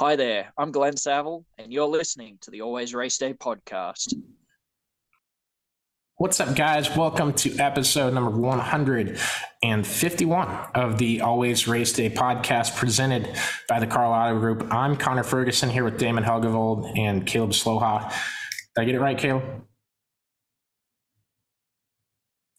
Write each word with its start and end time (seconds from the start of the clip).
Hi 0.00 0.14
there, 0.14 0.52
I'm 0.56 0.70
Glenn 0.70 0.96
Saville, 0.96 1.44
and 1.58 1.72
you're 1.72 1.88
listening 1.88 2.38
to 2.42 2.52
the 2.52 2.60
Always 2.60 2.94
Race 2.94 3.18
Day 3.18 3.34
podcast. 3.34 4.14
What's 6.18 6.38
up, 6.38 6.54
guys? 6.54 6.96
Welcome 6.96 7.32
to 7.32 7.58
episode 7.58 8.14
number 8.14 8.30
151 8.30 10.48
of 10.76 10.98
the 10.98 11.22
Always 11.22 11.66
Race 11.66 11.92
Day 11.92 12.10
podcast 12.10 12.76
presented 12.76 13.36
by 13.68 13.80
the 13.80 13.88
Karl 13.88 14.12
Auto 14.12 14.38
Group. 14.38 14.72
I'm 14.72 14.94
Connor 14.94 15.24
Ferguson 15.24 15.68
here 15.68 15.82
with 15.82 15.98
Damon 15.98 16.22
Helgevold 16.22 16.96
and 16.96 17.26
Caleb 17.26 17.50
Sloha. 17.50 18.08
Did 18.76 18.82
I 18.82 18.84
get 18.84 18.94
it 18.94 19.00
right, 19.00 19.18
Caleb? 19.18 19.64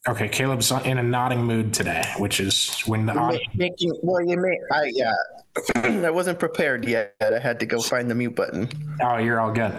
Okay, 0.09 0.27
Caleb's 0.27 0.71
in 0.71 0.97
a 0.97 1.03
nodding 1.03 1.43
mood 1.43 1.71
today, 1.71 2.03
which 2.17 2.39
is 2.39 2.81
when 2.87 3.05
the 3.05 3.13
audience. 3.13 3.45
Making, 3.53 3.93
well, 4.01 4.25
you 4.25 4.37
may, 4.37 4.57
I, 4.71 4.91
yeah, 4.91 5.13
I 5.75 6.09
wasn't 6.09 6.39
prepared 6.39 6.83
yet. 6.86 7.13
I 7.21 7.37
had 7.37 7.59
to 7.59 7.67
go 7.67 7.79
find 7.79 8.09
the 8.09 8.15
mute 8.15 8.36
button. 8.36 8.69
Oh, 9.01 9.17
you're 9.17 9.39
all 9.39 9.51
good. 9.51 9.71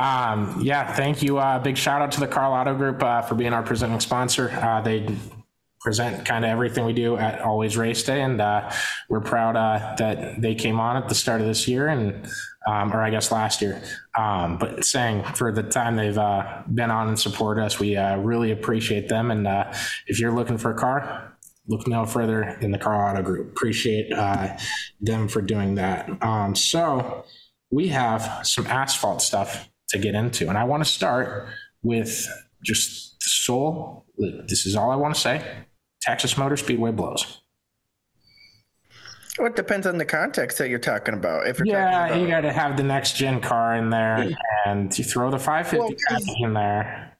Um, 0.00 0.60
yeah, 0.60 0.92
thank 0.92 1.22
you. 1.22 1.38
Uh, 1.38 1.60
big 1.60 1.76
shout 1.76 2.02
out 2.02 2.10
to 2.12 2.20
the 2.20 2.26
Karl 2.26 2.52
Auto 2.52 2.74
Group 2.74 3.00
uh, 3.00 3.22
for 3.22 3.36
being 3.36 3.52
our 3.52 3.62
presenting 3.62 4.00
sponsor. 4.00 4.50
Uh, 4.50 4.80
they 4.80 5.06
present 5.86 6.24
kind 6.24 6.44
of 6.44 6.50
everything 6.50 6.84
we 6.84 6.92
do 6.92 7.16
at 7.16 7.40
Always 7.40 7.76
Race 7.76 8.02
Day, 8.02 8.20
and 8.20 8.40
uh, 8.40 8.68
we're 9.08 9.20
proud 9.20 9.54
uh, 9.54 9.94
that 9.98 10.42
they 10.42 10.52
came 10.52 10.80
on 10.80 10.96
at 10.96 11.08
the 11.08 11.14
start 11.14 11.40
of 11.40 11.46
this 11.46 11.68
year, 11.68 11.86
and 11.86 12.28
um, 12.66 12.92
or 12.92 13.00
I 13.00 13.10
guess 13.10 13.30
last 13.30 13.62
year. 13.62 13.80
Um, 14.18 14.58
but 14.58 14.84
saying 14.84 15.22
for 15.36 15.52
the 15.52 15.62
time 15.62 15.94
they've 15.94 16.18
uh, 16.18 16.62
been 16.74 16.90
on 16.90 17.06
and 17.06 17.16
supported 17.16 17.62
us, 17.62 17.78
we 17.78 17.96
uh, 17.96 18.16
really 18.16 18.50
appreciate 18.50 19.08
them. 19.08 19.30
And 19.30 19.46
uh, 19.46 19.72
if 20.08 20.18
you're 20.18 20.32
looking 20.32 20.58
for 20.58 20.72
a 20.72 20.74
car, 20.74 21.38
look 21.68 21.86
no 21.86 22.04
further 22.04 22.58
than 22.60 22.72
the 22.72 22.78
Karl 22.78 23.08
Auto 23.08 23.22
Group. 23.22 23.52
Appreciate 23.52 24.12
uh, 24.12 24.56
them 25.00 25.28
for 25.28 25.40
doing 25.40 25.76
that. 25.76 26.10
Um, 26.20 26.56
so 26.56 27.24
we 27.70 27.86
have 27.88 28.44
some 28.44 28.66
asphalt 28.66 29.22
stuff 29.22 29.68
to 29.90 29.98
get 29.98 30.16
into, 30.16 30.48
and 30.48 30.58
I 30.58 30.64
want 30.64 30.82
to 30.82 30.90
start 30.90 31.46
with 31.84 32.26
just 32.64 33.20
the 33.20 33.28
sole. 33.28 34.04
This 34.48 34.66
is 34.66 34.74
all 34.74 34.90
I 34.90 34.96
want 34.96 35.14
to 35.14 35.20
say 35.20 35.65
Texas 36.06 36.38
Motor 36.38 36.56
Speedway 36.56 36.92
blows. 36.92 37.40
Well, 39.38 39.48
it 39.48 39.56
depends 39.56 39.88
on 39.88 39.98
the 39.98 40.04
context 40.04 40.56
that 40.58 40.70
you're 40.70 40.78
talking 40.78 41.14
about. 41.14 41.48
If 41.48 41.58
you're 41.58 41.66
yeah, 41.66 42.08
talking 42.08 42.22
you 42.22 42.28
got 42.28 42.42
to 42.42 42.52
have 42.52 42.76
the 42.76 42.84
next 42.84 43.16
gen 43.16 43.40
car 43.40 43.74
in 43.74 43.90
there, 43.90 44.30
and 44.64 44.96
you 44.96 45.04
throw 45.04 45.30
the 45.30 45.38
550 45.38 46.04
Well, 46.10 46.46
in 46.46 46.54
there. 46.54 47.15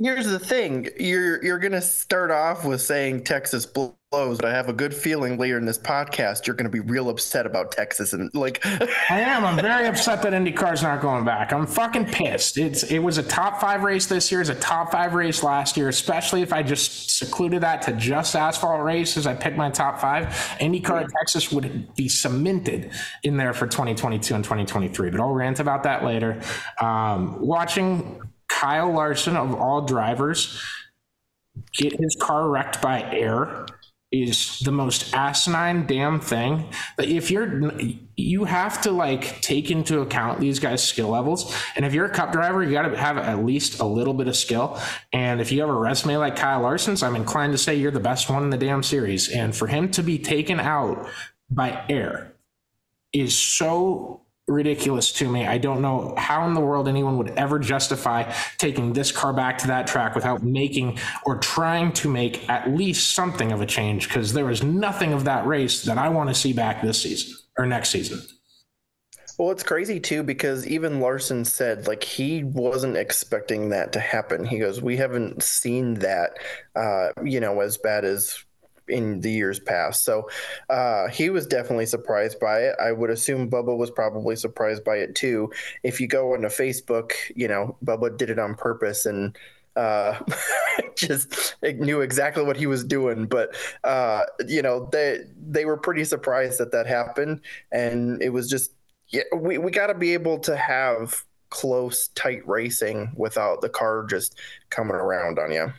Here's 0.00 0.26
the 0.26 0.38
thing: 0.38 0.88
you're 0.98 1.42
you're 1.44 1.58
gonna 1.58 1.80
start 1.80 2.30
off 2.30 2.64
with 2.64 2.80
saying 2.80 3.24
Texas 3.24 3.66
blows, 3.66 4.38
but 4.38 4.44
I 4.44 4.50
have 4.50 4.68
a 4.68 4.72
good 4.72 4.94
feeling 4.94 5.38
later 5.38 5.58
in 5.58 5.66
this 5.66 5.78
podcast 5.78 6.46
you're 6.46 6.56
gonna 6.56 6.68
be 6.70 6.80
real 6.80 7.08
upset 7.08 7.46
about 7.46 7.72
Texas 7.72 8.12
and 8.12 8.30
like. 8.34 8.64
I 9.10 9.20
am. 9.20 9.44
I'm 9.44 9.56
very 9.56 9.86
upset 9.86 10.22
that 10.22 10.32
IndyCar's 10.32 10.82
not 10.82 11.00
going 11.00 11.24
back. 11.24 11.52
I'm 11.52 11.66
fucking 11.66 12.06
pissed. 12.06 12.58
It's 12.58 12.82
it 12.84 12.98
was 12.98 13.18
a 13.18 13.22
top 13.22 13.60
five 13.60 13.82
race 13.82 14.06
this 14.06 14.32
year. 14.32 14.40
It's 14.40 14.50
a 14.50 14.54
top 14.56 14.90
five 14.90 15.14
race 15.14 15.42
last 15.42 15.76
year. 15.76 15.88
Especially 15.88 16.42
if 16.42 16.52
I 16.52 16.62
just 16.62 17.18
secluded 17.18 17.62
that 17.62 17.82
to 17.82 17.92
just 17.92 18.34
asphalt 18.34 18.82
races, 18.82 19.26
I 19.26 19.34
picked 19.34 19.56
my 19.56 19.70
top 19.70 20.00
five. 20.00 20.26
IndyCar 20.60 21.04
at 21.04 21.10
Texas 21.18 21.52
would 21.52 21.94
be 21.94 22.08
cemented 22.08 22.90
in 23.22 23.36
there 23.36 23.52
for 23.52 23.66
2022 23.66 24.34
and 24.34 24.42
2023. 24.42 25.10
But 25.10 25.20
I'll 25.20 25.32
rant 25.32 25.60
about 25.60 25.82
that 25.84 26.04
later. 26.04 26.40
Um, 26.80 27.40
watching 27.40 28.20
Kyle 28.50 28.92
Larson 28.92 29.36
of 29.36 29.54
all 29.54 29.82
drivers 29.82 30.60
get 31.72 31.92
his 31.92 32.16
car 32.20 32.48
wrecked 32.48 32.82
by 32.82 33.02
air 33.02 33.66
is 34.12 34.58
the 34.60 34.72
most 34.72 35.14
asinine 35.14 35.86
damn 35.86 36.18
thing. 36.18 36.68
That 36.96 37.08
if 37.08 37.30
you're 37.30 37.70
you 38.16 38.44
have 38.44 38.82
to 38.82 38.90
like 38.90 39.40
take 39.40 39.70
into 39.70 40.00
account 40.00 40.40
these 40.40 40.58
guys 40.58 40.82
skill 40.82 41.08
levels. 41.08 41.54
And 41.76 41.84
if 41.84 41.94
you're 41.94 42.06
a 42.06 42.10
cup 42.12 42.32
driver 42.32 42.62
you 42.62 42.72
got 42.72 42.82
to 42.82 42.96
have 42.96 43.18
at 43.18 43.44
least 43.44 43.78
a 43.78 43.84
little 43.84 44.14
bit 44.14 44.26
of 44.26 44.36
skill. 44.36 44.80
And 45.12 45.40
if 45.40 45.52
you 45.52 45.60
have 45.60 45.70
a 45.70 45.74
resume 45.74 46.16
like 46.16 46.36
kyle 46.36 46.62
larson's 46.62 47.02
i'm 47.02 47.16
inclined 47.16 47.52
to 47.52 47.58
say 47.58 47.76
you're 47.76 47.92
the 47.92 48.00
best 48.00 48.28
one 48.28 48.42
in 48.42 48.50
the 48.50 48.58
damn 48.58 48.82
series. 48.82 49.28
And 49.28 49.54
for 49.54 49.68
him 49.68 49.90
to 49.92 50.02
be 50.02 50.18
taken 50.18 50.58
out 50.58 51.08
by 51.48 51.84
air 51.88 52.32
is 53.12 53.38
so 53.38 54.22
ridiculous 54.50 55.12
to 55.12 55.30
me. 55.30 55.46
I 55.46 55.58
don't 55.58 55.80
know 55.80 56.14
how 56.18 56.46
in 56.46 56.54
the 56.54 56.60
world 56.60 56.88
anyone 56.88 57.16
would 57.18 57.30
ever 57.30 57.58
justify 57.58 58.30
taking 58.58 58.92
this 58.92 59.12
car 59.12 59.32
back 59.32 59.58
to 59.58 59.68
that 59.68 59.86
track 59.86 60.14
without 60.14 60.42
making 60.42 60.98
or 61.24 61.38
trying 61.38 61.92
to 61.92 62.10
make 62.10 62.48
at 62.50 62.70
least 62.70 63.14
something 63.14 63.52
of 63.52 63.60
a 63.60 63.66
change 63.66 64.08
because 64.08 64.32
there 64.32 64.44
was 64.44 64.62
nothing 64.62 65.12
of 65.12 65.24
that 65.24 65.46
race 65.46 65.84
that 65.84 65.98
I 65.98 66.08
want 66.08 66.28
to 66.28 66.34
see 66.34 66.52
back 66.52 66.82
this 66.82 67.02
season 67.02 67.36
or 67.56 67.66
next 67.66 67.90
season. 67.90 68.20
Well, 69.38 69.52
it's 69.52 69.62
crazy 69.62 69.98
too 70.00 70.22
because 70.22 70.66
even 70.66 71.00
Larson 71.00 71.46
said 71.46 71.86
like 71.86 72.04
he 72.04 72.44
wasn't 72.44 72.98
expecting 72.98 73.70
that 73.70 73.90
to 73.94 74.00
happen. 74.00 74.44
He 74.44 74.58
goes, 74.58 74.82
"We 74.82 74.98
haven't 74.98 75.42
seen 75.42 75.94
that, 75.94 76.32
uh, 76.76 77.08
you 77.24 77.40
know, 77.40 77.60
as 77.60 77.78
bad 77.78 78.04
as 78.04 78.44
in 78.90 79.20
the 79.20 79.30
years 79.30 79.60
past." 79.60 80.04
So 80.04 80.28
uh, 80.68 81.08
he 81.08 81.30
was 81.30 81.46
definitely 81.46 81.86
surprised 81.86 82.38
by 82.40 82.60
it. 82.60 82.76
I 82.82 82.92
would 82.92 83.10
assume 83.10 83.50
Bubba 83.50 83.76
was 83.76 83.90
probably 83.90 84.36
surprised 84.36 84.84
by 84.84 84.96
it 84.96 85.14
too. 85.14 85.50
If 85.82 86.00
you 86.00 86.08
go 86.08 86.34
onto 86.34 86.48
Facebook, 86.48 87.12
you 87.34 87.48
know, 87.48 87.76
Bubba 87.84 88.16
did 88.16 88.30
it 88.30 88.38
on 88.38 88.54
purpose 88.54 89.06
and 89.06 89.36
uh 89.76 90.18
just 90.96 91.54
knew 91.62 92.00
exactly 92.00 92.42
what 92.42 92.56
he 92.56 92.66
was 92.66 92.82
doing 92.82 93.24
but 93.24 93.54
uh 93.84 94.24
you 94.48 94.62
know 94.62 94.88
they 94.90 95.20
they 95.48 95.64
were 95.64 95.76
pretty 95.76 96.02
surprised 96.02 96.58
that 96.58 96.72
that 96.72 96.88
happened 96.88 97.40
and 97.70 98.20
it 98.20 98.30
was 98.30 98.50
just 98.50 98.72
yeah, 99.10 99.22
we, 99.36 99.58
we 99.58 99.70
got 99.70 99.88
to 99.88 99.94
be 99.94 100.14
able 100.14 100.38
to 100.40 100.56
have 100.56 101.24
close, 101.50 102.08
tight 102.08 102.46
racing 102.46 103.12
without 103.16 103.60
the 103.60 103.68
car 103.68 104.06
just 104.08 104.38
coming 104.70 104.94
around 104.94 105.38
on 105.38 105.52
you. 105.52 105.72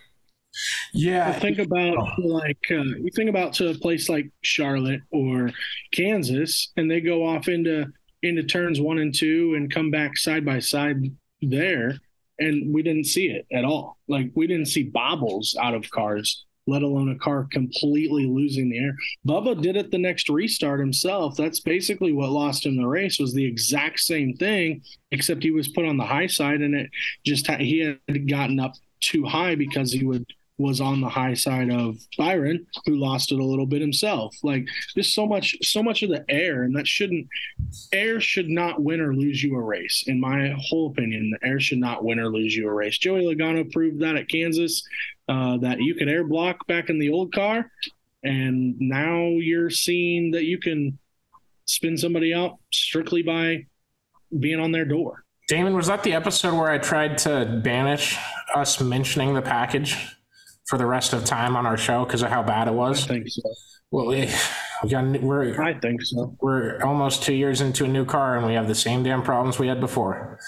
Yeah, 0.94 1.32
think 1.40 1.60
about 1.60 1.98
like 2.20 2.66
uh, 2.70 2.84
you 2.84 3.10
think 3.16 3.30
about 3.30 3.54
to 3.54 3.70
a 3.70 3.76
place 3.76 4.10
like 4.10 4.30
Charlotte 4.42 5.02
or 5.12 5.52
Kansas, 5.94 6.72
and 6.76 6.90
they 6.92 7.02
go 7.02 7.26
off 7.26 7.48
into 7.48 7.86
into 8.24 8.44
turns 8.44 8.80
one 8.80 9.00
and 9.00 9.16
two 9.16 9.54
and 9.56 9.74
come 9.74 9.90
back 9.92 10.18
side 10.18 10.46
by 10.46 10.60
side 10.60 10.98
there, 11.42 11.96
and 12.40 12.74
we 12.74 12.84
didn't 12.84 13.06
see 13.06 13.28
it 13.28 13.46
at 13.52 13.66
all. 13.66 13.98
Like 14.08 14.32
we 14.36 14.48
didn't 14.48 14.68
see 14.68 14.84
bobbles 14.84 15.56
out 15.62 15.74
of 15.74 15.90
cars, 15.90 16.46
let 16.68 16.84
alone 16.84 17.10
a 17.10 17.18
car 17.18 17.48
completely 17.50 18.26
losing 18.28 18.70
the 18.70 18.80
air. 18.80 18.96
Bubba 19.26 19.60
did 19.62 19.78
it 19.78 19.92
the 19.92 19.98
next 19.98 20.30
restart 20.30 20.80
himself. 20.82 21.36
That's 21.38 21.62
basically 21.62 22.12
what 22.12 22.30
lost 22.30 22.66
him 22.66 22.76
the 22.76 22.86
race. 22.86 23.20
Was 23.20 23.34
the 23.34 23.46
exact 23.46 24.00
same 24.00 24.36
thing, 24.36 24.84
except 25.12 25.44
he 25.44 25.52
was 25.52 25.70
put 25.70 25.86
on 25.86 25.98
the 25.98 26.06
high 26.06 26.28
side, 26.28 26.62
and 26.62 26.76
it 26.76 26.90
just 27.26 27.50
he 27.50 27.80
had 28.08 28.30
gotten 28.30 28.60
up 28.60 28.74
too 29.00 29.26
high 29.26 29.56
because 29.56 29.92
he 29.92 30.06
would 30.06 30.26
was 30.62 30.80
on 30.80 31.02
the 31.02 31.10
high 31.10 31.34
side 31.34 31.72
of 31.72 31.98
Byron, 32.18 32.66
who 32.86 32.96
lost 32.96 33.32
it 33.32 33.40
a 33.40 33.44
little 33.44 33.66
bit 33.66 33.82
himself. 33.82 34.36
Like 34.44 34.68
there's 34.96 35.14
so 35.14 35.26
much, 35.26 35.56
so 35.62 35.82
much 35.84 36.04
of 36.04 36.10
the 36.10 36.24
air, 36.30 36.64
and 36.64 36.76
that 36.76 36.88
shouldn't. 36.88 37.28
Air 37.92 38.20
should 38.20 38.50
not 38.50 38.82
win 38.82 39.02
or 39.02 39.14
lose 39.14 39.44
you 39.44 39.56
a 39.56 39.62
race, 39.62 40.04
in 40.08 40.20
my 40.20 40.56
whole 40.58 40.92
opinion. 40.92 41.32
The 41.32 41.48
air 41.48 41.60
should 41.60 41.80
not 41.80 42.04
win 42.04 42.20
or 42.20 42.30
lose 42.30 42.56
you 42.56 42.68
a 42.68 42.74
race. 42.74 42.98
Joey 42.98 43.24
Logano 43.24 43.70
proved 43.72 44.02
that 44.02 44.16
at 44.16 44.30
Kansas, 44.30 44.84
uh, 45.28 45.58
that 45.58 45.82
you 45.82 45.96
could 45.96 46.10
air 46.10 46.24
block 46.24 46.68
back 46.68 46.90
in 46.90 47.00
the 47.00 47.10
old 47.10 47.34
car, 47.34 47.72
and 48.24 48.80
now 48.80 49.28
you're 49.28 49.70
seeing 49.70 50.32
that 50.32 50.46
you 50.46 50.60
can 50.60 50.98
spin 51.66 51.98
somebody 51.98 52.34
out 52.34 52.58
strictly 52.72 53.22
by 53.22 53.66
being 54.40 54.60
on 54.60 54.72
their 54.72 54.86
door. 54.86 55.24
Damon, 55.48 55.76
was 55.76 55.88
that 55.88 56.04
the 56.04 56.14
episode 56.14 56.54
where 56.54 56.70
I 56.70 56.78
tried 56.78 57.18
to 57.20 57.60
banish 57.64 58.18
us 58.56 58.80
mentioning 58.80 59.34
the 59.34 59.42
package 59.42 59.98
for 60.72 60.78
the 60.78 60.86
rest 60.86 61.12
of 61.12 61.26
time 61.26 61.58
on 61.58 61.66
our 61.66 61.76
show 61.76 62.06
because 62.06 62.22
of 62.24 62.30
how 62.30 62.42
bad 62.42 62.70
it 62.70 62.74
was? 62.74 62.98
I 62.98 63.02
was? 63.02 63.06
think 63.08 63.28
so. 63.28 63.42
Well, 63.92 64.06
we 64.08 64.30
we 64.84 64.90
got 64.90 65.04
we're 65.22 65.62
I 65.62 65.74
think 65.74 66.02
so. 66.02 66.34
we're 66.40 66.82
almost 66.82 67.24
two 67.24 67.34
years 67.34 67.60
into 67.60 67.84
a 67.84 67.90
new 67.90 68.06
car 68.06 68.38
and 68.38 68.48
we 68.48 68.54
have 68.54 68.70
the 68.70 68.74
same 68.76 69.04
damn 69.04 69.22
problems 69.22 69.60
we 69.60 69.68
had 69.68 69.82
before. 69.82 70.40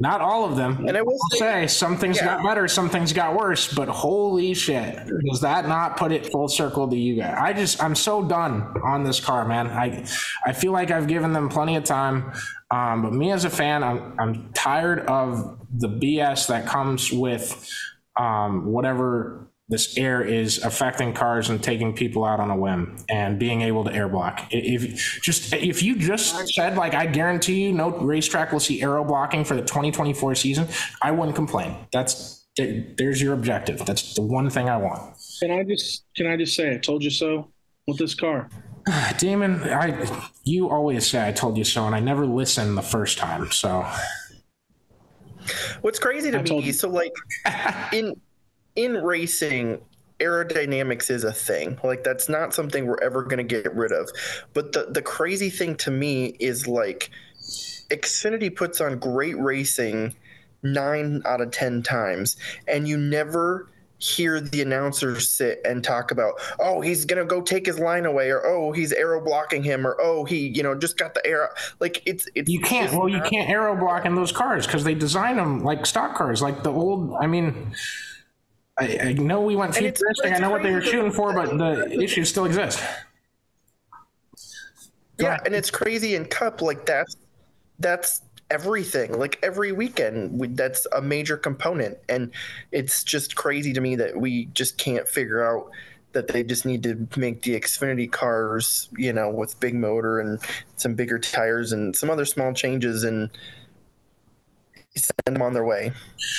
Not 0.00 0.20
all 0.20 0.44
of 0.44 0.56
them. 0.56 0.84
And 0.88 0.96
I 0.96 1.02
will 1.02 1.16
I'll 1.32 1.38
say 1.38 1.68
some 1.68 1.96
things 1.96 2.16
Yeah. 2.16 2.24
got 2.24 2.42
better, 2.44 2.66
some 2.66 2.88
things 2.90 3.12
got 3.12 3.36
worse, 3.36 3.72
but 3.72 3.86
holy 3.86 4.52
shit, 4.52 4.96
does 5.30 5.40
that 5.42 5.68
not 5.68 5.96
put 5.96 6.10
it 6.10 6.26
full 6.32 6.48
circle 6.48 6.88
to 6.88 6.96
you 6.96 7.14
guys? 7.22 7.36
I 7.40 7.52
just 7.52 7.80
I'm 7.80 7.94
so 7.94 8.24
done 8.24 8.74
on 8.82 9.04
this 9.04 9.20
car, 9.20 9.44
man. 9.46 9.68
I 9.68 10.04
I 10.44 10.52
feel 10.54 10.72
like 10.72 10.90
I've 10.90 11.06
given 11.06 11.32
them 11.32 11.48
plenty 11.48 11.76
of 11.76 11.84
time, 11.84 12.32
um, 12.72 13.02
but 13.02 13.12
me 13.12 13.30
as 13.30 13.44
a 13.44 13.50
fan, 13.50 13.84
I'm 13.84 14.18
I'm 14.18 14.52
tired 14.54 15.06
of 15.06 15.56
the 15.72 15.88
BS 15.88 16.48
that 16.48 16.66
comes 16.66 17.12
with 17.12 17.64
um, 18.16 18.66
whatever 18.66 19.46
this 19.68 19.96
air 19.96 20.22
is 20.22 20.58
affecting 20.58 21.14
cars 21.14 21.48
and 21.48 21.62
taking 21.62 21.94
people 21.94 22.24
out 22.24 22.40
on 22.40 22.50
a 22.50 22.56
whim 22.56 22.96
and 23.08 23.38
being 23.38 23.62
able 23.62 23.84
to 23.84 23.92
air 23.94 24.08
block. 24.08 24.46
If 24.50 25.20
just 25.22 25.52
if 25.54 25.82
you 25.82 25.96
just 25.96 26.52
said 26.54 26.76
like 26.76 26.94
I 26.94 27.06
guarantee 27.06 27.62
you 27.64 27.72
no 27.72 27.90
racetrack 27.90 28.52
will 28.52 28.60
see 28.60 28.82
aero 28.82 29.04
blocking 29.04 29.44
for 29.44 29.54
the 29.54 29.62
2024 29.62 30.34
season, 30.34 30.68
I 31.00 31.10
wouldn't 31.10 31.36
complain. 31.36 31.74
That's 31.92 32.46
there's 32.56 33.22
your 33.22 33.32
objective. 33.32 33.78
That's 33.86 34.14
the 34.14 34.22
one 34.22 34.50
thing 34.50 34.68
I 34.68 34.76
want. 34.76 35.14
Can 35.40 35.50
I 35.50 35.62
just 35.62 36.04
can 36.16 36.26
I 36.26 36.36
just 36.36 36.54
say 36.54 36.74
I 36.74 36.78
told 36.78 37.02
you 37.02 37.10
so 37.10 37.50
with 37.86 37.98
this 37.98 38.14
car? 38.14 38.50
Damon, 39.18 39.62
I 39.62 40.06
you 40.44 40.68
always 40.68 41.06
say 41.08 41.26
I 41.26 41.32
told 41.32 41.56
you 41.56 41.64
so, 41.64 41.86
and 41.86 41.94
I 41.94 42.00
never 42.00 42.26
listen 42.26 42.74
the 42.74 42.82
first 42.82 43.16
time. 43.16 43.50
So 43.52 43.86
What's 45.80 45.98
crazy 45.98 46.30
to 46.30 46.38
I 46.38 46.42
told 46.42 46.60
me, 46.60 46.66
you. 46.68 46.72
so 46.72 46.88
like 46.88 47.12
in 47.92 48.14
in 48.76 48.94
racing, 49.02 49.80
aerodynamics 50.20 51.10
is 51.10 51.24
a 51.24 51.32
thing. 51.32 51.78
Like 51.82 52.04
that's 52.04 52.28
not 52.28 52.54
something 52.54 52.86
we're 52.86 53.02
ever 53.02 53.22
going 53.22 53.38
to 53.38 53.44
get 53.44 53.74
rid 53.74 53.92
of. 53.92 54.10
But 54.54 54.72
the 54.72 54.86
the 54.90 55.02
crazy 55.02 55.50
thing 55.50 55.76
to 55.76 55.90
me 55.90 56.36
is 56.38 56.66
like 56.66 57.10
Xfinity 57.90 58.54
puts 58.54 58.80
on 58.80 58.98
great 58.98 59.38
racing 59.38 60.14
9 60.62 61.22
out 61.26 61.40
of 61.40 61.50
10 61.50 61.82
times 61.82 62.36
and 62.68 62.86
you 62.86 62.96
never 62.96 63.68
hear 63.98 64.40
the 64.40 64.60
announcers 64.60 65.28
sit 65.28 65.60
and 65.64 65.84
talk 65.84 66.10
about 66.10 66.34
oh 66.58 66.80
he's 66.80 67.04
gonna 67.04 67.24
go 67.24 67.40
take 67.40 67.64
his 67.64 67.78
line 67.78 68.04
away 68.04 68.30
or 68.30 68.44
oh 68.44 68.72
he's 68.72 68.92
aero 68.92 69.24
blocking 69.24 69.62
him 69.62 69.86
or 69.86 69.96
oh 70.00 70.24
he 70.24 70.48
you 70.48 70.62
know 70.62 70.74
just 70.74 70.98
got 70.98 71.14
the 71.14 71.24
aero. 71.24 71.48
like 71.78 72.02
it's 72.04 72.26
it's 72.34 72.50
you 72.50 72.60
can't. 72.60 72.92
Well, 72.92 73.08
you 73.08 73.20
can't 73.20 73.48
aero 73.48 73.76
block 73.76 74.04
in 74.04 74.16
those 74.16 74.32
cars 74.32 74.66
because 74.66 74.82
they 74.82 74.94
design 74.94 75.36
them 75.36 75.62
like 75.62 75.86
stock 75.86 76.16
cars, 76.16 76.42
like 76.42 76.64
the 76.64 76.72
old. 76.72 77.14
I 77.20 77.28
mean, 77.28 77.74
I, 78.82 79.08
I 79.08 79.12
know 79.14 79.40
we 79.40 79.56
went 79.56 79.76
And 79.76 79.86
it's- 79.86 79.98
futuristic. 80.00 80.32
I 80.32 80.38
know 80.38 80.50
what 80.50 80.62
they 80.62 80.72
were 80.72 80.80
shooting 80.82 81.12
for, 81.12 81.32
but 81.32 81.56
the 81.56 82.00
issues 82.02 82.28
still 82.28 82.44
exist. 82.44 82.80
Go 85.18 85.26
yeah 85.26 85.34
ahead. 85.34 85.46
and 85.46 85.54
it's 85.54 85.70
crazy 85.70 86.14
in 86.14 86.24
cup 86.24 86.62
like 86.62 86.86
that's 86.86 87.16
that's 87.78 88.22
everything 88.50 89.18
like 89.18 89.38
every 89.42 89.72
weekend 89.72 90.38
we, 90.38 90.46
that's 90.48 90.86
a 90.92 91.00
major 91.02 91.36
component 91.36 91.98
and 92.08 92.30
it's 92.70 93.04
just 93.04 93.34
crazy 93.36 93.72
to 93.72 93.80
me 93.80 93.94
that 93.96 94.16
we 94.16 94.46
just 94.46 94.76
can't 94.78 95.06
figure 95.08 95.42
out 95.44 95.70
that 96.12 96.28
they 96.28 96.42
just 96.42 96.64
need 96.66 96.82
to 96.82 97.06
make 97.18 97.42
the 97.42 97.58
xfinity 97.60 98.10
cars 98.10 98.88
you 98.96 99.12
know 99.12 99.30
with 99.30 99.58
big 99.60 99.74
motor 99.74 100.20
and 100.20 100.38
some 100.76 100.94
bigger 100.94 101.18
tires 101.18 101.72
and 101.72 101.94
some 101.96 102.10
other 102.10 102.24
small 102.24 102.52
changes 102.52 103.04
and 103.04 103.30
send 104.94 105.36
them 105.36 105.42
on 105.42 105.54
their 105.54 105.64
way 105.64 105.90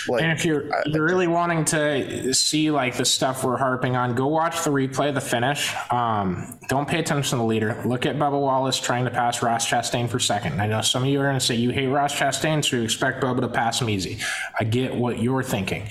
like 0.08 0.22
And 0.22 0.32
if 0.32 0.46
you're 0.46 0.72
I- 0.74 0.84
you're 0.86 1.04
really 1.04 1.28
wanting 1.28 1.66
to 1.66 2.34
see 2.34 2.70
like 2.70 2.96
the 2.96 3.06
stuff 3.06 3.44
we're 3.44 3.58
harping 3.58 3.96
on, 3.96 4.14
go 4.16 4.28
watch 4.28 4.64
the 4.64 4.70
replay 4.70 5.10
of 5.10 5.16
the 5.16 5.22
finish. 5.22 5.74
Um, 5.90 6.60
don't 6.70 6.88
pay 6.88 7.00
attention 7.00 7.32
to 7.32 7.36
the 7.38 7.44
leader. 7.48 7.82
Look 7.86 8.06
at 8.06 8.16
Bubba 8.18 8.40
Wallace 8.40 8.80
trying 8.80 9.06
to 9.06 9.12
pass 9.12 9.42
Ross 9.42 9.68
Chastain 9.68 10.08
for 10.10 10.20
second. 10.20 10.62
I 10.62 10.68
know 10.68 10.82
some 10.82 11.04
of 11.04 11.10
you 11.10 11.20
are 11.20 11.24
going 11.24 11.40
to 11.40 11.46
say 11.46 11.56
you 11.56 11.72
hate 11.72 11.88
Ross 11.88 12.14
Chastain, 12.14 12.64
so 12.64 12.78
you 12.78 12.84
expect 12.84 13.24
Bubba 13.24 13.42
to 13.42 13.48
pass 13.48 13.82
him 13.82 13.90
easy. 13.90 14.20
I 14.60 14.64
get 14.66 14.94
what 14.96 15.20
you're 15.20 15.44
thinking. 15.44 15.88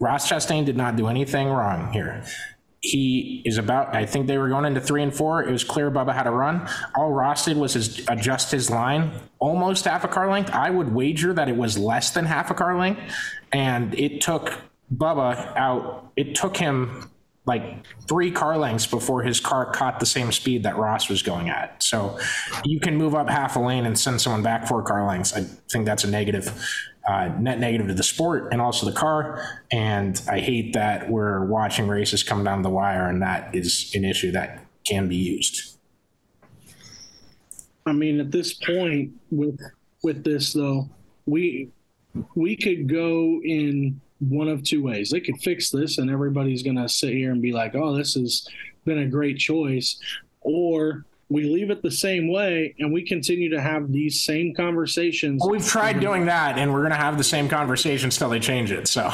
Ross 0.00 0.30
Chastain 0.30 0.64
did 0.64 0.76
not 0.76 0.96
do 0.96 1.08
anything 1.08 1.48
wrong 1.48 1.92
here. 1.92 2.22
He 2.84 3.40
is 3.46 3.56
about, 3.56 3.96
I 3.96 4.04
think 4.04 4.26
they 4.26 4.36
were 4.36 4.50
going 4.50 4.66
into 4.66 4.80
three 4.80 5.02
and 5.02 5.14
four. 5.14 5.42
It 5.42 5.50
was 5.50 5.64
clear 5.64 5.90
Bubba 5.90 6.14
had 6.14 6.26
a 6.26 6.30
run. 6.30 6.68
All 6.94 7.10
Ross 7.10 7.46
did 7.46 7.56
was 7.56 7.72
his, 7.72 8.06
adjust 8.08 8.50
his 8.50 8.68
line 8.68 9.10
almost 9.38 9.86
half 9.86 10.04
a 10.04 10.08
car 10.08 10.30
length. 10.30 10.50
I 10.50 10.68
would 10.68 10.94
wager 10.94 11.32
that 11.32 11.48
it 11.48 11.56
was 11.56 11.78
less 11.78 12.10
than 12.10 12.26
half 12.26 12.50
a 12.50 12.54
car 12.54 12.78
length. 12.78 13.00
And 13.52 13.98
it 13.98 14.20
took 14.20 14.52
Bubba 14.94 15.56
out, 15.56 16.12
it 16.16 16.34
took 16.34 16.58
him 16.58 17.10
like 17.46 17.86
three 18.06 18.30
car 18.30 18.56
lengths 18.56 18.86
before 18.86 19.22
his 19.22 19.40
car 19.40 19.70
caught 19.70 20.00
the 20.00 20.06
same 20.06 20.32
speed 20.32 20.62
that 20.62 20.76
Ross 20.76 21.08
was 21.08 21.22
going 21.22 21.48
at. 21.48 21.82
So 21.82 22.18
you 22.64 22.80
can 22.80 22.96
move 22.96 23.14
up 23.14 23.28
half 23.28 23.56
a 23.56 23.60
lane 23.60 23.86
and 23.86 23.98
send 23.98 24.20
someone 24.20 24.42
back 24.42 24.66
four 24.66 24.82
car 24.82 25.06
lengths. 25.06 25.34
I 25.34 25.42
think 25.70 25.84
that's 25.84 26.04
a 26.04 26.10
negative, 26.10 26.52
uh, 27.06 27.28
net 27.38 27.58
negative 27.58 27.88
to 27.88 27.94
the 27.94 28.02
sport 28.02 28.48
and 28.52 28.60
also 28.60 28.86
the 28.86 28.96
car. 28.96 29.62
And 29.70 30.20
I 30.28 30.40
hate 30.40 30.72
that 30.72 31.10
we're 31.10 31.44
watching 31.44 31.88
races 31.88 32.22
come 32.22 32.44
down 32.44 32.62
the 32.62 32.70
wire 32.70 33.08
and 33.08 33.22
that 33.22 33.54
is 33.54 33.92
an 33.94 34.04
issue 34.04 34.32
that 34.32 34.64
can 34.84 35.08
be 35.08 35.16
used. 35.16 35.76
I 37.86 37.92
mean, 37.92 38.20
at 38.20 38.30
this 38.30 38.54
point 38.54 39.12
with 39.30 39.60
with 40.02 40.24
this 40.24 40.52
though, 40.52 40.88
we 41.26 41.70
we 42.34 42.56
could 42.56 42.88
go 42.88 43.40
in 43.44 44.00
one 44.20 44.48
of 44.48 44.62
two 44.62 44.82
ways. 44.82 45.10
They 45.10 45.20
could 45.20 45.38
fix 45.42 45.70
this, 45.70 45.98
and 45.98 46.10
everybody's 46.10 46.62
gonna 46.62 46.88
sit 46.88 47.12
here 47.12 47.32
and 47.32 47.42
be 47.42 47.52
like, 47.52 47.74
"Oh, 47.74 47.94
this 47.94 48.14
has 48.14 48.46
been 48.84 48.98
a 48.98 49.06
great 49.06 49.38
choice," 49.38 49.98
or 50.40 51.04
we 51.28 51.44
leave 51.44 51.70
it 51.70 51.82
the 51.82 51.90
same 51.90 52.30
way, 52.30 52.74
and 52.78 52.92
we 52.92 53.02
continue 53.02 53.50
to 53.50 53.60
have 53.60 53.90
these 53.90 54.24
same 54.24 54.54
conversations. 54.54 55.40
Well, 55.40 55.50
we've 55.50 55.66
tried 55.66 56.00
doing 56.00 56.26
that 56.26 56.58
and 56.58 56.72
we're 56.72 56.80
going 56.80 56.90
to 56.90 56.96
have 56.96 57.18
the 57.18 57.24
same 57.24 57.48
conversations 57.48 58.18
till 58.18 58.28
they 58.28 58.40
change 58.40 58.70
it. 58.70 58.88
So 58.88 59.10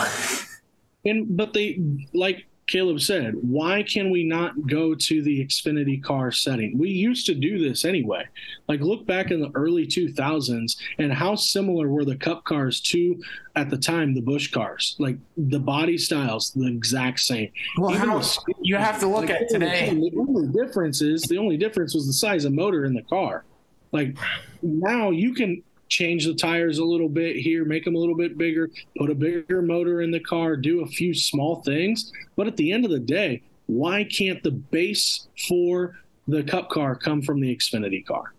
And 1.05 1.37
but 1.37 1.53
they 1.53 1.81
like 2.12 2.47
Caleb 2.70 3.00
said, 3.00 3.34
why 3.43 3.82
can 3.82 4.11
we 4.11 4.22
not 4.22 4.69
go 4.69 4.94
to 4.94 5.22
the 5.22 5.44
Xfinity 5.44 6.00
car 6.00 6.31
setting? 6.31 6.78
We 6.78 6.88
used 6.90 7.26
to 7.26 7.34
do 7.34 7.58
this 7.58 7.84
anyway. 7.84 8.28
Like 8.69 8.78
look 8.81 9.05
back 9.06 9.32
in 9.32 9.40
the 9.40 9.50
early 9.56 9.88
2000s 9.88 10.76
and 10.99 11.12
how 11.12 11.34
similar 11.34 11.88
were 11.88 12.05
the 12.05 12.14
Cup 12.14 12.44
cars 12.44 12.81
to 12.82 13.20
at 13.56 13.70
the 13.70 13.76
time 13.76 14.14
the 14.14 14.22
Busch 14.22 14.52
cars. 14.52 14.94
Like 15.00 15.19
the 15.37 15.58
body 15.58 15.99
styles 15.99 16.52
the 16.52 16.69
exact 16.69 17.19
same. 17.19 17.50
well, 17.76 17.93
Even 17.93 18.08
how, 18.08 18.20
the 18.20 18.55
you 18.62 18.76
have 18.76 19.00
to 19.00 19.08
look 19.08 19.28
like, 19.28 19.31
at 19.31 19.49
today. 19.49 19.90
The 19.90 20.12
only 20.16 20.46
difference 20.52 21.02
is 21.02 21.23
the 21.23 21.38
only 21.38 21.56
difference 21.56 21.93
was 21.93 22.06
the 22.06 22.12
size 22.12 22.44
of 22.44 22.52
motor 22.52 22.84
in 22.84 22.94
the 22.94 23.02
car. 23.02 23.44
Like 23.90 24.16
now 24.62 25.11
you 25.11 25.34
can 25.34 25.64
change 25.90 26.25
the 26.25 26.34
tires 26.34 26.78
a 26.78 26.84
little 26.84 27.08
bit 27.08 27.37
here, 27.37 27.64
make 27.64 27.84
them 27.84 27.96
a 27.96 27.98
little 27.98 28.16
bit 28.16 28.38
bigger, 28.38 28.70
put 28.96 29.10
a 29.10 29.14
bigger 29.14 29.60
motor 29.60 30.00
in 30.00 30.10
the 30.10 30.20
car, 30.20 30.56
do 30.56 30.81
a 30.81 30.87
few 30.87 31.12
small 31.12 31.60
things. 31.62 32.12
But 32.37 32.46
at 32.46 32.56
the 32.56 32.72
end 32.72 32.84
of 32.87 32.90
the 32.90 33.00
day, 33.00 33.42
why 33.66 34.04
can't 34.04 34.42
the 34.42 34.52
base 34.52 35.28
for 35.48 35.98
the 36.26 36.42
cup 36.42 36.70
car 36.70 36.94
come 36.94 37.20
from 37.20 37.40
the 37.40 37.54
Xfinity 37.54 38.06
car? 38.06 38.32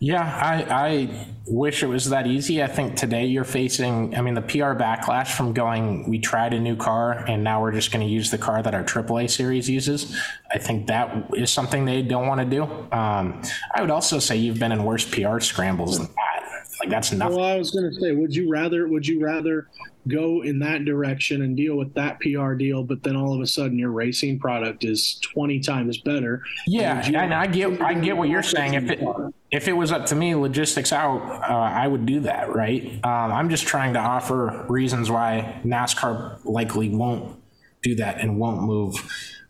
Yeah, 0.00 0.22
I, 0.22 0.86
I 0.86 1.26
wish 1.46 1.82
it 1.82 1.86
was 1.86 2.10
that 2.10 2.26
easy. 2.26 2.62
I 2.62 2.66
think 2.66 2.94
today 2.94 3.26
you're 3.26 3.44
facing, 3.44 4.14
I 4.14 4.20
mean, 4.20 4.34
the 4.34 4.42
PR 4.42 4.74
backlash 4.74 5.28
from 5.28 5.54
going, 5.54 6.08
we 6.08 6.18
tried 6.18 6.52
a 6.52 6.60
new 6.60 6.76
car 6.76 7.12
and 7.12 7.42
now 7.42 7.62
we're 7.62 7.72
just 7.72 7.90
going 7.90 8.06
to 8.06 8.12
use 8.12 8.30
the 8.30 8.38
car 8.38 8.62
that 8.62 8.74
our 8.74 8.84
AAA 8.84 9.30
series 9.30 9.68
uses. 9.68 10.16
I 10.52 10.58
think 10.58 10.86
that 10.88 11.30
is 11.34 11.50
something 11.50 11.84
they 11.84 12.02
don't 12.02 12.28
want 12.28 12.40
to 12.40 12.44
do. 12.44 12.62
Um, 12.92 13.42
I 13.74 13.80
would 13.80 13.90
also 13.90 14.18
say 14.18 14.36
you've 14.36 14.60
been 14.60 14.72
in 14.72 14.84
worse 14.84 15.04
PR 15.04 15.40
scrambles 15.40 15.98
than 15.98 16.06
that. 16.06 16.27
Like, 16.80 16.90
that's 16.90 17.12
nothing. 17.12 17.36
Well, 17.36 17.44
I 17.44 17.56
was 17.56 17.70
going 17.70 17.92
to 17.92 18.00
say, 18.00 18.12
would 18.12 18.34
you 18.34 18.50
rather 18.50 18.86
would 18.88 19.06
you 19.06 19.20
rather 19.24 19.68
go 20.06 20.42
in 20.42 20.58
that 20.60 20.84
direction 20.84 21.42
and 21.42 21.56
deal 21.56 21.76
with 21.76 21.92
that 21.94 22.18
PR 22.20 22.54
deal, 22.54 22.82
but 22.82 23.02
then 23.02 23.14
all 23.16 23.34
of 23.34 23.40
a 23.40 23.46
sudden 23.46 23.78
your 23.78 23.90
racing 23.90 24.38
product 24.38 24.84
is 24.84 25.20
twenty 25.32 25.60
times 25.60 25.98
better? 25.98 26.42
Yeah, 26.66 27.06
you- 27.06 27.16
and 27.18 27.34
I 27.34 27.46
get, 27.46 27.80
I 27.82 27.94
get 27.94 28.16
what 28.16 28.28
you're 28.28 28.42
saying. 28.42 28.74
If 28.74 28.90
it, 28.90 29.00
if 29.50 29.68
it 29.68 29.72
was 29.72 29.92
up 29.92 30.06
to 30.06 30.14
me, 30.14 30.34
logistics 30.34 30.92
out, 30.92 31.20
uh, 31.50 31.52
I 31.54 31.86
would 31.88 32.06
do 32.06 32.20
that, 32.20 32.54
right? 32.54 32.92
Um, 33.04 33.32
I'm 33.32 33.48
just 33.50 33.66
trying 33.66 33.94
to 33.94 33.98
offer 34.00 34.64
reasons 34.68 35.10
why 35.10 35.60
NASCAR 35.64 36.44
likely 36.44 36.88
won't 36.90 37.36
do 37.82 37.94
that 37.96 38.20
and 38.20 38.38
won't 38.38 38.62
move 38.62 38.94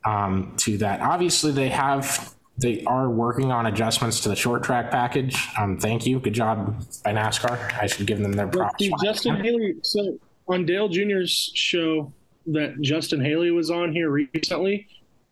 um, 0.05 0.55
to 0.59 0.79
that. 0.79 1.01
Obviously, 1.01 1.51
they 1.53 1.69
have, 1.69 2.35
they 2.59 2.83
are 2.85 3.09
working 3.09 3.53
on 3.53 3.67
adjustments 3.67 4.21
to 4.21 4.29
the 4.29 4.37
short 4.37 4.65
track 4.65 4.91
package. 4.91 5.49
Um, 5.57 5.79
thank 5.79 6.07
you, 6.07 6.19
good 6.19 6.35
job 6.35 6.85
by 7.05 7.13
NASCAR. 7.13 7.81
I 7.81 7.87
should 7.87 8.07
give 8.07 8.19
them 8.19 8.33
their 8.33 8.49
props. 8.49 8.75
see, 8.79 8.93
Justin 9.03 9.37
Haley, 9.45 9.77
so 9.83 10.19
on 10.49 10.67
Dale 10.67 10.89
Jr.'s 10.89 11.53
show 11.55 12.13
that 12.47 12.81
Justin 12.81 13.25
Haley 13.25 13.53
was 13.53 13.71
on 13.71 13.93
here 13.93 14.11
recently, 14.11 14.89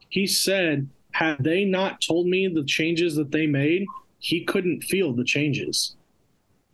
he 0.08 0.26
said, 0.26 0.88
had 1.10 1.42
they 1.42 1.64
not 1.64 2.00
told 2.00 2.26
me 2.26 2.46
the 2.46 2.64
changes 2.64 3.16
that 3.16 3.32
they 3.32 3.46
made, 3.46 3.86
he 4.18 4.44
couldn't 4.44 4.82
feel 4.84 5.12
the 5.12 5.24
changes. 5.24 5.96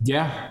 Yeah, 0.02 0.50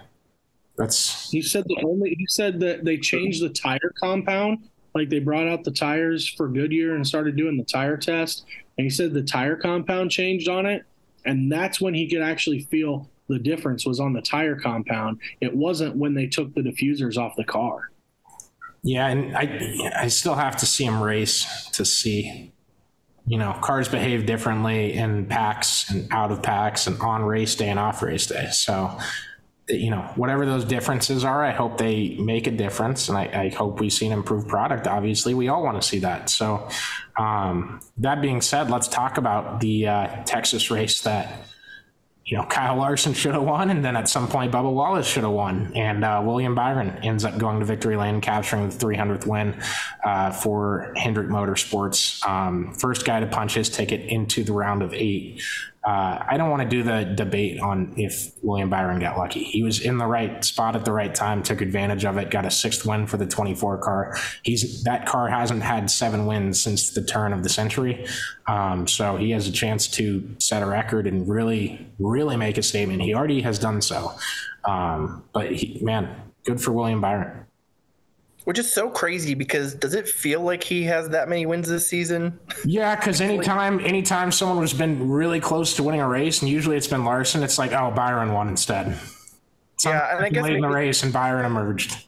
that's 0.78 1.30
He 1.30 1.42
said 1.42 1.66
the 1.68 1.84
only 1.86 2.16
he 2.18 2.26
said 2.28 2.60
that 2.62 2.86
they 2.86 2.98
changed 2.98 3.44
the 3.44 3.50
tire 3.50 3.94
compound, 4.00 4.70
like 4.96 5.10
they 5.10 5.20
brought 5.20 5.48
out 5.48 5.64
the 5.64 5.72
tires 5.72 6.28
for 6.28 6.48
Goodyear 6.48 6.96
and 6.96 7.06
started 7.06 7.36
doing 7.36 7.58
the 7.58 7.66
tire 7.66 7.98
test, 7.98 8.46
and 8.78 8.86
he 8.86 8.90
said 8.90 9.14
the 9.14 9.24
tire 9.24 9.56
compound 9.56 10.12
changed 10.12 10.48
on 10.50 10.66
it, 10.66 10.86
and 11.26 11.52
that's 11.52 11.80
when 11.82 11.94
he 11.94 12.10
could 12.10 12.22
actually 12.22 12.62
feel 12.62 13.10
the 13.28 13.40
difference 13.40 13.86
was 13.86 14.00
on 14.00 14.14
the 14.14 14.22
tire 14.22 14.56
compound. 14.56 15.20
It 15.40 15.56
wasn't 15.56 15.96
when 15.96 16.14
they 16.14 16.28
took 16.28 16.54
the 16.54 16.62
diffusers 16.62 17.18
off 17.18 17.36
the 17.36 17.44
car. 17.44 17.92
Yeah, 18.84 19.08
and 19.08 19.36
I 19.36 19.92
I 19.96 20.08
still 20.08 20.36
have 20.36 20.58
to 20.58 20.66
see 20.66 20.86
him 20.86 21.02
race 21.02 21.70
to 21.74 21.86
see. 21.86 22.52
You 23.28 23.38
know, 23.38 23.54
cars 23.62 23.88
behave 23.88 24.26
differently 24.26 24.94
in 24.94 25.28
packs 25.28 25.92
and 25.92 26.12
out 26.12 26.32
of 26.32 26.42
packs 26.42 26.88
and 26.88 27.00
on 27.00 27.22
race 27.24 27.54
day 27.54 27.70
and 27.70 27.80
off 27.80 28.02
race 28.02 28.26
day. 28.26 28.50
So, 28.52 28.98
you 29.68 29.90
know, 29.90 30.02
whatever 30.16 30.46
those 30.46 30.66
differences 30.66 31.24
are, 31.24 31.44
I 31.44 31.52
hope 31.52 31.78
they 31.78 32.16
make 32.18 32.48
a 32.48 32.52
difference, 32.52 33.10
and 33.10 33.18
I, 33.18 33.44
I 33.46 33.50
hope 33.50 33.80
we 33.80 33.90
see 33.90 34.06
an 34.08 34.12
improved 34.12 34.48
product. 34.48 34.88
Obviously, 34.88 35.34
we 35.34 35.48
all 35.48 35.64
want 35.64 35.82
to 35.82 35.88
see 35.88 36.00
that. 36.00 36.30
So, 36.30 36.68
um, 37.18 37.80
that 37.98 38.22
being 38.22 38.42
said, 38.42 38.70
let's 38.70 38.88
talk 38.88 39.18
about 39.18 39.60
the 39.60 39.88
uh, 39.88 40.24
Texas 40.24 40.72
race 40.72 41.02
that 41.02 41.46
you 42.32 42.38
know, 42.38 42.46
Kyle 42.46 42.78
Larson 42.78 43.14
should 43.14 43.34
have 43.34 43.44
won, 43.44 43.70
and 43.70 43.84
then 43.84 43.98
at 43.98 44.08
some 44.08 44.28
point 44.28 44.54
Bubba 44.54 44.72
Wallace 44.72 45.06
should 45.06 45.24
have 45.24 45.34
won, 45.34 45.74
and 45.76 46.06
uh, 46.06 46.22
William 46.24 46.56
Byron 46.56 46.98
ends 47.04 47.26
up 47.26 47.38
going 47.38 47.60
to 47.60 47.66
victory 47.66 47.98
lane, 47.98 48.22
capturing 48.22 48.70
the 48.70 48.76
300th 48.76 49.26
win 49.26 49.62
uh, 50.06 50.32
for 50.32 50.94
Hendrick 50.96 51.28
Motorsports. 51.28 52.26
Um, 52.26 52.74
first 52.76 53.06
guy 53.06 53.20
to 53.20 53.28
punch 53.28 53.56
his 53.56 53.70
ticket 53.70 54.10
into 54.10 54.46
the 54.46 54.54
round 54.54 54.82
of 54.82 54.94
eight. 54.94 55.42
Uh, 55.84 56.24
I 56.28 56.38
don't 56.38 56.52
want 56.52 56.62
to 56.62 56.70
do 56.70 56.84
the 56.84 57.06
debate 57.16 57.60
on 57.60 57.94
if 57.98 58.32
William 58.44 58.70
Byron 58.70 59.00
got 59.00 59.18
lucky. 59.18 59.44
He 59.44 59.64
was 59.64 59.80
in 59.80 59.98
the 59.98 60.06
right 60.06 60.44
spot 60.46 60.76
at 60.76 60.86
the 60.86 60.92
right 60.92 61.14
time, 61.14 61.42
took 61.42 61.60
advantage 61.60 62.06
of 62.06 62.18
it, 62.18 62.30
got 62.30 62.46
a 62.46 62.52
sixth 62.52 62.86
win 62.86 63.08
for 63.08 63.18
the 63.18 63.26
24 63.26 63.80
car. 63.80 64.16
He's 64.44 64.84
that 64.84 65.08
car 65.08 65.28
hasn't 65.28 65.64
had 65.64 65.90
seven 65.90 66.28
wins 66.28 66.62
since 66.62 66.92
the 66.92 67.04
turn 67.04 67.34
of 67.34 67.42
the 67.42 67.50
century, 67.50 68.06
um, 68.48 68.88
so 68.88 69.18
he 69.18 69.32
has 69.32 69.48
a 69.48 69.52
chance 69.52 69.88
to 69.90 70.36
set 70.38 70.62
a 70.62 70.68
record 70.68 71.08
and 71.08 71.28
really, 71.28 71.88
really 71.98 72.38
make 72.38 72.60
a 72.60 72.64
statement. 72.64 73.02
He 73.02 73.16
already 73.16 73.42
has 73.42 73.58
done 73.58 73.82
so, 73.82 74.14
um, 74.66 75.24
but 75.34 75.52
he, 75.52 75.80
man, 75.82 76.16
good 76.46 76.62
for 76.62 76.74
William 76.74 77.02
Byron. 77.02 77.46
Which 78.44 78.58
is 78.58 78.72
so 78.72 78.90
crazy 78.90 79.34
because 79.34 79.76
does 79.76 79.94
it 79.94 80.08
feel 80.08 80.42
like 80.42 80.64
he 80.64 80.84
has 80.84 81.10
that 81.10 81.30
many 81.30 81.46
wins 81.46 81.68
this 81.68 81.88
season? 81.88 82.40
Yeah, 82.66 82.96
because 82.96 83.22
anytime 83.22 83.80
anytime 83.82 84.32
someone 84.32 84.58
has 84.60 84.74
been 84.74 85.10
really 85.10 85.40
close 85.40 85.76
to 85.76 85.84
winning 85.84 86.02
a 86.02 86.08
race, 86.08 86.42
and 86.42 86.50
usually 86.50 86.76
it's 86.76 86.88
been 86.88 87.06
Larson, 87.06 87.44
it's 87.44 87.58
like, 87.58 87.72
oh, 87.72 87.92
Byron 87.92 88.34
won 88.34 88.48
instead. 88.48 88.98
Some 89.78 89.94
Yeah, 89.94 90.16
and 90.16 90.26
I 90.26 90.30
guess 90.30 90.44
late 90.44 90.56
in 90.56 90.62
the 90.62 90.70
race, 90.70 91.04
and 91.04 91.14
Byron 91.14 91.46
emerged. 91.46 92.06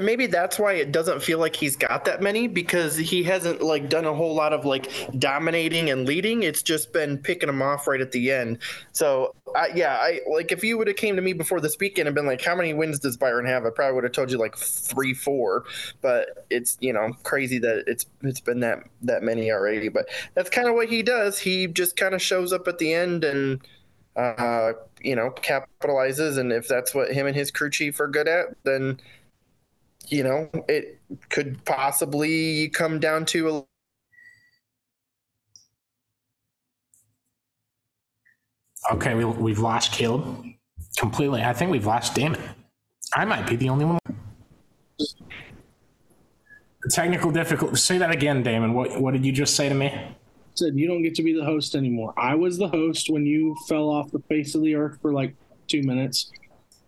Maybe 0.00 0.26
that's 0.26 0.58
why 0.58 0.74
it 0.74 0.92
doesn't 0.92 1.20
feel 1.22 1.38
like 1.38 1.56
he's 1.56 1.76
got 1.76 2.04
that 2.04 2.22
many 2.22 2.46
because 2.46 2.96
he 2.96 3.22
hasn't 3.24 3.60
like 3.60 3.88
done 3.88 4.04
a 4.04 4.14
whole 4.14 4.34
lot 4.34 4.52
of 4.52 4.64
like 4.64 4.88
dominating 5.18 5.90
and 5.90 6.06
leading. 6.06 6.44
It's 6.44 6.62
just 6.62 6.92
been 6.92 7.18
picking 7.18 7.48
them 7.48 7.60
off 7.60 7.86
right 7.86 8.00
at 8.00 8.12
the 8.12 8.30
end. 8.30 8.58
So 8.92 9.34
I, 9.54 9.70
yeah, 9.74 9.96
I 9.96 10.20
like 10.30 10.52
if 10.52 10.62
you 10.62 10.78
would 10.78 10.86
have 10.86 10.96
came 10.96 11.16
to 11.16 11.22
me 11.22 11.32
before 11.32 11.60
this 11.60 11.76
weekend 11.78 12.06
and 12.06 12.14
been 12.14 12.26
like, 12.26 12.40
how 12.40 12.54
many 12.54 12.72
wins 12.72 13.00
does 13.00 13.16
Byron 13.16 13.46
have? 13.46 13.66
I 13.66 13.70
probably 13.70 13.94
would 13.94 14.04
have 14.04 14.12
told 14.12 14.30
you 14.30 14.38
like 14.38 14.56
three, 14.56 15.12
four. 15.12 15.64
But 16.00 16.46
it's 16.50 16.78
you 16.80 16.92
know 16.92 17.12
crazy 17.24 17.58
that 17.58 17.84
it's 17.86 18.06
it's 18.22 18.40
been 18.40 18.60
that 18.60 18.84
that 19.02 19.22
many 19.22 19.50
already. 19.50 19.88
But 19.88 20.08
that's 20.34 20.50
kind 20.50 20.68
of 20.68 20.74
what 20.74 20.88
he 20.88 21.02
does. 21.02 21.38
He 21.38 21.66
just 21.66 21.96
kind 21.96 22.14
of 22.14 22.22
shows 22.22 22.52
up 22.52 22.68
at 22.68 22.78
the 22.78 22.94
end 22.94 23.24
and 23.24 23.60
uh, 24.16 24.72
you 25.02 25.16
know 25.16 25.30
capitalizes. 25.30 26.38
And 26.38 26.52
if 26.52 26.68
that's 26.68 26.94
what 26.94 27.12
him 27.12 27.26
and 27.26 27.36
his 27.36 27.50
crew 27.50 27.70
chief 27.70 27.98
are 28.00 28.08
good 28.08 28.28
at, 28.28 28.46
then 28.62 29.00
you 30.10 30.24
know, 30.24 30.50
it 30.68 31.00
could 31.28 31.64
possibly 31.64 32.68
come 32.68 32.98
down 32.98 33.24
to 33.26 33.48
a 33.48 33.64
Okay, 38.92 39.14
we, 39.14 39.24
we've 39.24 39.58
lost 39.58 39.92
Caleb 39.92 40.44
completely. 40.96 41.42
I 41.42 41.52
think 41.52 41.70
we've 41.70 41.86
lost 41.86 42.14
Damon. 42.14 42.40
I 43.14 43.24
might 43.24 43.46
be 43.46 43.56
the 43.56 43.68
only 43.68 43.84
one. 43.84 43.98
Technical 46.90 47.30
difficulty. 47.30 47.76
Say 47.76 47.98
that 47.98 48.10
again, 48.10 48.42
Damon. 48.42 48.72
What 48.72 49.00
what 49.00 49.12
did 49.12 49.24
you 49.24 49.32
just 49.32 49.54
say 49.54 49.68
to 49.68 49.74
me? 49.74 49.92
Said 50.54 50.76
you 50.76 50.88
don't 50.88 51.02
get 51.02 51.14
to 51.16 51.22
be 51.22 51.34
the 51.34 51.44
host 51.44 51.74
anymore. 51.74 52.14
I 52.16 52.34
was 52.34 52.56
the 52.56 52.68
host 52.68 53.10
when 53.10 53.26
you 53.26 53.54
fell 53.68 53.90
off 53.90 54.10
the 54.10 54.22
face 54.28 54.54
of 54.54 54.62
the 54.62 54.74
earth 54.74 54.98
for 55.02 55.12
like 55.12 55.34
two 55.68 55.82
minutes, 55.82 56.32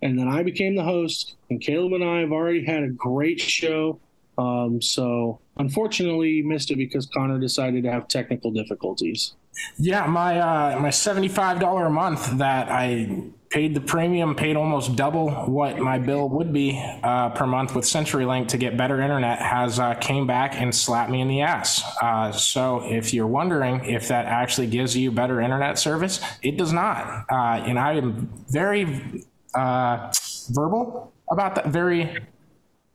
and 0.02 0.18
then 0.18 0.28
I 0.28 0.42
became 0.42 0.75
the 0.75 0.85
host. 0.85 1.37
And 1.50 1.61
Caleb 1.61 1.92
and 1.94 2.04
I 2.04 2.21
have 2.21 2.32
already 2.32 2.64
had 2.64 2.82
a 2.82 2.88
great 2.88 3.40
show. 3.40 4.00
Um, 4.38 4.80
so 4.80 5.40
unfortunately, 5.56 6.30
you 6.30 6.44
missed 6.44 6.71
it 6.71 6.76
because 6.76 7.06
Connor 7.06 7.38
decided 7.38 7.85
to 7.85 7.92
have 7.92 8.09
technical 8.09 8.50
difficulties. 8.50 9.35
Yeah, 9.78 10.06
my 10.06 10.38
uh, 10.40 10.80
my 10.80 10.90
seventy 10.90 11.28
five 11.28 11.61
dollar 11.61 11.87
a 11.87 11.90
month 11.90 12.38
that 12.38 12.71
I 12.71 13.23
paid 13.50 13.75
the 13.75 13.80
premium, 13.82 14.35
paid 14.35 14.56
almost 14.56 14.97
double 14.97 15.30
what 15.30 15.78
my 15.78 15.99
bill 15.99 16.30
would 16.30 16.54
be 16.54 16.82
uh, 17.02 17.28
per 17.28 17.47
month 17.47 17.75
with 17.75 17.85
CenturyLink 17.85 18.49
to 18.49 18.56
get 18.56 18.78
better 18.78 19.02
internet 19.02 19.40
has 19.40 19.78
uh, 19.78 19.92
came 19.97 20.26
back 20.26 20.54
and 20.54 20.75
slapped 20.75 21.11
me 21.11 21.21
in 21.21 21.28
the 21.28 21.42
ass. 21.42 21.85
Uh, 22.00 22.32
so 22.32 22.82
if 22.85 23.12
you're 23.12 23.26
wondering 23.26 23.85
if 23.85 24.09
that 24.09 24.25
actually 24.25 24.68
gives 24.68 24.97
you 24.97 25.12
better 25.12 25.42
internet 25.42 25.78
service, 25.78 26.18
it 26.40 26.56
does 26.56 26.73
not. 26.73 27.26
Uh, 27.30 27.62
and 27.66 27.78
I 27.78 27.92
am 27.92 28.30
very 28.49 29.23
uh, 29.54 30.12
verbal 30.50 31.12
about 31.30 31.54
that. 31.56 31.68
Very 31.68 32.16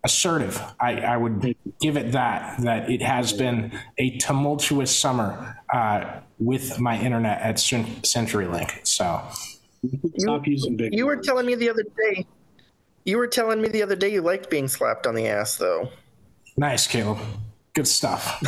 assertive. 0.04 0.62
I, 0.80 1.02
I 1.02 1.18
would 1.18 1.56
give 1.82 1.98
it 1.98 2.12
that, 2.14 2.62
that 2.62 2.90
it 2.90 3.02
has 3.02 3.34
been 3.34 3.78
a 3.98 4.18
tumultuous 4.18 4.96
summer 4.98 5.58
uh, 5.74 6.20
with 6.40 6.80
my 6.80 7.00
internet 7.00 7.42
at 7.42 7.56
CenturyLink. 7.56 8.86
So, 8.88 9.22
Stop 10.18 10.48
using 10.48 10.76
big. 10.76 10.94
You 10.94 11.06
were 11.06 11.18
telling 11.18 11.46
me 11.46 11.56
the 11.56 11.70
other 11.70 11.84
day. 11.84 12.26
You 13.06 13.18
were 13.18 13.28
telling 13.28 13.62
me 13.62 13.70
the 13.70 13.84
other 13.84 13.96
day 13.96 14.12
you 14.12 14.22
liked 14.22 14.50
being 14.50 14.68
slapped 14.68 15.08
on 15.08 15.16
the 15.16 15.28
ass, 15.28 15.56
though. 15.56 15.90
nice, 16.58 16.88
Caleb. 16.88 17.20
Good 17.74 17.88
stuff. 17.88 18.44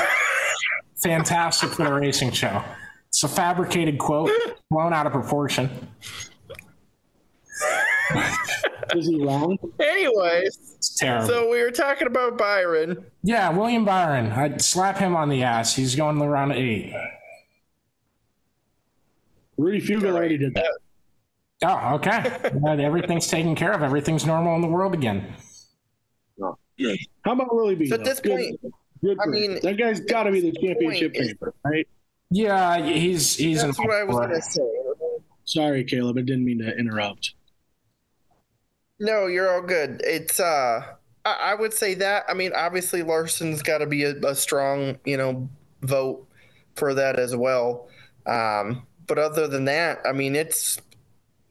Fantastic 0.98 1.70
for 1.70 1.86
the 1.86 1.94
racing 1.94 2.32
show. 2.32 2.64
It's 3.08 3.24
a 3.24 3.28
fabricated 3.28 3.98
quote, 3.98 4.32
blown 4.70 4.94
out 4.94 5.08
of 5.08 5.14
proportion. 5.14 5.70
Is 8.96 9.08
he 9.08 9.24
wrong? 9.24 9.58
Anyways, 9.80 10.58
It's 10.78 10.96
terrible. 10.96 11.28
so 11.28 11.50
we 11.50 11.62
were 11.62 11.70
talking 11.72 12.08
about 12.08 12.38
Byron. 12.38 13.06
yeah, 13.24 13.50
William 13.50 13.86
Byron. 13.86 14.32
I'd 14.32 14.62
slap 14.62 14.98
him 14.98 15.16
on 15.16 15.30
the 15.30 15.44
ass. 15.44 15.76
He's 15.76 15.96
going 15.96 16.20
around 16.22 16.54
eight. 16.54 16.94
Rudy 19.58 19.80
Fugle 19.82 20.16
already 20.16 20.38
did 20.38 20.56
that. 20.56 20.72
Oh, 21.64 21.96
okay. 21.96 22.38
But 22.62 22.80
everything's 22.80 23.28
taken 23.28 23.54
care 23.56 23.74
of. 23.74 23.82
Everything's 23.84 24.26
normal 24.26 24.56
in 24.56 24.62
the 24.62 24.68
world 24.68 24.94
again. 24.94 25.34
Oh, 26.42 26.58
How 27.26 27.34
about 27.34 27.54
Willie 27.54 27.76
B? 27.76 27.88
So 27.88 27.96
at 27.96 28.06
this 28.06 28.20
Good- 28.22 28.32
point- 28.62 28.74
good 29.04 29.18
I 29.22 29.28
mean, 29.28 29.60
that 29.62 29.78
guy's 29.78 30.00
got 30.00 30.24
to 30.24 30.32
be 30.32 30.42
the 30.42 30.52
championship 30.54 31.14
point 31.14 31.26
is- 31.26 31.32
favorite, 31.34 31.56
right? 31.64 31.88
Yeah, 32.32 32.82
he's 32.86 33.36
he's 33.36 33.62
That's 33.64 33.78
an 33.80 33.86
what 33.86 33.94
I 33.96 34.04
was 34.04 34.16
going 34.18 34.30
to 34.30 34.42
say. 34.42 34.62
Sorry, 35.46 35.84
Caleb. 35.84 36.18
I 36.18 36.22
didn't 36.22 36.46
mean 36.46 36.60
to 36.60 36.78
interrupt. 36.78 37.34
No, 39.00 39.28
you're 39.28 39.54
all 39.54 39.62
good. 39.62 40.02
It's 40.04 40.40
uh, 40.40 40.82
I, 41.26 41.32
I 41.52 41.56
would 41.56 41.74
say 41.74 41.94
that. 41.96 42.26
I 42.28 42.34
mean, 42.34 42.52
obviously 42.56 43.02
Larson's 43.04 43.62
got 43.62 43.80
to 43.80 43.86
be 43.86 44.04
a, 44.04 44.16
a 44.26 44.36
strong, 44.36 44.98
you 45.06 45.18
know, 45.18 45.48
vote 45.82 46.28
for 46.76 46.94
that 46.94 47.18
as 47.20 47.36
well. 47.36 47.88
Um, 48.26 48.86
but 49.08 49.18
other 49.18 49.48
than 49.48 49.66
that, 49.66 50.00
I 50.08 50.12
mean, 50.12 50.36
it's 50.36 50.78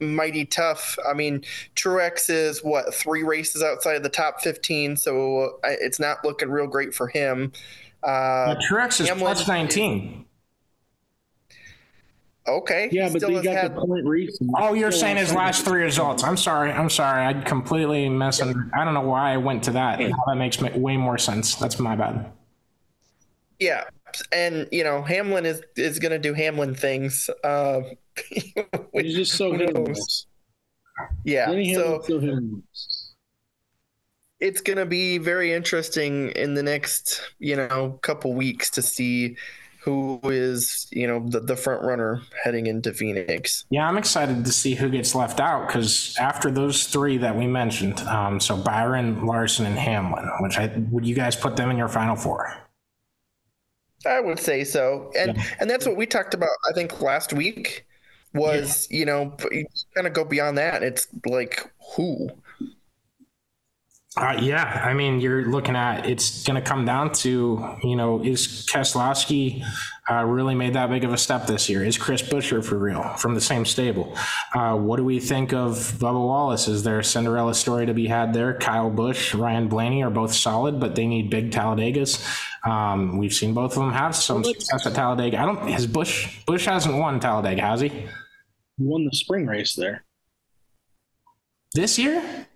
mighty 0.00 0.44
tough. 0.44 0.96
I 1.08 1.12
mean, 1.14 1.42
Truex 1.74 2.30
is 2.30 2.62
what 2.62 2.94
three 2.94 3.22
races 3.24 3.62
outside 3.62 3.96
of 3.96 4.02
the 4.02 4.08
top 4.08 4.40
15, 4.42 4.96
so 4.96 5.58
it's 5.64 5.98
not 5.98 6.24
looking 6.24 6.50
real 6.50 6.66
great 6.68 6.94
for 6.94 7.08
him. 7.08 7.52
Uh, 8.02 8.06
Uh, 8.06 8.54
Truex 8.70 9.00
is 9.00 9.08
Hamlin- 9.08 9.24
plus 9.34 9.48
19. 9.48 10.24
Okay, 12.48 12.88
Yeah, 12.90 13.08
but 13.12 13.20
still 13.22 13.34
they 13.36 13.42
got 13.42 13.54
had- 13.56 13.74
the 13.76 13.80
point 13.80 14.04
recent. 14.06 14.50
Oh, 14.56 14.74
you're 14.74 14.90
saying 14.92 15.16
his 15.18 15.32
last 15.34 15.64
three 15.64 15.82
results. 15.82 16.24
I'm 16.24 16.36
sorry. 16.36 16.72
I'm 16.72 16.90
sorry. 16.90 17.24
I 17.26 17.34
completely 17.42 18.08
messed 18.08 18.42
I 18.42 18.52
don't 18.84 18.94
know 18.94 19.00
why 19.02 19.32
I 19.32 19.36
went 19.36 19.62
to 19.64 19.70
that. 19.72 20.00
Now 20.00 20.16
that 20.26 20.36
makes 20.36 20.60
ma- 20.60 20.76
way 20.76 20.96
more 20.96 21.18
sense. 21.18 21.54
That's 21.56 21.78
my 21.78 21.94
bad. 21.96 22.32
Yeah, 23.58 23.84
and 24.32 24.68
you 24.72 24.84
know 24.84 25.02
Hamlin 25.02 25.44
is 25.46 25.62
is 25.76 25.98
going 25.98 26.12
to 26.12 26.18
do 26.18 26.32
Hamlin 26.34 26.74
things. 26.74 27.28
Uh, 27.44 27.80
He's 28.92 29.14
just 29.14 29.32
so 29.34 29.52
who 29.52 29.58
hit 29.58 29.70
or 29.70 29.80
knows? 29.84 29.88
miss. 29.88 30.26
yeah, 31.24 31.46
Denny 31.50 31.74
so 31.74 32.00
so 32.06 32.18
hit 32.20 32.30
or 32.30 32.40
miss. 32.40 33.12
it's 34.40 34.60
going 34.60 34.76
to 34.78 34.86
be 34.86 35.18
very 35.18 35.52
interesting 35.52 36.30
in 36.30 36.54
the 36.54 36.62
next 36.62 37.20
you 37.40 37.56
know 37.56 37.98
couple 38.02 38.32
weeks 38.34 38.70
to 38.70 38.82
see 38.82 39.36
who 39.88 40.20
is 40.24 40.86
you 40.90 41.06
know 41.06 41.26
the, 41.26 41.40
the 41.40 41.56
front 41.56 41.82
runner 41.82 42.20
heading 42.44 42.66
into 42.66 42.92
Phoenix. 42.92 43.64
Yeah, 43.70 43.88
I'm 43.88 43.96
excited 43.96 44.44
to 44.44 44.52
see 44.52 44.74
who 44.74 44.90
gets 44.90 45.14
left 45.14 45.40
out 45.40 45.66
because 45.66 46.14
after 46.18 46.50
those 46.50 46.84
three 46.86 47.16
that 47.18 47.34
we 47.34 47.46
mentioned, 47.46 48.00
um, 48.00 48.38
so 48.38 48.56
Byron, 48.56 49.24
Larson, 49.24 49.64
and 49.64 49.78
Hamlin, 49.78 50.30
which 50.40 50.58
I 50.58 50.66
would 50.90 51.06
you 51.06 51.14
guys 51.14 51.34
put 51.36 51.56
them 51.56 51.70
in 51.70 51.78
your 51.78 51.88
final 51.88 52.16
four? 52.16 52.54
I 54.06 54.20
would 54.20 54.38
say 54.38 54.62
so, 54.62 55.10
and 55.18 55.36
Yeah. 55.36 55.44
and 55.60 55.70
that's 55.70 55.86
what 55.86 55.96
we 55.96 56.06
talked 56.06 56.34
about. 56.34 56.50
I 56.68 56.72
think 56.74 57.00
last 57.00 57.32
week 57.32 57.86
was 58.34 58.86
you 58.90 59.06
know 59.06 59.34
you 59.50 59.64
kind 59.94 60.06
of 60.06 60.12
go 60.12 60.24
beyond 60.24 60.58
that. 60.58 60.82
It's 60.82 61.08
like 61.26 61.72
who 61.96 62.28
Uh, 64.18 64.36
yeah, 64.40 64.82
I 64.84 64.94
mean, 64.94 65.20
you're 65.20 65.44
looking 65.44 65.76
at 65.76 66.04
it's 66.04 66.42
going 66.42 66.60
to 66.60 66.68
come 66.68 66.84
down 66.84 67.12
to, 67.12 67.76
you 67.84 67.94
know, 67.94 68.20
is 68.24 68.66
Keselowski 68.66 69.64
uh, 70.10 70.24
really 70.24 70.56
made 70.56 70.72
that 70.72 70.90
big 70.90 71.04
of 71.04 71.12
a 71.12 71.16
step 71.16 71.46
this 71.46 71.68
year? 71.68 71.84
Is 71.84 71.96
Chris 71.96 72.20
Buescher 72.20 72.64
for 72.64 72.76
real 72.78 73.04
from 73.16 73.36
the 73.36 73.40
same 73.40 73.64
stable? 73.64 74.16
Uh, 74.52 74.76
what 74.76 74.96
do 74.96 75.04
we 75.04 75.20
think 75.20 75.52
of 75.52 75.76
Bubba 76.00 76.14
Wallace? 76.14 76.66
Is 76.66 76.82
there 76.82 76.98
a 76.98 77.04
Cinderella 77.04 77.54
story 77.54 77.86
to 77.86 77.94
be 77.94 78.08
had 78.08 78.34
there? 78.34 78.54
Kyle 78.54 78.90
Busch, 78.90 79.36
Ryan 79.36 79.68
Blaney 79.68 80.02
are 80.02 80.10
both 80.10 80.34
solid, 80.34 80.80
but 80.80 80.96
they 80.96 81.06
need 81.06 81.30
big 81.30 81.52
Talladegas. 81.52 82.18
Um, 82.68 83.18
we've 83.18 83.34
seen 83.34 83.54
both 83.54 83.76
of 83.76 83.78
them 83.78 83.92
have 83.92 84.16
some 84.16 84.42
success 84.42 84.84
at 84.84 84.94
Talladega. 84.94 85.40
I 85.40 85.46
don't. 85.46 85.68
His 85.68 85.86
Busch 85.86 86.44
Busch 86.44 86.64
hasn't 86.64 86.96
won 86.96 87.20
Talladega, 87.20 87.62
has? 87.62 87.82
He 87.82 87.92
won 88.78 89.04
the 89.04 89.16
spring 89.16 89.46
race 89.46 89.74
there. 89.74 90.04
This 91.72 92.00
year? 92.00 92.48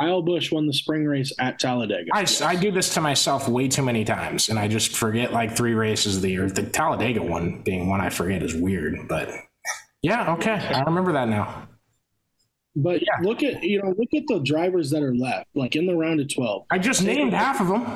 Kyle 0.00 0.22
Busch 0.22 0.50
won 0.50 0.66
the 0.66 0.72
spring 0.72 1.04
race 1.04 1.32
at 1.38 1.58
Talladega. 1.58 2.10
I, 2.12 2.20
Yes. 2.20 2.40
I 2.40 2.54
do 2.56 2.70
this 2.72 2.94
to 2.94 3.00
myself 3.00 3.48
way 3.48 3.68
too 3.68 3.82
many 3.82 4.04
times, 4.04 4.48
and 4.48 4.58
I 4.58 4.68
just 4.68 4.96
forget 4.96 5.32
like 5.32 5.56
three 5.56 5.74
races 5.74 6.16
of 6.16 6.22
the 6.22 6.30
year. 6.30 6.48
The 6.48 6.62
Talladega 6.64 7.22
one 7.22 7.62
being 7.62 7.88
one 7.88 8.00
I 8.00 8.08
forget 8.10 8.42
is 8.42 8.54
weird, 8.54 9.06
but 9.08 9.30
Yeah, 10.02 10.32
okay. 10.34 10.52
I 10.54 10.82
remember 10.82 11.12
that 11.12 11.28
now. 11.28 11.68
But 12.74 13.02
Yeah. 13.02 13.18
look 13.22 13.42
at 13.42 13.62
you 13.62 13.82
know 13.82 13.94
look 13.96 14.08
at 14.14 14.22
the 14.28 14.40
drivers 14.40 14.90
that 14.90 15.02
are 15.02 15.14
left, 15.14 15.48
like 15.54 15.76
in 15.76 15.86
the 15.86 15.94
round 15.94 16.20
of 16.20 16.32
twelve. 16.34 16.64
I 16.70 16.78
just 16.78 17.02
named 17.04 17.32
half 17.34 17.60
of 17.60 17.68
them. 17.68 17.86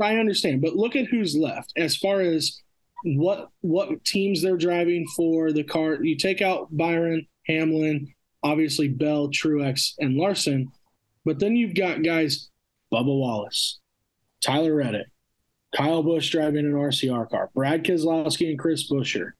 I 0.00 0.16
understand, 0.16 0.60
but 0.62 0.74
look 0.76 0.96
at 0.96 1.06
who's 1.06 1.36
left 1.36 1.72
as 1.76 1.96
far 1.96 2.20
as 2.20 2.60
what 3.04 3.50
what 3.60 4.04
teams 4.04 4.42
they're 4.42 4.56
driving 4.56 5.06
for 5.16 5.52
the 5.52 5.62
car. 5.64 6.02
You 6.02 6.16
take 6.16 6.40
out 6.42 6.68
Byron, 6.74 7.26
Hamlin, 7.46 8.08
obviously 8.42 8.88
Bell, 8.88 9.28
Truex, 9.28 9.92
and 9.98 10.16
Larson, 10.16 10.72
but 11.26 11.40
then 11.40 11.56
you've 11.56 11.74
got 11.74 12.04
guys 12.04 12.48
Bubba 12.92 13.06
Wallace, 13.06 13.80
Tyler 14.40 14.76
Reddick, 14.76 15.08
Kyle 15.76 16.02
Busch 16.02 16.30
driving 16.30 16.64
an 16.64 16.72
RCR 16.72 17.28
car, 17.28 17.50
Brad 17.52 17.84
Keselowski 17.84 18.48
and 18.48 18.58
Chris 18.58 18.90
Buescher. 18.90 19.32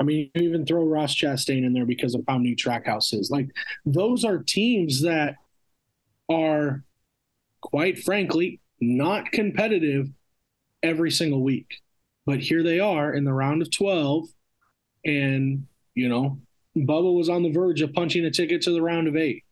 I 0.00 0.04
mean, 0.04 0.30
you 0.34 0.42
even 0.42 0.66
throw 0.66 0.84
Ross 0.84 1.14
Chastain 1.14 1.64
in 1.64 1.72
there 1.72 1.86
because 1.86 2.14
of 2.14 2.22
how 2.28 2.38
new 2.38 2.54
Trackhouse 2.54 3.14
is. 3.14 3.30
Like 3.30 3.48
those 3.86 4.24
are 4.24 4.38
teams 4.38 5.02
that 5.02 5.36
are, 6.30 6.84
quite 7.62 7.98
frankly, 7.98 8.60
not 8.80 9.32
competitive 9.32 10.10
every 10.82 11.10
single 11.10 11.42
week. 11.42 11.80
But 12.26 12.40
here 12.40 12.62
they 12.62 12.80
are 12.80 13.12
in 13.14 13.24
the 13.24 13.32
round 13.32 13.62
of 13.62 13.70
12. 13.70 14.28
And, 15.06 15.66
you 15.94 16.08
know, 16.08 16.38
Bubba 16.76 17.14
was 17.14 17.28
on 17.28 17.42
the 17.42 17.52
verge 17.52 17.80
of 17.82 17.92
punching 17.92 18.24
a 18.24 18.30
ticket 18.30 18.62
to 18.62 18.72
the 18.72 18.82
round 18.82 19.08
of 19.08 19.16
eight. 19.16 19.43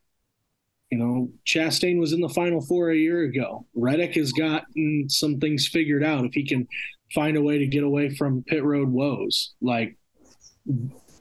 You 0.93 0.99
know, 0.99 1.31
Chastain 1.47 1.99
was 1.99 2.13
in 2.13 2.21
the 2.21 2.29
final 2.29 2.61
four 2.61 2.91
a 2.91 2.97
year 2.97 3.23
ago. 3.23 3.65
Reddick 3.75 4.15
has 4.17 4.31
gotten 4.31 5.09
some 5.09 5.41
things 5.41 5.67
figured 5.67 6.05
out 6.05 6.27
if 6.27 6.35
he 6.35 6.47
can 6.47 6.69
find 7.15 7.39
a 7.39 7.43
way 7.43 7.57
to 7.57 7.67
get 7.67 7.83
away 7.83 8.15
from 8.15 8.43
pit 8.43 8.63
road 8.63 8.91
woes. 8.91 9.55
Like 9.63 9.97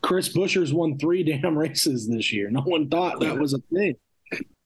Chris 0.02 0.28
Buescher's 0.28 0.74
won 0.74 0.98
three 0.98 1.22
damn 1.40 1.56
races 1.56 2.06
this 2.06 2.34
year. 2.34 2.50
No 2.50 2.60
one 2.60 2.90
thought 2.90 3.20
that 3.20 3.38
was 3.38 3.54
a 3.54 3.60
thing. 3.72 3.96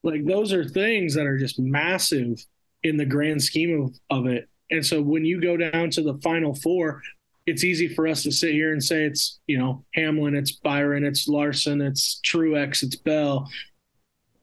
Like 0.02 0.24
those 0.24 0.52
are 0.52 0.64
things 0.64 1.14
that 1.14 1.26
are 1.26 1.38
just 1.38 1.60
massive 1.60 2.44
in 2.82 2.96
the 2.96 3.06
grand 3.06 3.40
scheme 3.40 3.82
of, 3.82 3.94
of 4.10 4.26
it. 4.26 4.48
And 4.72 4.84
so 4.84 5.00
when 5.00 5.24
you 5.24 5.40
go 5.40 5.56
down 5.56 5.90
to 5.90 6.02
the 6.02 6.18
final 6.18 6.52
four, 6.52 7.00
it's 7.46 7.62
easy 7.62 7.86
for 7.86 8.08
us 8.08 8.24
to 8.24 8.32
sit 8.32 8.54
here 8.54 8.72
and 8.72 8.82
say 8.82 9.04
it's, 9.04 9.38
you 9.46 9.56
know, 9.56 9.84
Hamlin, 9.94 10.34
it's 10.34 10.50
Byron, 10.50 11.04
it's 11.04 11.28
Larson, 11.28 11.80
it's 11.80 12.20
Truex, 12.26 12.82
it's 12.82 12.96
Bell. 12.96 13.48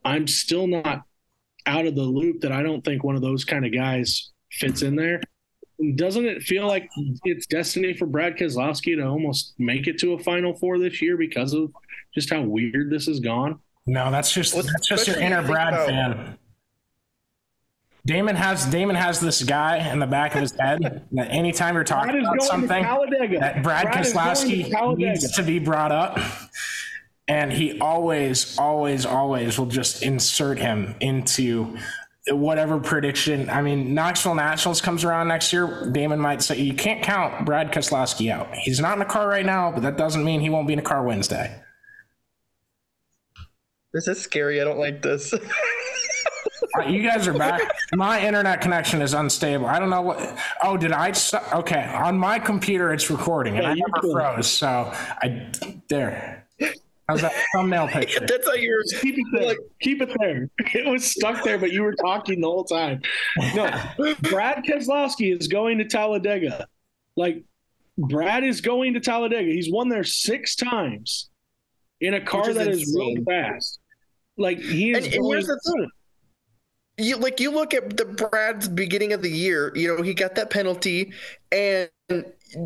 I'm 0.05 0.27
still 0.27 0.67
not 0.67 1.03
out 1.65 1.85
of 1.85 1.95
the 1.95 2.01
loop 2.03 2.41
that 2.41 2.51
I 2.51 2.61
don't 2.63 2.83
think 2.83 3.03
one 3.03 3.15
of 3.15 3.21
those 3.21 3.45
kind 3.45 3.65
of 3.65 3.73
guys 3.73 4.31
fits 4.51 4.81
in 4.81 4.95
there. 4.95 5.21
Doesn't 5.95 6.25
it 6.25 6.43
feel 6.43 6.67
like 6.67 6.89
it's 7.23 7.45
destiny 7.47 7.93
for 7.93 8.05
Brad 8.05 8.37
Keselowski 8.37 8.95
to 8.97 9.05
almost 9.05 9.53
make 9.57 9.87
it 9.87 9.97
to 9.99 10.13
a 10.13 10.19
final 10.19 10.53
four 10.55 10.77
this 10.77 11.01
year 11.01 11.17
because 11.17 11.53
of 11.53 11.71
just 12.13 12.29
how 12.29 12.41
weird 12.41 12.89
this 12.91 13.07
has 13.07 13.19
gone? 13.19 13.59
No, 13.85 14.11
that's 14.11 14.31
just 14.33 14.53
Well, 14.53 14.63
that's 14.63 14.87
just 14.87 15.07
your 15.07 15.19
inner 15.19 15.41
Brad 15.45 15.73
about- 15.73 15.87
fan. 15.87 16.37
Damon 18.05 18.35
has 18.35 18.65
Damon 18.65 18.97
has 18.97 19.21
this 19.21 19.43
guy 19.43 19.89
in 19.91 19.97
the 19.99 20.05
back 20.05 20.35
of 20.35 20.41
his 20.41 20.51
head 20.59 21.05
that 21.13 21.31
anytime 21.31 21.73
you're 21.73 21.85
talking 21.85 22.19
about 22.19 22.41
something 22.43 22.67
to 22.67 22.83
Talladega. 22.83 23.39
that 23.39 23.63
Brad, 23.63 23.95
is 24.05 24.11
going 24.11 24.35
to 24.35 24.41
Keselowski 24.69 24.97
needs 24.97 25.31
to 25.31 25.41
be 25.41 25.57
brought 25.57 25.93
up, 25.93 26.19
and 27.27 27.51
he 27.51 27.79
always, 27.79 28.57
always, 28.57 29.05
always 29.05 29.57
will 29.57 29.65
just 29.65 30.03
insert 30.03 30.59
him 30.59 30.95
into 30.99 31.77
whatever 32.29 32.79
prediction. 32.79 33.49
I 33.49 33.61
mean, 33.61 33.93
Knoxville 33.93 34.35
Nationals 34.35 34.81
comes 34.81 35.03
around 35.03 35.27
next 35.27 35.51
year. 35.51 35.89
Damon 35.91 36.19
might 36.19 36.41
say 36.41 36.57
you 36.59 36.73
can't 36.73 37.03
count 37.03 37.45
Brad 37.45 37.71
Keselowski 37.71 38.31
out. 38.31 38.53
He's 38.55 38.79
not 38.79 38.97
in 38.97 39.01
a 39.01 39.05
car 39.05 39.27
right 39.27 39.45
now, 39.45 39.71
but 39.71 39.83
that 39.83 39.97
doesn't 39.97 40.23
mean 40.23 40.39
he 40.41 40.49
won't 40.49 40.67
be 40.67 40.73
in 40.73 40.79
a 40.79 40.83
car 40.83 41.03
Wednesday. 41.03 41.59
This 43.93 44.07
is 44.07 44.19
scary. 44.21 44.59
I 44.59 44.63
don't 44.63 44.79
like 44.79 45.01
this. 45.01 45.33
Uh, 46.75 46.85
You 46.87 47.03
guys 47.03 47.27
are 47.27 47.33
back. 47.33 47.61
My 47.93 48.25
internet 48.25 48.59
connection 48.61 49.01
is 49.01 49.13
unstable. 49.13 49.67
I 49.67 49.77
don't 49.79 49.91
know 49.91 50.01
what. 50.01 50.39
Oh, 50.63 50.75
did 50.75 50.91
I? 50.91 51.13
Okay, 51.53 51.83
on 51.93 52.17
my 52.17 52.39
computer 52.39 52.91
it's 52.91 53.11
recording, 53.11 53.57
and 53.57 53.63
Yeah, 53.63 53.71
I 53.71 53.75
never 54.01 54.11
froze. 54.11 54.47
So 54.47 54.91
I 55.21 55.51
there. 55.87 56.42
How's 57.09 57.21
that 57.21 57.33
thumbnail 57.53 57.87
picture? 57.89 58.25
That's 58.25 58.47
how 58.47 58.53
you're. 58.53 58.81
Keep 59.01 59.17
it 59.17 59.25
there. 59.33 59.47
Like- 59.47 59.57
Keep 59.81 60.01
it 60.01 60.11
there. 60.19 60.49
It 60.73 60.87
was 60.89 61.03
stuck 61.05 61.43
there, 61.43 61.57
but 61.57 61.71
you 61.71 61.83
were 61.83 61.93
talking 61.95 62.41
the 62.41 62.47
whole 62.47 62.63
time. 62.63 63.01
No, 63.55 63.69
Brad 64.21 64.63
Keselowski 64.63 65.37
is 65.37 65.47
going 65.47 65.77
to 65.79 65.85
Talladega. 65.85 66.67
Like, 67.15 67.43
Brad 67.97 68.43
is 68.43 68.61
going 68.61 68.93
to 68.95 68.99
Talladega. 68.99 69.51
He's 69.51 69.71
won 69.71 69.89
there 69.89 70.03
six 70.03 70.55
times 70.55 71.29
in 72.01 72.13
a 72.15 72.21
car 72.21 72.49
is 72.49 72.55
that 72.55 72.67
is 72.67 72.93
really 72.97 73.11
insane. 73.13 73.25
fast. 73.25 73.79
Like, 74.37 74.59
he 74.59 74.91
is 74.91 75.05
And, 75.05 75.13
and 75.13 75.25
here's 75.27 75.45
the 75.47 75.59
thing. 75.65 75.89
You 76.97 77.17
like 77.17 77.39
you 77.39 77.49
look 77.51 77.73
at 77.73 77.97
the 77.97 78.05
Brad's 78.05 78.67
beginning 78.69 79.13
of 79.13 79.21
the 79.23 79.29
year. 79.29 79.71
You 79.75 79.95
know 79.97 80.03
he 80.03 80.13
got 80.13 80.35
that 80.35 80.49
penalty, 80.51 81.11
and 81.51 81.89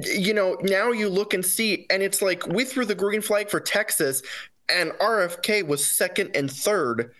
you 0.04 0.34
know 0.34 0.58
now 0.62 0.92
you 0.92 1.10
look 1.10 1.34
and 1.34 1.46
see, 1.46 1.86
and 1.90 2.04
it's 2.04 2.22
like 2.22 2.46
we 2.48 2.66
threw 2.66 2.86
the 2.86 2.96
green 2.96 3.22
flag 3.22 3.50
for 3.50 3.60
Texas, 3.60 4.22
and 4.70 4.92
RFK 4.92 5.66
was 5.66 5.90
second 5.90 6.36
and 6.36 6.52
third 6.52 7.12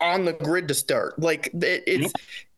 on 0.00 0.24
the 0.24 0.32
grid 0.32 0.68
to 0.68 0.74
start. 0.74 1.18
Like 1.18 1.48
it, 1.54 1.84
it's 1.86 2.12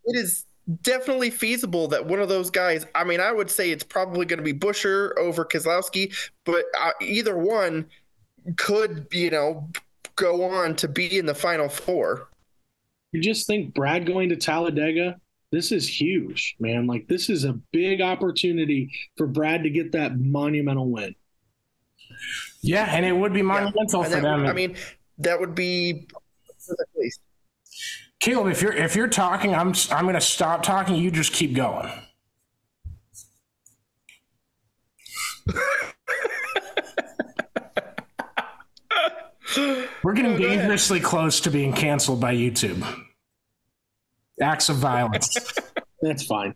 it 0.04 0.16
is 0.16 0.44
definitely 0.82 1.30
feasible 1.30 1.88
that 1.88 2.06
one 2.06 2.20
of 2.20 2.28
those 2.28 2.50
guys. 2.50 2.86
I 2.94 3.04
mean, 3.04 3.20
I 3.20 3.32
would 3.32 3.50
say 3.50 3.70
it's 3.70 3.84
probably 3.84 4.26
going 4.26 4.38
to 4.38 4.44
be 4.44 4.54
Buescher 4.54 5.16
over 5.18 5.44
Keselowski, 5.44 6.14
but 6.44 6.64
uh, 6.78 6.92
either 7.00 7.36
one 7.36 7.86
could 8.56 9.06
you 9.12 9.30
know 9.30 9.68
go 10.16 10.44
on 10.44 10.76
to 10.76 10.88
be 10.88 11.18
in 11.18 11.26
the 11.26 11.34
final 11.34 11.68
four. 11.68 12.28
You 13.12 13.22
just 13.22 13.46
think 13.46 13.72
Brad 13.72 14.04
going 14.04 14.28
to 14.28 14.36
Talladega, 14.36 15.18
this 15.50 15.72
is 15.72 15.88
huge, 15.88 16.56
man. 16.60 16.86
Like, 16.86 17.08
this 17.08 17.30
is 17.30 17.44
a 17.44 17.54
big 17.72 18.00
opportunity 18.00 18.90
for 19.16 19.26
Brad 19.26 19.62
to 19.62 19.70
get 19.70 19.92
that 19.92 20.18
monumental 20.18 20.90
win. 20.90 21.14
Yeah, 22.62 22.84
and 22.94 23.06
it 23.06 23.12
would 23.12 23.32
be 23.32 23.42
monumental 23.42 24.02
And 24.02 24.12
for 24.12 24.20
them. 24.20 24.40
would- 24.42 24.50
I 24.50 24.52
mean, 24.52 24.76
that 25.18 25.40
would 25.40 25.54
be 25.54 26.06
at. 27.00 27.12
Caleb, 28.20 28.48
if 28.48 28.60
you're 28.62 28.72
if 28.72 28.96
you're 28.96 29.06
talking, 29.08 29.54
I'm 29.54 29.72
I'm 29.92 30.04
gonna 30.04 30.20
stop 30.20 30.62
talking. 30.64 30.96
You 30.96 31.10
just 31.10 31.32
keep 31.32 31.54
going. 31.54 31.88
We're 40.02 40.12
getting 40.14 40.36
dangerously 40.36 41.00
close 41.00 41.40
to 41.40 41.50
being 41.50 41.72
canceled 41.72 42.20
by 42.20 42.34
YouTube. 42.34 42.84
Acts 44.40 44.68
of 44.68 44.76
violence. 44.76 45.36
That's 46.02 46.24
fine. 46.24 46.54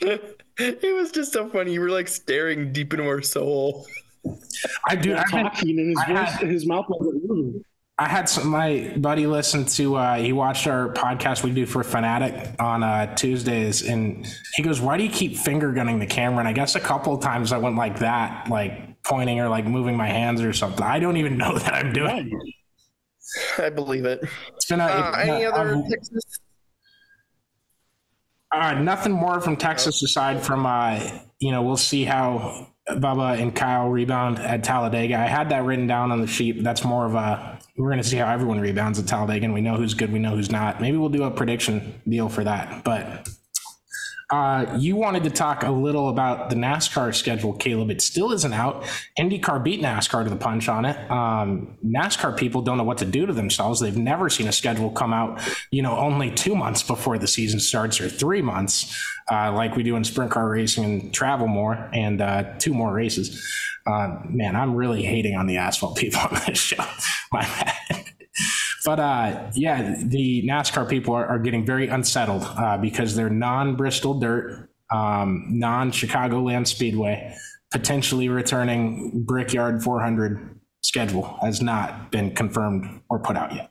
it 0.00 0.94
was 0.96 1.10
just 1.12 1.32
so 1.32 1.48
funny. 1.48 1.72
You 1.74 1.80
were 1.80 1.90
like 1.90 2.08
staring 2.08 2.72
deep 2.72 2.92
into 2.92 3.06
our 3.06 3.22
soul. 3.22 3.86
I 4.88 4.94
do. 4.96 5.14
I've 5.16 5.30
been, 5.30 5.44
talking 5.44 5.78
and 5.78 5.88
his 5.90 5.98
I 5.98 6.06
voice, 6.14 6.30
had- 6.32 6.48
his 6.48 6.66
mouth 6.66 6.86
wasn't 6.88 7.28
moving. 7.28 7.64
I 7.98 8.08
had 8.08 8.28
some 8.28 8.48
my 8.48 8.94
buddy 8.96 9.26
listen 9.26 9.64
to 9.66 9.96
uh 9.96 10.16
he 10.16 10.32
watched 10.32 10.66
our 10.66 10.92
podcast 10.94 11.44
we 11.44 11.50
do 11.52 11.66
for 11.66 11.84
Fanatic 11.84 12.58
on 12.58 12.82
uh 12.82 13.14
Tuesdays 13.14 13.82
and 13.86 14.26
he 14.54 14.62
goes, 14.62 14.80
Why 14.80 14.96
do 14.96 15.04
you 15.04 15.10
keep 15.10 15.36
finger 15.36 15.70
gunning 15.72 15.98
the 15.98 16.06
camera? 16.06 16.38
And 16.40 16.48
I 16.48 16.52
guess 16.52 16.74
a 16.74 16.80
couple 16.80 17.14
of 17.14 17.20
times 17.22 17.52
I 17.52 17.58
went 17.58 17.76
like 17.76 17.98
that, 17.98 18.48
like 18.48 19.02
pointing 19.02 19.40
or 19.40 19.48
like 19.48 19.66
moving 19.66 19.96
my 19.96 20.08
hands 20.08 20.40
or 20.40 20.52
something. 20.52 20.82
I 20.82 20.98
don't 21.00 21.16
even 21.18 21.36
know 21.36 21.56
that 21.58 21.74
I'm 21.74 21.92
doing. 21.92 22.28
it. 22.32 23.62
I 23.62 23.68
believe 23.70 24.04
it. 24.06 24.20
It's 24.56 24.66
been 24.66 24.80
a, 24.80 24.84
Uh, 24.84 25.08
it's 25.10 25.16
been 25.18 25.28
any 25.34 25.44
a- 25.44 25.52
other 25.52 25.74
I've- 25.76 25.88
Texas? 25.90 26.24
Uh, 28.52 28.74
nothing 28.74 29.12
more 29.12 29.40
from 29.40 29.56
Texas 29.56 30.02
aside 30.02 30.42
from, 30.42 30.66
uh, 30.66 31.00
you 31.38 31.50
know, 31.50 31.62
we'll 31.62 31.76
see 31.76 32.04
how 32.04 32.68
Bubba 32.88 33.40
and 33.40 33.54
Kyle 33.54 33.88
rebound 33.88 34.38
at 34.38 34.62
Talladega. 34.62 35.18
I 35.18 35.26
had 35.26 35.48
that 35.50 35.64
written 35.64 35.86
down 35.86 36.12
on 36.12 36.20
the 36.20 36.26
sheet. 36.26 36.62
That's 36.62 36.84
more 36.84 37.06
of 37.06 37.14
a, 37.14 37.58
we're 37.78 37.88
going 37.88 38.02
to 38.02 38.08
see 38.08 38.18
how 38.18 38.30
everyone 38.30 38.60
rebounds 38.60 38.98
at 38.98 39.06
Talladega 39.06 39.46
and 39.46 39.54
we 39.54 39.62
know 39.62 39.76
who's 39.76 39.94
good, 39.94 40.12
we 40.12 40.18
know 40.18 40.36
who's 40.36 40.50
not. 40.50 40.80
Maybe 40.80 40.98
we'll 40.98 41.08
do 41.08 41.22
a 41.22 41.30
prediction 41.30 42.00
deal 42.06 42.28
for 42.28 42.44
that. 42.44 42.84
But 42.84 43.28
uh, 44.32 44.78
you 44.78 44.96
wanted 44.96 45.22
to 45.24 45.30
talk 45.30 45.62
a 45.62 45.70
little 45.70 46.08
about 46.08 46.48
the 46.48 46.56
NASCAR 46.56 47.14
schedule, 47.14 47.52
Caleb. 47.52 47.90
It 47.90 48.00
still 48.00 48.32
isn't 48.32 48.54
out. 48.54 48.82
IndyCar 49.18 49.62
beat 49.62 49.82
NASCAR 49.82 50.24
to 50.24 50.30
the 50.30 50.36
punch 50.36 50.70
on 50.70 50.86
it. 50.86 50.96
Um, 51.10 51.76
NASCAR 51.84 52.34
people 52.34 52.62
don't 52.62 52.78
know 52.78 52.84
what 52.84 52.96
to 52.98 53.04
do 53.04 53.26
to 53.26 53.34
themselves. 53.34 53.78
They've 53.78 53.94
never 53.94 54.30
seen 54.30 54.48
a 54.48 54.52
schedule 54.52 54.90
come 54.90 55.12
out, 55.12 55.38
you 55.70 55.82
know, 55.82 55.98
only 55.98 56.30
two 56.30 56.56
months 56.56 56.82
before 56.82 57.18
the 57.18 57.28
season 57.28 57.60
starts 57.60 58.00
or 58.00 58.08
three 58.08 58.40
months, 58.40 58.98
uh, 59.30 59.52
like 59.52 59.76
we 59.76 59.82
do 59.82 59.96
in 59.96 60.04
sprint 60.04 60.30
car 60.30 60.48
racing 60.48 60.84
and 60.84 61.12
travel 61.12 61.46
more 61.46 61.90
and 61.92 62.22
uh, 62.22 62.54
two 62.58 62.72
more 62.72 62.90
races. 62.90 63.46
Uh, 63.84 64.16
man, 64.30 64.56
I'm 64.56 64.74
really 64.74 65.02
hating 65.02 65.36
on 65.36 65.46
the 65.46 65.58
asphalt 65.58 65.98
people 65.98 66.20
on 66.20 66.40
this 66.46 66.56
show. 66.56 66.82
My 67.32 67.42
bad. 67.42 68.01
But 68.84 69.00
uh, 69.00 69.50
yeah, 69.54 69.96
the 69.98 70.42
NASCAR 70.42 70.88
people 70.88 71.14
are, 71.14 71.26
are 71.26 71.38
getting 71.38 71.64
very 71.64 71.88
unsettled 71.88 72.42
uh, 72.42 72.78
because 72.78 73.14
they're 73.14 73.30
non-Bristol 73.30 74.18
dirt, 74.18 74.70
um, 74.90 75.46
non-Chicagoland 75.48 76.66
Speedway, 76.66 77.36
potentially 77.70 78.28
returning 78.28 79.22
Brickyard 79.24 79.82
400 79.82 80.58
schedule 80.82 81.38
has 81.42 81.62
not 81.62 82.10
been 82.10 82.34
confirmed 82.34 83.02
or 83.08 83.20
put 83.20 83.36
out 83.36 83.54
yet. 83.54 83.70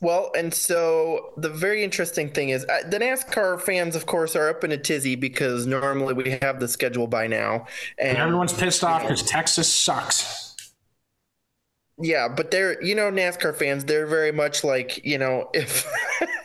Well, 0.00 0.30
and 0.36 0.52
so 0.52 1.32
the 1.38 1.48
very 1.48 1.82
interesting 1.82 2.30
thing 2.30 2.50
is 2.50 2.64
uh, 2.66 2.88
the 2.88 2.98
NASCAR 2.98 3.60
fans, 3.60 3.96
of 3.96 4.06
course, 4.06 4.36
are 4.36 4.48
up 4.50 4.62
in 4.62 4.70
a 4.70 4.76
tizzy 4.76 5.16
because 5.16 5.66
normally 5.66 6.12
we 6.12 6.38
have 6.42 6.60
the 6.60 6.68
schedule 6.68 7.06
by 7.06 7.26
now, 7.26 7.66
And 7.98 8.10
and 8.10 8.18
everyone's 8.18 8.52
pissed 8.52 8.84
off 8.84 9.02
because 9.02 9.22
Texas 9.22 9.72
sucks. 9.72 10.45
Yeah, 11.98 12.28
but 12.28 12.50
they're 12.50 12.82
you 12.82 12.94
know 12.94 13.10
NASCAR 13.10 13.56
fans, 13.56 13.84
they're 13.84 14.06
very 14.06 14.30
much 14.30 14.62
like 14.62 15.02
you 15.04 15.16
know 15.16 15.48
if 15.54 15.86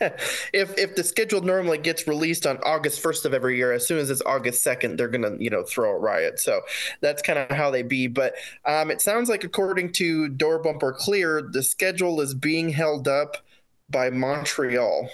if 0.54 0.78
if 0.78 0.96
the 0.96 1.04
schedule 1.04 1.42
normally 1.42 1.76
gets 1.76 2.08
released 2.08 2.46
on 2.46 2.56
August 2.64 3.00
first 3.00 3.26
of 3.26 3.34
every 3.34 3.58
year, 3.58 3.72
as 3.72 3.86
soon 3.86 3.98
as 3.98 4.08
it's 4.08 4.22
August 4.24 4.62
second, 4.62 4.96
they're 4.98 5.08
gonna 5.08 5.36
you 5.38 5.50
know 5.50 5.62
throw 5.62 5.90
a 5.90 5.98
riot. 5.98 6.40
So 6.40 6.62
that's 7.02 7.20
kind 7.20 7.38
of 7.38 7.50
how 7.50 7.70
they 7.70 7.82
be. 7.82 8.06
But 8.06 8.34
um, 8.64 8.90
it 8.90 9.02
sounds 9.02 9.28
like 9.28 9.44
according 9.44 9.92
to 9.94 10.30
Door 10.30 10.62
Bumper 10.62 10.92
Clear, 10.92 11.42
the 11.42 11.62
schedule 11.62 12.22
is 12.22 12.32
being 12.32 12.70
held 12.70 13.06
up 13.06 13.36
by 13.90 14.08
Montreal, 14.08 15.10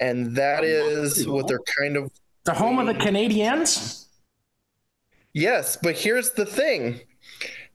and 0.00 0.34
that 0.36 0.64
is 0.64 1.28
what 1.28 1.46
they're 1.46 1.60
kind 1.78 1.98
of 1.98 2.10
The 2.44 2.54
home 2.54 2.78
of 2.78 2.86
the 2.86 2.94
Canadians? 2.94 4.08
Yes, 5.34 5.76
but 5.76 5.94
here's 5.94 6.30
the 6.32 6.46
thing. 6.46 7.00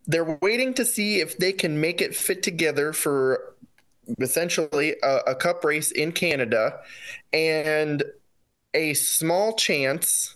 They're 0.07 0.37
waiting 0.41 0.73
to 0.75 0.85
see 0.85 1.19
if 1.19 1.37
they 1.37 1.51
can 1.51 1.79
make 1.81 2.01
it 2.01 2.15
fit 2.15 2.41
together 2.41 2.93
for 2.93 3.55
essentially 4.19 4.95
a, 5.03 5.17
a 5.27 5.35
cup 5.35 5.65
race 5.65 5.91
in 5.91 6.13
Canada 6.13 6.79
and 7.33 8.03
a 8.73 8.93
small 8.93 9.53
chance 9.53 10.35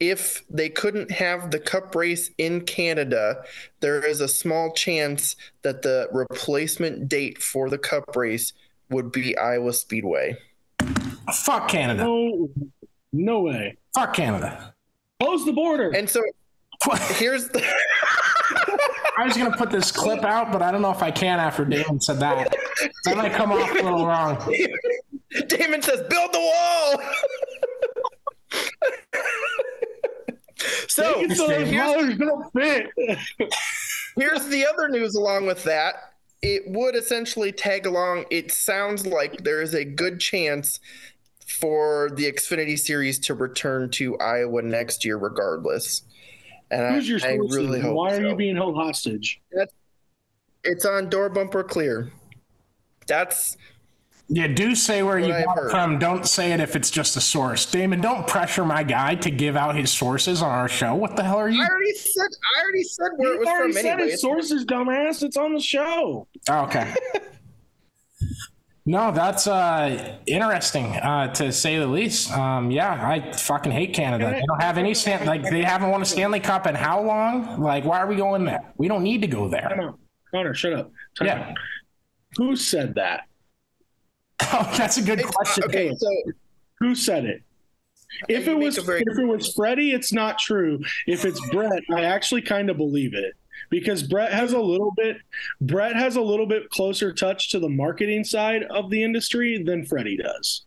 if 0.00 0.42
they 0.48 0.70
couldn't 0.70 1.10
have 1.10 1.50
the 1.50 1.58
cup 1.58 1.94
race 1.94 2.30
in 2.38 2.62
Canada, 2.62 3.44
there 3.80 4.04
is 4.04 4.22
a 4.22 4.28
small 4.28 4.72
chance 4.72 5.36
that 5.60 5.82
the 5.82 6.08
replacement 6.10 7.06
date 7.08 7.42
for 7.42 7.68
the 7.68 7.76
cup 7.76 8.16
race 8.16 8.54
would 8.88 9.12
be 9.12 9.36
Iowa 9.36 9.74
Speedway. 9.74 10.38
Fuck 11.44 11.68
Canada. 11.68 12.04
No, 12.04 12.48
no 13.12 13.40
way. 13.40 13.76
Fuck 13.94 14.14
Canada. 14.14 14.74
Close 15.20 15.44
the 15.44 15.52
border. 15.52 15.90
And 15.94 16.08
so 16.08 16.22
here's 17.16 17.48
the 17.48 17.62
I 19.18 19.24
was 19.24 19.36
gonna 19.36 19.56
put 19.56 19.70
this 19.70 19.90
clip 19.90 20.24
out, 20.24 20.52
but 20.52 20.62
I 20.62 20.70
don't 20.70 20.82
know 20.82 20.90
if 20.90 21.02
I 21.02 21.10
can 21.10 21.38
after 21.38 21.64
Damon 21.64 22.00
said 22.00 22.20
that. 22.20 22.54
That 23.04 23.16
might 23.16 23.32
come 23.32 23.52
off 23.52 23.70
a 23.70 23.74
little 23.74 24.06
wrong. 24.06 24.36
Damon 25.46 25.82
says, 25.82 26.02
"Build 26.08 26.32
the 26.32 26.40
wall." 26.40 27.02
so 30.88 31.26
so 31.34 31.48
here's, 31.48 31.70
dollars 31.70 32.18
don't 32.18 32.52
fit. 32.52 32.88
here's 34.16 34.46
the 34.48 34.66
other 34.66 34.88
news 34.88 35.14
along 35.14 35.46
with 35.46 35.62
that. 35.64 36.14
It 36.42 36.62
would 36.66 36.96
essentially 36.96 37.52
tag 37.52 37.86
along. 37.86 38.24
It 38.30 38.50
sounds 38.50 39.06
like 39.06 39.44
there 39.44 39.60
is 39.60 39.74
a 39.74 39.84
good 39.84 40.20
chance 40.20 40.80
for 41.46 42.10
the 42.14 42.30
Xfinity 42.30 42.78
Series 42.78 43.18
to 43.20 43.34
return 43.34 43.90
to 43.90 44.16
Iowa 44.18 44.62
next 44.62 45.04
year, 45.04 45.16
regardless. 45.16 46.02
And 46.70 46.94
Who's 46.94 47.08
your 47.08 47.18
I, 47.24 47.32
I 47.32 47.36
really 47.36 47.80
hope 47.80 47.94
Why 47.96 48.12
are 48.12 48.16
so. 48.16 48.28
you 48.28 48.36
being 48.36 48.56
held 48.56 48.76
hostage? 48.76 49.40
It's 50.62 50.84
on 50.84 51.08
door 51.08 51.28
bumper 51.28 51.64
clear. 51.64 52.12
That's 53.06 53.56
Yeah, 54.28 54.46
do 54.46 54.74
say 54.76 55.02
where 55.02 55.18
you 55.18 55.28
What 55.30 55.36
I've 55.36 55.44
got 55.46 55.58
it 55.66 55.70
from. 55.70 55.98
Don't 55.98 56.26
say 56.26 56.52
it 56.52 56.60
if 56.60 56.76
it's 56.76 56.90
just 56.90 57.16
a 57.16 57.20
source. 57.20 57.66
Damon, 57.66 58.00
don't 58.00 58.26
pressure 58.26 58.64
my 58.64 58.82
guy 58.84 59.14
to 59.16 59.30
give 59.30 59.56
out 59.56 59.74
his 59.74 59.90
sources 59.90 60.42
on 60.42 60.50
our 60.50 60.68
show. 60.68 60.94
What 60.94 61.16
the 61.16 61.24
hell 61.24 61.38
are 61.38 61.48
you? 61.48 61.60
I 61.62 61.66
already 61.66 61.92
said. 61.94 62.28
I 62.56 62.62
already 62.62 62.82
said 62.84 63.08
where 63.16 63.30
it 63.30 63.34
You 63.34 63.38
was 63.40 63.48
already 63.48 63.72
from. 63.72 63.82
said 63.82 63.92
Anyway, 63.94 64.10
his 64.12 64.20
sources, 64.20 64.64
dumbass. 64.64 65.22
It's 65.24 65.36
on 65.36 65.54
the 65.54 65.60
show. 65.60 66.28
Oh, 66.48 66.60
okay. 66.64 66.94
no, 68.86 69.12
that's 69.12 69.46
uh, 69.46 70.16
interesting 70.26 70.86
uh, 70.96 71.32
to 71.34 71.52
say 71.52 71.78
the 71.78 71.86
least. 71.86 72.32
Um, 72.32 72.70
yeah, 72.70 72.92
I 73.06 73.32
fucking 73.32 73.70
hate 73.72 73.92
Canada. 73.94 74.30
They 74.30 74.42
don't 74.46 74.60
have 74.62 74.78
any 74.78 74.94
Stan- 74.94 75.26
like 75.26 75.42
they 75.42 75.62
haven't 75.62 75.90
won 75.90 76.02
a 76.02 76.04
Stanley 76.04 76.40
Cup 76.40 76.66
in 76.66 76.74
how 76.74 77.00
long? 77.02 77.60
Like, 77.60 77.84
why 77.84 77.98
are 77.98 78.06
we 78.06 78.16
going 78.16 78.44
there? 78.44 78.72
We 78.78 78.88
don't 78.88 79.02
need 79.02 79.20
to 79.22 79.26
go 79.28 79.42
Time 79.42 79.50
there. 79.50 79.82
out. 79.88 79.98
Connor, 80.32 80.54
shut 80.54 80.72
up. 80.72 80.90
Time 81.18 81.26
Yeah. 81.26 81.48
out. 81.50 81.56
Who 82.36 82.56
said 82.56 82.94
that? 82.94 83.24
Oh, 84.52 84.72
that's 84.76 84.96
a 84.96 85.02
good 85.02 85.18
It's- 85.18 85.30
question. 85.34 85.64
okay, 85.64 85.92
so 85.94 86.08
Who 86.80 86.94
said 86.94 87.24
it? 87.26 87.42
If 88.28 88.48
it 88.48 88.54
was 88.58 88.78
a 88.78 88.82
very- 88.82 89.02
if 89.06 89.18
it 89.18 89.24
was 89.26 89.52
Freddie, 89.54 89.92
it's 89.92 90.12
not 90.12 90.38
true. 90.38 90.80
If 91.06 91.24
it's 91.24 91.40
Brett, 91.50 91.82
I 91.94 92.04
actually 92.04 92.42
kind 92.42 92.70
of 92.70 92.76
believe 92.78 93.12
it 93.14 93.34
because 93.70 94.02
Brett 94.02 94.32
has 94.32 94.52
a 94.52 94.60
little 94.60 94.92
bit 94.96 95.16
Brett 95.60 95.96
has 95.96 96.16
a 96.16 96.20
little 96.20 96.46
bit 96.46 96.68
closer 96.70 97.12
touch 97.12 97.50
to 97.50 97.58
the 97.58 97.68
marketing 97.68 98.24
side 98.24 98.64
of 98.64 98.90
the 98.90 99.02
industry 99.02 99.62
than 99.62 99.84
Freddie 99.86 100.16
does. 100.18 100.66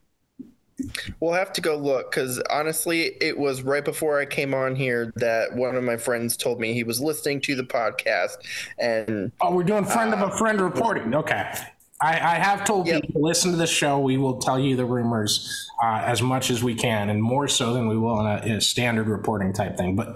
We'll 1.20 1.34
have 1.34 1.54
to 1.54 1.62
go 1.62 1.78
look 1.78 2.10
because 2.12 2.40
honestly, 2.50 3.16
it 3.22 3.38
was 3.38 3.62
right 3.62 3.86
before 3.86 4.20
I 4.20 4.26
came 4.26 4.56
on 4.56 4.76
here 4.76 5.14
that 5.18 5.56
one 5.56 5.76
of 5.76 5.84
my 5.84 5.98
friends 5.98 6.36
told 6.36 6.60
me 6.60 6.74
he 6.74 6.84
was 6.84 7.00
listening 7.00 7.42
to 7.42 7.56
the 7.56 7.64
podcast, 7.64 8.38
and 8.80 9.32
Oh, 9.40 9.54
we're 9.54 9.64
doing 9.64 9.86
friend 9.86 10.14
of 10.14 10.22
a 10.22 10.36
friend 10.36 10.60
reporting. 10.60 11.14
Okay. 11.14 11.54
I, 12.02 12.14
I 12.16 12.36
have 12.36 12.66
told 12.66 12.88
Yep. 12.88 13.04
people 13.04 13.22
listen 13.22 13.52
to 13.52 13.58
the 13.58 13.68
show. 13.68 14.00
We 14.00 14.18
will 14.18 14.40
tell 14.40 14.60
you 14.60 14.76
the 14.76 14.84
rumors 14.84 15.70
uh, 15.82 16.02
as 16.06 16.22
much 16.24 16.50
as 16.50 16.64
we 16.64 16.74
can, 16.76 17.10
and 17.12 17.22
more 17.22 17.48
so 17.48 17.72
than 17.74 17.88
we 17.88 17.98
will 17.98 18.20
in 18.20 18.26
a, 18.26 18.38
in 18.46 18.52
a 18.54 18.62
standard 18.62 19.08
reporting 19.08 19.54
type 19.54 19.78
thing. 19.78 19.96
But 19.96 20.14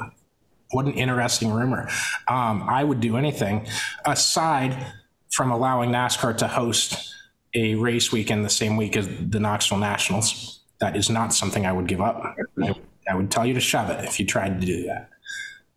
what 0.72 0.86
an 0.86 0.94
interesting 0.94 1.52
rumor. 1.52 1.90
Um, 2.28 2.64
I 2.68 2.84
would 2.84 3.00
do 3.00 3.18
anything 3.18 3.68
aside 4.06 4.86
from 5.32 5.52
allowing 5.52 5.92
NASCAR 5.92 6.38
to 6.38 6.48
host 6.48 7.14
a 7.54 7.76
race 7.76 8.12
weekend 8.12 8.44
the 8.44 8.50
same 8.50 8.78
week 8.78 8.98
as 8.98 9.08
the 9.08 9.40
Knoxville 9.40 9.78
Nationals. 9.78 10.62
That 10.80 10.96
is 10.96 11.10
not 11.10 11.34
something 11.34 11.66
I 11.66 11.72
would 11.72 11.88
give 11.88 12.02
up. 12.02 12.36
I, 12.62 12.74
I 13.10 13.16
would 13.16 13.32
tell 13.32 13.46
you 13.46 13.54
to 13.54 13.60
shove 13.60 13.90
it 13.90 14.04
if 14.06 14.20
you 14.20 14.26
tried 14.26 14.60
to 14.60 14.66
do 14.66 14.84
that. 14.84 15.10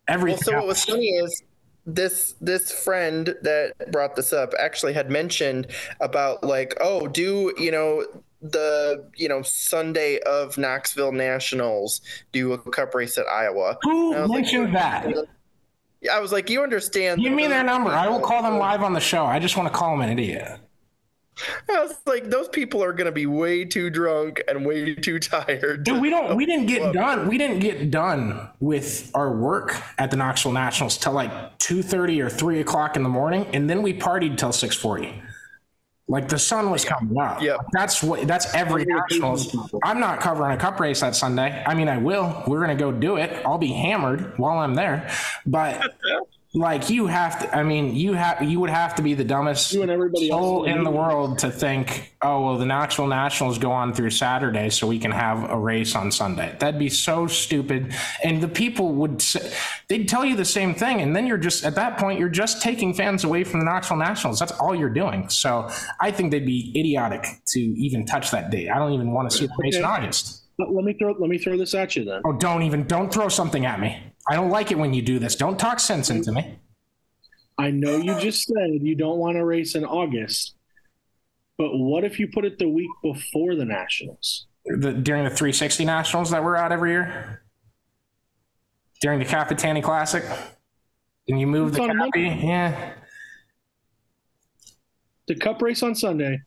well, 0.07 0.15
Everything. 0.15 0.43
so 0.43 0.55
what 0.57 0.67
was 0.67 0.83
funny 0.83 1.09
is 1.09 1.43
this 1.85 2.35
this 2.39 2.71
friend 2.71 3.35
that 3.41 3.91
brought 3.91 4.15
this 4.15 4.33
up 4.33 4.53
actually 4.59 4.93
had 4.93 5.09
mentioned 5.09 5.67
about 5.99 6.43
like, 6.43 6.75
oh, 6.81 7.07
do 7.07 7.53
you 7.57 7.71
know 7.71 8.05
the 8.41 9.09
you 9.15 9.29
know 9.29 9.41
Sunday 9.41 10.19
of 10.19 10.57
Knoxville 10.57 11.11
Nationals 11.11 12.01
do 12.31 12.53
a 12.53 12.57
cup 12.57 12.95
race 12.95 13.17
at 13.17 13.27
Iowa? 13.27 13.77
Who 13.83 14.11
was 14.11 14.29
like, 14.29 14.41
mentioned 14.41 14.75
that? 14.75 15.13
I 16.11 16.19
was 16.19 16.31
like, 16.31 16.49
you 16.49 16.63
understand? 16.63 17.21
Give 17.21 17.31
me 17.31 17.43
that 17.43 17.49
their 17.49 17.63
number. 17.63 17.91
I 17.91 18.07
will 18.07 18.19
call 18.19 18.41
them 18.41 18.57
live 18.59 18.83
on 18.83 18.93
the 18.93 18.99
show. 18.99 19.25
I 19.25 19.39
just 19.39 19.57
want 19.57 19.71
to 19.71 19.77
call 19.77 19.91
them 19.91 20.01
an 20.01 20.09
idiot. 20.09 20.59
I 21.69 21.81
was 21.81 21.97
like, 22.05 22.29
those 22.29 22.47
people 22.49 22.83
are 22.83 22.93
gonna 22.93 23.11
be 23.11 23.25
way 23.25 23.65
too 23.65 23.89
drunk 23.89 24.41
and 24.47 24.65
way 24.65 24.95
too 24.95 25.19
tired. 25.19 25.83
Dude, 25.83 26.01
we 26.01 26.09
don't. 26.09 26.35
We 26.35 26.45
didn't 26.45 26.67
get 26.67 26.93
done. 26.93 27.27
We 27.27 27.37
didn't 27.37 27.59
get 27.59 27.89
done 27.89 28.49
with 28.59 29.11
our 29.13 29.35
work 29.35 29.75
at 29.97 30.11
the 30.11 30.17
Knoxville 30.17 30.51
Nationals 30.51 30.97
till 30.97 31.13
like 31.13 31.57
two 31.57 31.81
thirty 31.81 32.21
or 32.21 32.29
three 32.29 32.59
o'clock 32.59 32.95
in 32.95 33.03
the 33.03 33.09
morning, 33.09 33.47
and 33.53 33.69
then 33.69 33.81
we 33.81 33.97
partied 33.97 34.37
till 34.37 34.51
six 34.51 34.75
forty. 34.75 35.21
Like 36.07 36.27
the 36.27 36.39
sun 36.39 36.71
was 36.71 36.83
coming 36.83 37.17
up. 37.17 37.41
Yep. 37.41 37.59
That's 37.71 38.03
what. 38.03 38.27
That's 38.27 38.53
every 38.53 38.85
nationals. 38.85 39.55
I'm 39.83 39.99
not 39.99 40.19
covering 40.19 40.51
a 40.51 40.57
cup 40.57 40.79
race 40.79 40.99
that 41.01 41.15
Sunday. 41.15 41.63
I 41.65 41.73
mean, 41.73 41.87
I 41.87 41.97
will. 41.97 42.43
We're 42.47 42.59
gonna 42.59 42.75
go 42.75 42.91
do 42.91 43.17
it. 43.17 43.31
I'll 43.45 43.57
be 43.57 43.71
hammered 43.71 44.37
while 44.37 44.59
I'm 44.59 44.75
there, 44.75 45.09
but. 45.45 45.95
Like 46.53 46.89
you 46.89 47.07
have 47.07 47.39
to, 47.39 47.57
I 47.57 47.63
mean, 47.63 47.95
you 47.95 48.11
have 48.11 48.43
you 48.43 48.59
would 48.59 48.69
have 48.69 48.95
to 48.95 49.01
be 49.01 49.13
the 49.13 49.23
dumbest 49.23 49.71
You 49.71 49.83
and 49.83 49.91
everybody 49.91 50.27
soul 50.27 50.67
else. 50.67 50.75
in 50.75 50.83
the 50.83 50.91
world 50.91 51.39
to 51.39 51.49
think, 51.49 52.13
oh 52.21 52.43
well, 52.43 52.57
the 52.57 52.65
Knoxville 52.65 53.07
Nationals 53.07 53.57
go 53.57 53.71
on 53.71 53.93
through 53.93 54.09
Saturday, 54.09 54.69
so 54.69 54.85
we 54.85 54.99
can 54.99 55.11
have 55.11 55.49
a 55.49 55.57
race 55.57 55.95
on 55.95 56.11
Sunday. 56.11 56.53
That'd 56.59 56.77
be 56.77 56.89
so 56.89 57.25
stupid. 57.25 57.93
And 58.21 58.43
the 58.43 58.49
people 58.49 58.93
would 58.95 59.21
say, 59.21 59.49
they'd 59.87 60.09
tell 60.09 60.25
you 60.25 60.35
the 60.35 60.43
same 60.43 60.75
thing, 60.75 60.99
and 60.99 61.15
then 61.15 61.25
you're 61.25 61.37
just 61.37 61.63
at 61.63 61.75
that 61.75 61.97
point, 61.97 62.19
you're 62.19 62.27
just 62.27 62.61
taking 62.61 62.93
fans 62.93 63.23
away 63.23 63.45
from 63.45 63.61
the 63.61 63.65
Knoxville 63.65 63.95
Nationals. 63.95 64.37
That's 64.37 64.51
all 64.51 64.75
you're 64.75 64.89
doing. 64.89 65.29
So 65.29 65.69
I 66.01 66.11
think 66.11 66.31
they'd 66.31 66.45
be 66.45 66.73
idiotic 66.77 67.27
to 67.53 67.59
even 67.61 68.05
touch 68.05 68.29
that 68.31 68.49
date. 68.51 68.69
I 68.69 68.77
don't 68.77 68.91
even 68.91 69.13
want 69.13 69.31
to 69.31 69.37
see 69.37 69.45
the 69.47 69.53
race 69.57 69.77
in 69.77 69.85
August. 69.85 70.43
Let 70.59 70.83
me 70.83 70.93
throw 70.99 71.13
let 71.13 71.29
me 71.29 71.37
throw 71.37 71.57
this 71.57 71.73
at 71.73 71.95
you 71.95 72.03
then. 72.03 72.21
Oh, 72.25 72.33
don't 72.33 72.63
even 72.63 72.85
don't 72.87 73.11
throw 73.11 73.29
something 73.29 73.65
at 73.65 73.79
me. 73.79 74.10
I 74.31 74.35
don't 74.35 74.49
like 74.49 74.71
it 74.71 74.77
when 74.77 74.93
you 74.93 75.01
do 75.01 75.19
this. 75.19 75.35
Don't 75.35 75.59
talk 75.59 75.77
sense 75.77 76.09
into 76.09 76.31
me. 76.31 76.57
I 77.57 77.69
know 77.69 77.97
you 77.97 78.17
just 78.21 78.45
said 78.45 78.69
you 78.79 78.95
don't 78.95 79.17
want 79.17 79.35
to 79.35 79.43
race 79.43 79.75
in 79.75 79.83
August, 79.83 80.55
but 81.57 81.77
what 81.77 82.05
if 82.05 82.17
you 82.17 82.29
put 82.29 82.45
it 82.45 82.57
the 82.57 82.69
week 82.69 82.89
before 83.03 83.55
the 83.55 83.65
Nationals? 83.65 84.47
the, 84.65 84.93
during 84.93 85.25
the 85.25 85.29
360 85.29 85.83
Nationals 85.83 86.29
that 86.29 86.41
we're 86.41 86.55
at 86.55 86.71
every 86.71 86.91
year, 86.91 87.43
during 89.01 89.19
the 89.19 89.25
Capitani 89.25 89.83
Classic, 89.83 90.23
and 91.27 91.37
you 91.37 91.45
move 91.45 91.75
It's 91.75 91.77
the 91.77 91.93
Monday. 91.93 92.39
yeah. 92.41 92.93
The 95.27 95.35
Cup 95.35 95.61
race 95.61 95.83
on 95.83 95.93
Sunday, 95.93 96.39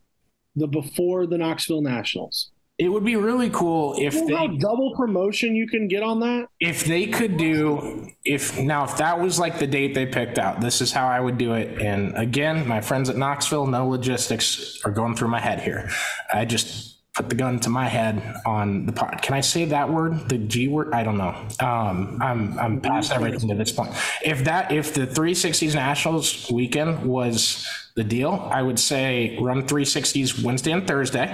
the 0.57 0.67
before 0.67 1.27
the 1.27 1.37
Knoxville 1.37 1.83
Nationals. 1.83 2.51
It 2.77 2.89
would 2.89 3.05
be 3.05 3.15
really 3.15 3.51
cool 3.51 3.95
if 3.99 4.15
You 4.15 4.27
know 4.27 4.49
they 4.49 4.57
double 4.57 4.95
promotion 4.97 5.55
you 5.55 5.69
can 5.69 5.87
get 5.87 6.03
on 6.03 6.21
that? 6.21 6.49
if 6.59 6.85
they 6.85 7.07
could 7.07 7.37
do 7.37 8.11
if 8.25 8.59
now 8.59 8.85
if 8.85 8.97
that 8.97 9.21
was 9.21 9.39
like 9.39 9.59
the 9.61 9.67
date 9.67 9.95
they 9.95 10.07
picked 10.07 10.39
out 10.39 10.61
this 10.61 10.81
is 10.81 10.91
how 10.91 11.07
i 11.07 11.21
would 11.21 11.39
do 11.39 11.55
it. 11.55 11.81
And 11.81 12.17
again 12.17 12.67
my 12.67 12.81
friends 12.81 13.09
at 13.09 13.17
knoxville 13.17 13.67
no 13.67 13.87
logistics 13.89 14.81
are 14.85 14.91
going 14.91 15.15
through 15.15 15.29
my 15.29 15.41
head 15.41 15.61
here. 15.61 15.89
I 16.33 16.45
just 16.47 16.93
put 17.15 17.29
the 17.29 17.37
gun 17.37 17.61
to 17.61 17.71
my 17.71 17.87
head 17.87 18.21
on 18.45 18.87
the 18.87 18.93
pot 18.93 19.23
can 19.23 19.35
i 19.35 19.41
say 19.41 19.67
that 19.67 19.89
word? 19.89 20.29
The 20.29 20.39
g 20.39 20.67
word? 20.67 20.93
I 20.93 21.05
don't 21.05 21.17
know. 21.19 21.35
Um 21.61 22.19
i'm 22.21 22.59
i'm 22.59 22.81
past 22.81 23.13
everything 23.13 23.49
to 23.51 23.55
this 23.55 23.71
point. 23.71 23.93
If 24.25 24.43
that 24.45 24.73
if 24.73 24.95
the 24.95 25.07
360s 25.07 25.75
nationals 25.77 26.51
weekend 26.51 27.05
was 27.05 27.65
the 27.95 28.03
deal 28.03 28.49
i 28.53 28.61
would 28.61 28.81
say 28.81 29.39
run 29.41 29.63
360s 29.63 30.43
wednesday 30.43 30.73
and 30.73 30.85
thursday 30.89 31.29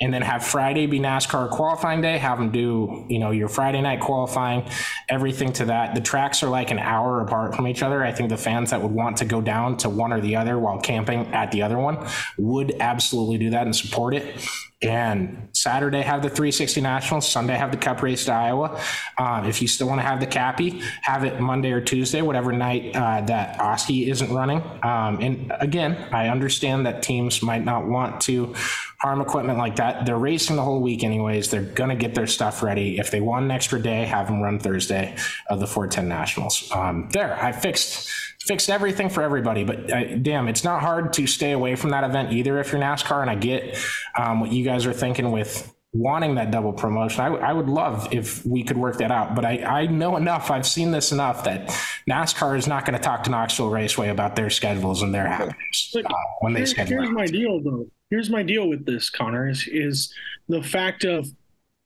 and 0.00 0.12
then 0.12 0.22
have 0.22 0.44
Friday 0.44 0.86
be 0.86 1.00
NASCAR 1.00 1.50
qualifying 1.50 2.02
day. 2.02 2.18
Have 2.18 2.38
them 2.38 2.50
do, 2.50 3.06
you 3.08 3.18
know, 3.18 3.30
your 3.30 3.48
Friday 3.48 3.80
night 3.80 4.00
qualifying, 4.00 4.68
everything 5.08 5.52
to 5.54 5.64
that. 5.66 5.94
The 5.94 6.02
tracks 6.02 6.42
are 6.42 6.48
like 6.48 6.70
an 6.70 6.78
hour 6.78 7.20
apart 7.22 7.54
from 7.54 7.66
each 7.66 7.82
other. 7.82 8.04
I 8.04 8.12
think 8.12 8.28
the 8.28 8.36
fans 8.36 8.70
that 8.70 8.82
would 8.82 8.92
want 8.92 9.16
to 9.18 9.24
go 9.24 9.40
down 9.40 9.78
to 9.78 9.88
one 9.88 10.12
or 10.12 10.20
the 10.20 10.36
other 10.36 10.58
while 10.58 10.78
camping 10.78 11.26
at 11.34 11.50
the 11.50 11.62
other 11.62 11.78
one 11.78 12.06
would 12.36 12.76
absolutely 12.80 13.38
do 13.38 13.50
that 13.50 13.64
and 13.64 13.74
support 13.74 14.14
it. 14.14 14.46
And 14.82 15.48
Saturday 15.52 16.02
have 16.02 16.22
the 16.22 16.28
360 16.28 16.82
Nationals. 16.82 17.26
Sunday 17.26 17.56
have 17.56 17.70
the 17.70 17.78
Cup 17.78 18.02
race 18.02 18.26
to 18.26 18.32
Iowa. 18.32 18.78
Um, 19.16 19.46
if 19.46 19.62
you 19.62 19.68
still 19.68 19.88
want 19.88 20.00
to 20.00 20.06
have 20.06 20.20
the 20.20 20.26
Cappy, 20.26 20.82
have 21.00 21.24
it 21.24 21.40
Monday 21.40 21.72
or 21.72 21.80
Tuesday, 21.80 22.20
whatever 22.20 22.52
night 22.52 22.94
uh, 22.94 23.22
that 23.22 23.58
Oski 23.58 24.10
isn't 24.10 24.30
running. 24.30 24.58
Um, 24.82 25.18
and 25.22 25.50
again, 25.60 25.96
I 26.12 26.28
understand 26.28 26.84
that 26.84 27.02
teams 27.02 27.42
might 27.42 27.64
not 27.64 27.86
want 27.86 28.20
to 28.22 28.54
harm 28.98 29.22
equipment 29.22 29.58
like 29.58 29.76
that. 29.76 30.04
They're 30.04 30.18
racing 30.18 30.56
the 30.56 30.62
whole 30.62 30.82
week 30.82 31.04
anyways. 31.04 31.50
They're 31.50 31.64
to 31.88 31.96
get 31.96 32.14
their 32.14 32.26
stuff 32.26 32.62
ready. 32.62 32.98
If 32.98 33.10
they 33.10 33.22
want 33.22 33.46
an 33.46 33.52
extra 33.52 33.80
day, 33.80 34.04
have 34.04 34.26
them 34.26 34.42
run 34.42 34.58
Thursday 34.58 35.16
of 35.48 35.58
the 35.58 35.66
410 35.66 36.06
Nationals. 36.06 36.70
Um, 36.70 37.08
there, 37.12 37.42
I 37.42 37.52
fixed 37.52 38.10
fixed 38.46 38.70
everything 38.70 39.08
for 39.08 39.22
everybody. 39.22 39.64
But 39.64 39.92
uh, 39.92 40.16
damn, 40.16 40.48
it's 40.48 40.64
not 40.64 40.80
hard 40.80 41.12
to 41.14 41.26
stay 41.26 41.52
away 41.52 41.76
from 41.76 41.90
that 41.90 42.04
event 42.04 42.32
either 42.32 42.58
if 42.60 42.72
you're 42.72 42.80
NASCAR. 42.80 43.20
And 43.22 43.30
I 43.30 43.34
get 43.34 43.78
um, 44.16 44.40
what 44.40 44.52
you 44.52 44.64
guys 44.64 44.86
are 44.86 44.92
thinking 44.92 45.30
with 45.30 45.72
wanting 45.92 46.34
that 46.34 46.50
double 46.50 46.72
promotion. 46.72 47.22
I, 47.22 47.28
I 47.28 47.52
would 47.52 47.68
love 47.68 48.12
if 48.12 48.44
we 48.44 48.62
could 48.62 48.76
work 48.76 48.98
that 48.98 49.10
out. 49.10 49.34
But 49.34 49.44
I, 49.44 49.62
I 49.62 49.86
know 49.86 50.16
enough, 50.16 50.50
I've 50.50 50.66
seen 50.66 50.90
this 50.90 51.12
enough 51.12 51.44
that 51.44 51.68
NASCAR 52.08 52.56
is 52.56 52.66
not 52.66 52.84
going 52.84 52.96
to 52.98 53.02
talk 53.02 53.24
to 53.24 53.30
Knoxville 53.30 53.70
Raceway 53.70 54.08
about 54.08 54.36
their 54.36 54.50
schedules 54.50 55.02
and 55.02 55.14
their 55.14 55.26
happiness 55.26 55.94
uh, 55.96 56.02
when 56.40 56.52
they 56.52 56.60
Here's, 56.60 56.70
schedule. 56.70 57.02
here's 57.02 57.10
my 57.10 57.26
deal, 57.26 57.60
though. 57.62 57.86
Here's 58.10 58.30
my 58.30 58.42
deal 58.42 58.68
with 58.68 58.86
this, 58.86 59.10
Connor. 59.10 59.48
Is 59.48 59.66
is 59.66 60.12
the 60.48 60.62
fact 60.62 61.04
of 61.04 61.26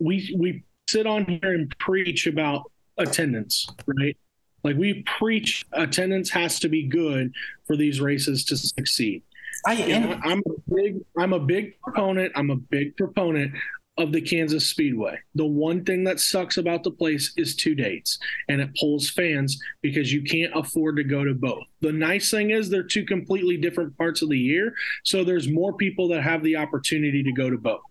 we 0.00 0.34
we 0.38 0.64
sit 0.88 1.06
on 1.06 1.24
here 1.24 1.54
and 1.54 1.76
preach 1.78 2.26
about 2.26 2.70
attendance, 2.98 3.66
right? 3.86 4.16
Like 4.62 4.76
we 4.76 5.02
preach 5.02 5.64
attendance 5.72 6.30
has 6.30 6.58
to 6.60 6.68
be 6.68 6.86
good 6.86 7.32
for 7.66 7.76
these 7.76 8.00
races 8.00 8.44
to 8.46 8.56
succeed. 8.56 9.22
I, 9.66 9.74
And 9.74 10.12
and, 10.12 10.22
I'm 10.24 10.42
a 10.46 10.74
big 10.74 11.00
I'm 11.18 11.32
a 11.32 11.40
big 11.40 11.80
proponent. 11.82 12.32
I'm 12.34 12.50
a 12.50 12.56
big 12.56 12.96
proponent 12.96 13.52
of 14.00 14.12
the 14.12 14.20
Kansas 14.20 14.66
Speedway. 14.66 15.18
The 15.34 15.44
one 15.46 15.84
thing 15.84 16.04
that 16.04 16.20
sucks 16.20 16.56
about 16.56 16.82
the 16.82 16.90
place 16.90 17.34
is 17.36 17.54
two 17.54 17.74
dates, 17.74 18.18
and 18.48 18.58
it 18.60 18.74
pulls 18.80 19.10
fans 19.10 19.60
because 19.82 20.10
you 20.10 20.22
can't 20.22 20.52
afford 20.56 20.96
to 20.96 21.04
go 21.04 21.22
to 21.22 21.34
both. 21.34 21.64
The 21.82 21.92
nice 21.92 22.30
thing 22.30 22.50
is 22.50 22.70
they're 22.70 22.82
two 22.82 23.04
completely 23.04 23.58
different 23.58 23.96
parts 23.98 24.22
of 24.22 24.30
the 24.30 24.38
year, 24.38 24.72
so 25.04 25.22
there's 25.22 25.48
more 25.48 25.74
people 25.74 26.08
that 26.08 26.22
have 26.22 26.42
the 26.42 26.56
opportunity 26.56 27.22
to 27.22 27.32
go 27.32 27.50
to 27.50 27.58
both. 27.58 27.82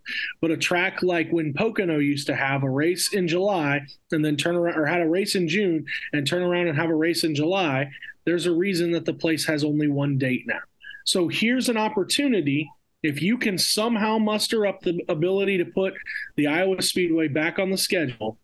But 0.41 0.49
a 0.49 0.57
track 0.57 1.03
like 1.03 1.29
when 1.29 1.53
Pocono 1.53 1.99
used 1.99 2.25
to 2.27 2.35
have 2.35 2.63
a 2.63 2.69
race 2.69 3.13
in 3.13 3.27
July 3.27 3.81
and 4.11 4.25
then 4.25 4.35
turn 4.35 4.55
around 4.55 4.77
or 4.77 4.87
had 4.87 5.01
a 5.01 5.07
race 5.07 5.35
in 5.35 5.47
June 5.47 5.85
and 6.13 6.25
turn 6.25 6.41
around 6.41 6.67
and 6.67 6.77
have 6.77 6.89
a 6.89 6.95
race 6.95 7.23
in 7.23 7.35
July, 7.35 7.87
there's 8.25 8.47
a 8.47 8.51
reason 8.51 8.91
that 8.91 9.05
the 9.05 9.13
place 9.13 9.45
has 9.45 9.63
only 9.63 9.87
one 9.87 10.17
date 10.17 10.45
now. 10.47 10.59
So 11.05 11.27
here's 11.27 11.69
an 11.69 11.77
opportunity. 11.77 12.69
If 13.01 13.21
you 13.21 13.37
can 13.37 13.57
somehow 13.57 14.17
muster 14.17 14.65
up 14.65 14.81
the 14.81 14.99
ability 15.07 15.57
to 15.59 15.65
put 15.65 15.93
the 16.35 16.47
Iowa 16.47 16.81
Speedway 16.81 17.29
back 17.29 17.57
on 17.57 17.69
the 17.69 17.77
schedule, 17.77 18.37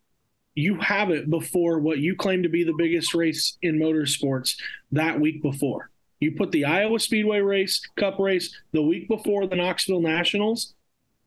you 0.53 0.75
have 0.79 1.09
it 1.09 1.29
before 1.29 1.79
what 1.79 1.99
you 1.99 2.15
claim 2.15 2.43
to 2.43 2.49
be 2.49 2.63
the 2.63 2.75
biggest 2.77 3.13
race 3.13 3.57
in 3.61 3.77
motorsports 3.77 4.55
that 4.91 5.19
week 5.19 5.41
before. 5.41 5.89
You 6.21 6.31
put 6.31 6.53
the 6.53 6.63
Iowa 6.63 6.99
Speedway 6.99 7.39
race, 7.39 7.81
Cup 7.97 8.17
race, 8.19 8.55
the 8.71 8.81
week 8.81 9.09
before 9.09 9.45
the 9.47 9.57
Knoxville 9.57 10.01
Nationals, 10.01 10.73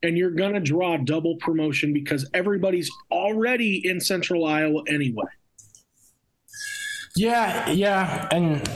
and 0.02 0.16
you're 0.16 0.30
going 0.30 0.54
to 0.54 0.60
draw 0.60 0.96
double 0.96 1.36
promotion 1.36 1.92
because 1.92 2.28
everybody's 2.32 2.90
already 3.10 3.86
in 3.86 4.00
central 4.00 4.46
Iowa 4.46 4.82
anyway. 4.88 5.26
Yeah, 7.14 7.68
yeah, 7.68 8.28
and 8.30 8.66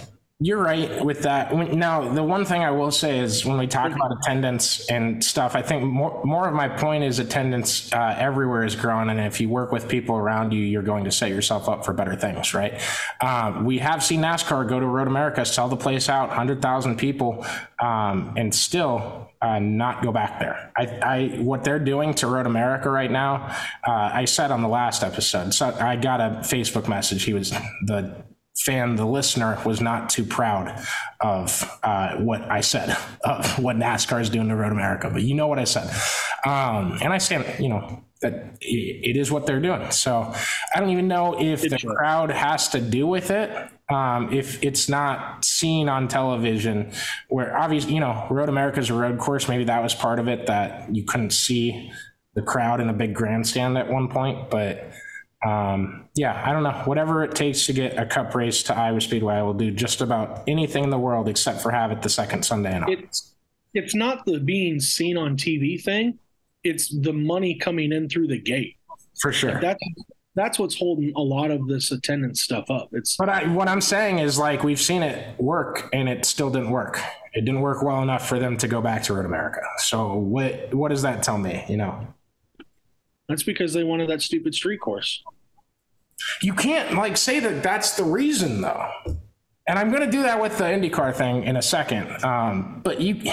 you're 0.45 0.63
right 0.63 1.05
with 1.05 1.23
that. 1.23 1.55
Now, 1.55 2.13
the 2.13 2.23
one 2.23 2.45
thing 2.45 2.63
I 2.63 2.71
will 2.71 2.91
say 2.91 3.19
is 3.21 3.45
when 3.45 3.59
we 3.59 3.67
talk 3.67 3.93
about 3.93 4.13
attendance 4.13 4.89
and 4.89 5.23
stuff, 5.23 5.55
I 5.55 5.63
think 5.63 5.85
more 5.85 6.21
more 6.25 6.49
of 6.49 6.55
my 6.55 6.69
point 6.69 7.05
is 7.05 7.19
attendance 7.19 7.93
uh, 7.93 8.17
everywhere 8.19 8.65
is 8.65 8.75
growing, 8.75 9.11
and 9.11 9.21
if 9.21 9.41
you 9.41 9.49
work 9.49 9.73
with 9.73 9.89
people 9.89 10.17
around 10.17 10.53
you, 10.53 10.61
you're 10.61 10.83
going 10.83 11.05
to 11.05 11.11
set 11.13 11.31
yourself 11.31 11.69
up 11.69 11.85
for 11.85 11.93
better 11.93 12.17
things, 12.17 12.55
right? 12.55 12.81
Um, 13.21 13.65
we 13.65 13.79
have 13.79 14.03
seen 14.03 14.21
NASCAR 14.21 14.69
go 14.69 14.81
to 14.81 14.87
Road 14.87 15.07
America, 15.07 15.45
sell 15.45 15.69
the 15.69 15.77
place 15.77 16.09
out, 16.09 16.31
hundred 16.31 16.63
thousand 16.63 16.97
people, 16.97 17.47
um, 17.81 18.35
and 18.37 18.55
still 18.55 19.31
uh, 19.43 19.59
not 19.59 20.03
go 20.03 20.13
back 20.13 20.39
there. 20.41 20.73
I, 20.77 20.85
I 20.87 21.39
what 21.41 21.65
they're 21.65 21.79
doing 21.79 22.15
to 22.15 22.27
Road 22.27 22.47
America 22.47 22.91
right 22.91 23.11
now. 23.11 23.55
Uh, 23.87 24.11
I 24.13 24.25
said 24.25 24.51
on 24.51 24.63
the 24.63 24.69
last 24.69 25.05
episode, 25.05 25.53
so 25.55 25.75
I 25.79 25.97
got 25.97 26.21
a 26.21 26.41
Facebook 26.43 26.89
message. 26.89 27.25
He 27.25 27.35
was 27.35 27.51
the 27.87 28.25
fan, 28.59 28.97
the 28.97 29.07
listener, 29.07 29.59
was 29.65 29.81
not 29.81 30.11
too 30.11 30.25
proud 30.25 30.85
of 31.21 31.79
uh, 31.83 32.17
what 32.17 32.43
I 32.43 32.61
said 32.61 32.97
of 33.25 33.59
what 33.59 33.77
NASCAR 33.77 34.21
is 34.21 34.31
doing 34.31 34.49
to 34.49 34.57
Road 34.57 34.73
America. 34.73 35.11
But 35.13 35.23
you 35.23 35.35
know 35.35 35.49
what 35.49 35.59
I 35.59 35.65
said, 35.65 35.89
um, 36.45 36.99
and 37.03 37.13
I 37.13 37.19
stand, 37.19 37.47
you 37.59 37.69
know. 37.69 38.05
That 38.23 38.57
it 38.61 39.17
is 39.17 39.33
what 39.33 39.47
they're 39.47 39.59
doing. 39.59 39.91
So 39.91 40.33
I 40.73 40.79
don't 40.79 40.91
even 40.91 41.09
know 41.09 41.43
if 41.43 41.61
the 41.63 41.77
crowd 41.77 42.31
has 42.31 42.69
to 42.69 42.81
do 42.81 43.05
with 43.05 43.33
it. 43.33 43.51
Um, 43.93 44.33
if 44.33 44.63
it's 44.63 44.89
not 44.89 45.45
seen 45.45 45.89
on 45.89 46.07
television, 46.07 46.93
where 47.31 47.59
obviously, 47.59 47.95
you 47.95 48.01
know, 48.01 48.29
Road 48.31 48.49
America 48.49 48.79
is 48.79 48.91
a 48.91 48.95
road 48.95 49.19
course. 49.19 49.49
Maybe 49.49 49.65
that 49.65 49.83
was 49.83 49.93
part 49.93 50.21
of 50.21 50.29
it 50.29 50.47
that 50.47 50.95
you 50.95 51.03
couldn't 51.03 51.33
see 51.33 51.91
the 52.35 52.43
crowd 52.43 52.81
in 52.81 52.89
a 52.89 52.93
big 52.93 53.13
grandstand 53.13 53.77
at 53.77 53.91
one 53.91 54.09
point. 54.09 54.51
But 54.51 54.93
um, 55.45 56.09
yeah, 56.15 56.41
I 56.45 56.53
don't 56.53 56.63
know. 56.63 56.83
Whatever 56.85 57.25
it 57.25 57.35
takes 57.35 57.67
to 57.67 57.73
get 57.73 57.99
a 57.99 58.07
cup 58.07 58.35
race 58.35 58.63
to 58.65 58.77
Iowa 58.77 59.01
Speedway, 59.01 59.35
I 59.35 59.43
will 59.43 59.55
do 59.55 59.71
just 59.71 60.01
about 60.01 60.43
anything 60.47 60.85
in 60.85 60.91
the 60.91 60.99
world 60.99 61.29
except 61.29 61.61
for 61.61 61.71
have 61.71 61.91
it 61.91 62.03
the 62.03 62.09
second 62.09 62.45
Sunday 62.45 62.77
in 62.77 62.85
August. 62.85 63.03
It's 63.03 63.35
it's 63.75 63.95
not 63.95 64.25
the 64.27 64.39
being 64.39 64.79
seen 64.79 65.17
on 65.17 65.37
TV 65.37 65.83
thing; 65.83 66.19
it's 66.63 66.89
the 66.89 67.13
money 67.13 67.57
coming 67.57 67.93
in 67.93 68.09
through 68.09 68.29
the 68.29 68.39
gate. 68.39 68.77
for 69.21 69.33
sure. 69.33 69.61
That's 69.61 69.83
that's 70.35 70.59
what's 70.59 70.77
holding 70.77 71.13
a 71.17 71.21
lot 71.21 71.51
of 71.51 71.67
this 71.67 71.91
attendance 71.91 72.41
stuff 72.41 72.71
up. 72.71 72.89
It's 72.93 73.17
But 73.17 73.29
I, 73.29 73.47
what 73.49 73.69
I'm 73.69 73.81
saying 73.81 74.19
is, 74.19 74.39
like, 74.39 74.63
we've 74.63 74.81
seen 74.81 75.03
it 75.03 75.39
work, 75.39 75.91
and 75.93 76.09
it 76.09 76.25
still 76.25 76.51
didn't 76.51 76.71
work. 76.71 77.01
It 77.35 77.45
didn't 77.45 77.61
work 77.61 77.83
well 77.83 78.03
enough 78.03 78.29
for 78.29 78.39
them 78.39 78.57
to 78.59 78.69
go 78.69 78.81
back 78.81 79.03
to 79.05 79.15
Road 79.15 79.27
America. 79.27 79.61
So 79.79 80.15
what 80.15 80.73
what 80.75 80.89
does 80.89 81.03
that 81.03 81.23
tell 81.23 81.39
me? 81.39 81.65
You 81.69 81.79
know, 81.79 82.07
that's 83.29 83.43
because 83.43 83.73
they 83.73 83.85
wanted 83.85 84.09
that 84.11 84.23
stupid 84.23 84.55
street 84.55 84.81
course. 84.81 85.23
You 86.43 86.55
can't 86.55 86.95
like 86.95 87.17
say 87.17 87.41
that 87.41 87.63
that's 87.63 87.97
the 87.97 88.05
reason 88.05 88.61
though. 88.61 88.89
And 89.69 89.79
I'm 89.79 89.91
going 89.91 90.03
to 90.03 90.11
do 90.11 90.23
that 90.23 90.41
with 90.41 90.59
the 90.59 90.65
IndyCar 90.65 91.15
thing 91.15 91.45
in 91.45 91.57
a 91.57 91.63
second. 91.63 92.25
Um, 92.25 92.81
but 92.83 93.01
you, 93.01 93.31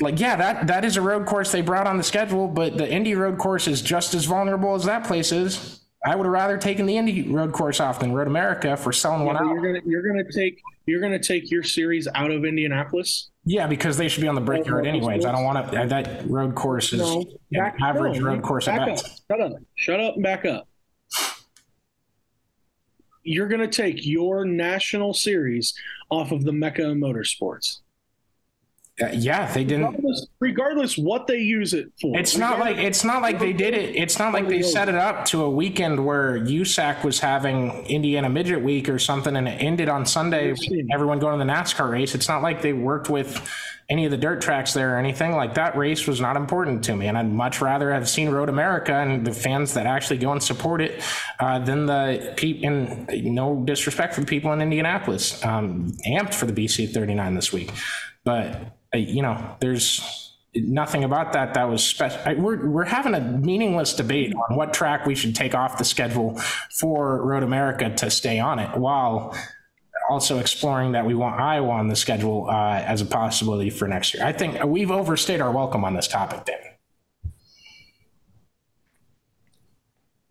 like, 0.00 0.18
yeah, 0.18 0.34
that 0.36 0.66
that 0.68 0.84
is 0.84 0.96
a 0.96 1.02
road 1.02 1.26
course 1.26 1.52
they 1.52 1.60
brought 1.60 1.86
on 1.86 1.98
the 1.98 2.02
schedule, 2.02 2.48
but 2.48 2.76
the 2.78 2.90
Indy 2.90 3.14
road 3.14 3.38
course 3.38 3.68
is 3.68 3.82
just 3.82 4.14
as 4.14 4.24
vulnerable 4.24 4.74
as 4.74 4.84
that 4.84 5.04
place 5.04 5.30
is. 5.30 5.80
I 6.06 6.16
would 6.16 6.24
have 6.24 6.32
rather 6.32 6.58
taken 6.58 6.84
the 6.86 6.96
Indy 6.96 7.28
road 7.28 7.52
course 7.52 7.80
off 7.80 7.98
than 8.00 8.12
Road 8.12 8.26
America 8.26 8.76
for 8.76 8.92
selling 8.92 9.24
one 9.24 9.36
Yeah, 9.36 9.42
but 9.42 9.46
out. 9.48 9.54
you're 9.54 9.62
gonna 9.74 9.80
you're 9.86 10.02
gonna 10.06 10.30
take 10.34 10.60
you're 10.86 11.00
gonna 11.00 11.18
take 11.18 11.50
your 11.50 11.62
series 11.62 12.08
out 12.14 12.30
of 12.30 12.44
Indianapolis. 12.44 13.30
Yeah, 13.46 13.66
because 13.66 13.96
they 13.98 14.08
should 14.08 14.20
be 14.22 14.28
on 14.28 14.34
the 14.34 14.40
brickyard 14.40 14.86
anyways. 14.86 15.24
I 15.24 15.32
don't 15.32 15.44
want 15.44 15.70
to. 15.70 15.86
That 15.86 16.28
road 16.28 16.54
course 16.54 16.92
is 16.92 17.00
No, 17.00 17.24
back, 17.52 17.76
average 17.82 18.18
no, 18.18 18.26
road 18.26 18.42
course 18.42 18.68
at 18.68 18.78
back 18.78 18.98
up. 18.98 19.04
Shut 19.30 19.40
up. 19.40 19.52
Shut 19.76 20.00
up 20.00 20.14
and 20.14 20.22
back 20.22 20.44
up. 20.46 20.66
You're 23.24 23.48
going 23.48 23.60
to 23.60 23.68
take 23.68 24.06
your 24.06 24.44
national 24.44 25.14
series 25.14 25.74
off 26.10 26.30
of 26.30 26.44
the 26.44 26.52
Mecca 26.52 26.90
of 26.90 26.96
Motorsports. 26.96 27.78
Uh, 29.02 29.08
yeah, 29.12 29.52
they 29.52 29.64
didn't. 29.64 29.86
Regardless, 29.86 30.26
regardless 30.38 30.98
what 30.98 31.26
they 31.26 31.38
use 31.38 31.74
it 31.74 31.90
for. 32.00 32.16
It's 32.16 32.36
not 32.36 32.60
like 32.60 32.76
it's 32.76 33.02
not 33.02 33.22
like 33.22 33.40
they 33.40 33.52
did 33.52 33.74
it. 33.74 33.96
It's 33.96 34.20
not 34.20 34.32
like 34.32 34.46
they 34.46 34.62
set 34.62 34.88
it 34.88 34.94
up 34.94 35.24
to 35.26 35.42
a 35.42 35.50
weekend 35.50 36.06
where 36.06 36.38
USAC 36.38 37.02
was 37.02 37.18
having 37.18 37.72
Indiana 37.86 38.28
Midget 38.28 38.62
Week 38.62 38.88
or 38.88 39.00
something, 39.00 39.34
and 39.34 39.48
it 39.48 39.60
ended 39.60 39.88
on 39.88 40.06
Sunday. 40.06 40.54
Everyone 40.92 41.18
going 41.18 41.36
to 41.36 41.44
the 41.44 41.50
NASCAR 41.50 41.90
race. 41.90 42.14
It's 42.14 42.28
not 42.28 42.40
like 42.40 42.62
they 42.62 42.72
worked 42.72 43.08
with 43.08 43.50
any 43.88 44.04
of 44.04 44.10
the 44.10 44.16
dirt 44.16 44.40
tracks 44.40 44.72
there 44.72 44.94
or 44.94 44.98
anything 44.98 45.32
like 45.32 45.54
that. 45.54 45.76
Race 45.76 46.06
was 46.06 46.20
not 46.20 46.36
important 46.36 46.84
to 46.84 46.96
me, 46.96 47.06
and 47.06 47.18
I'd 47.18 47.30
much 47.30 47.60
rather 47.60 47.92
have 47.92 48.08
seen 48.08 48.30
Road 48.30 48.48
America 48.48 48.94
and 48.94 49.26
the 49.26 49.32
fans 49.32 49.74
that 49.74 49.86
actually 49.86 50.18
go 50.18 50.32
and 50.32 50.42
support 50.42 50.80
it 50.80 51.02
uh, 51.40 51.58
than 51.58 51.86
the 51.86 52.34
people. 52.36 52.68
And 52.68 53.34
no 53.34 53.62
disrespect 53.64 54.14
for 54.14 54.20
the 54.20 54.26
people 54.26 54.52
in 54.52 54.60
Indianapolis, 54.60 55.44
um, 55.44 55.92
amped 56.06 56.34
for 56.34 56.46
the 56.46 56.52
BC 56.52 56.92
39 56.92 57.34
this 57.34 57.52
week, 57.52 57.70
but 58.24 58.76
uh, 58.94 58.98
you 58.98 59.22
know, 59.22 59.56
there's 59.60 60.24
nothing 60.54 61.04
about 61.04 61.32
that 61.32 61.54
that 61.54 61.68
was 61.68 61.84
special. 61.84 62.36
We're, 62.36 62.68
we're 62.68 62.84
having 62.84 63.14
a 63.14 63.20
meaningless 63.20 63.94
debate 63.94 64.32
on 64.34 64.56
what 64.56 64.72
track 64.72 65.04
we 65.04 65.14
should 65.14 65.34
take 65.34 65.54
off 65.54 65.78
the 65.78 65.84
schedule 65.84 66.38
for 66.78 67.22
Road 67.24 67.42
America 67.42 67.90
to 67.90 68.10
stay 68.10 68.38
on 68.38 68.58
it 68.58 68.76
while 68.76 69.36
also 70.08 70.38
exploring 70.38 70.92
that 70.92 71.04
we 71.04 71.14
want 71.14 71.40
Iowa 71.40 71.70
on 71.70 71.88
the 71.88 71.96
schedule 71.96 72.48
uh, 72.48 72.82
as 72.86 73.00
a 73.00 73.06
possibility 73.06 73.70
for 73.70 73.88
next 73.88 74.14
year. 74.14 74.24
I 74.24 74.32
think 74.32 74.62
we've 74.64 74.90
overstayed 74.90 75.40
our 75.40 75.50
welcome 75.50 75.84
on 75.84 75.94
this 75.94 76.08
topic, 76.08 76.44
Dan. 76.44 76.58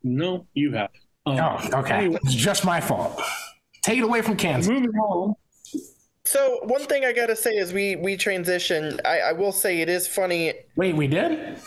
No, 0.03 0.45
you 0.53 0.73
have. 0.73 0.89
Um, 1.25 1.39
oh, 1.39 1.79
okay. 1.79 1.93
Anyway. 1.93 2.19
It's 2.23 2.33
just 2.33 2.65
my 2.65 2.81
fault. 2.81 3.21
Take 3.81 3.97
it 3.97 4.03
away 4.03 4.21
from 4.21 4.35
Kansas. 4.35 4.69
Moving 4.69 4.91
on. 4.91 5.35
So 6.25 6.59
one 6.63 6.81
thing 6.85 7.05
I 7.05 7.11
gotta 7.11 7.35
say 7.35 7.51
is 7.51 7.73
we 7.73 7.95
we 7.97 8.15
transition. 8.15 8.99
I, 9.05 9.19
I 9.19 9.31
will 9.33 9.51
say 9.51 9.81
it 9.81 9.89
is 9.89 10.07
funny. 10.07 10.53
Wait, 10.75 10.95
we 10.95 11.07
did? 11.07 11.57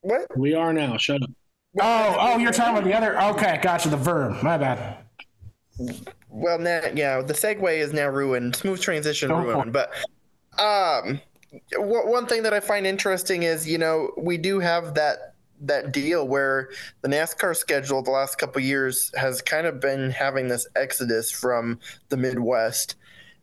What? 0.00 0.26
We 0.36 0.54
are 0.54 0.72
now. 0.72 0.96
Shut 0.96 1.22
up. 1.22 1.30
Oh, 1.80 2.16
oh, 2.18 2.38
you're 2.38 2.52
talking 2.52 2.74
about 2.76 2.84
the 2.84 2.94
other. 2.94 3.20
Okay, 3.34 3.58
gotcha. 3.62 3.88
The 3.88 3.96
verb. 3.96 4.42
My 4.42 4.58
bad. 4.58 4.98
Well, 6.34 6.58
now, 6.58 6.80
yeah, 6.94 7.20
the 7.20 7.34
segue 7.34 7.76
is 7.76 7.92
now 7.92 8.08
ruined. 8.08 8.56
Smooth 8.56 8.80
transition 8.80 9.30
oh, 9.30 9.42
ruined. 9.42 9.72
But 9.72 9.92
um, 10.58 11.20
one 11.76 12.26
thing 12.26 12.42
that 12.44 12.54
I 12.54 12.60
find 12.60 12.86
interesting 12.86 13.42
is 13.42 13.68
you 13.68 13.78
know 13.78 14.12
we 14.16 14.38
do 14.38 14.58
have 14.58 14.94
that 14.94 15.34
that 15.60 15.92
deal 15.92 16.26
where 16.26 16.70
the 17.02 17.08
NASCAR 17.08 17.54
schedule 17.54 18.02
the 18.02 18.10
last 18.10 18.38
couple 18.38 18.60
years 18.62 19.12
has 19.16 19.42
kind 19.42 19.66
of 19.66 19.78
been 19.78 20.10
having 20.10 20.48
this 20.48 20.66
exodus 20.74 21.30
from 21.30 21.78
the 22.08 22.16
Midwest 22.16 22.96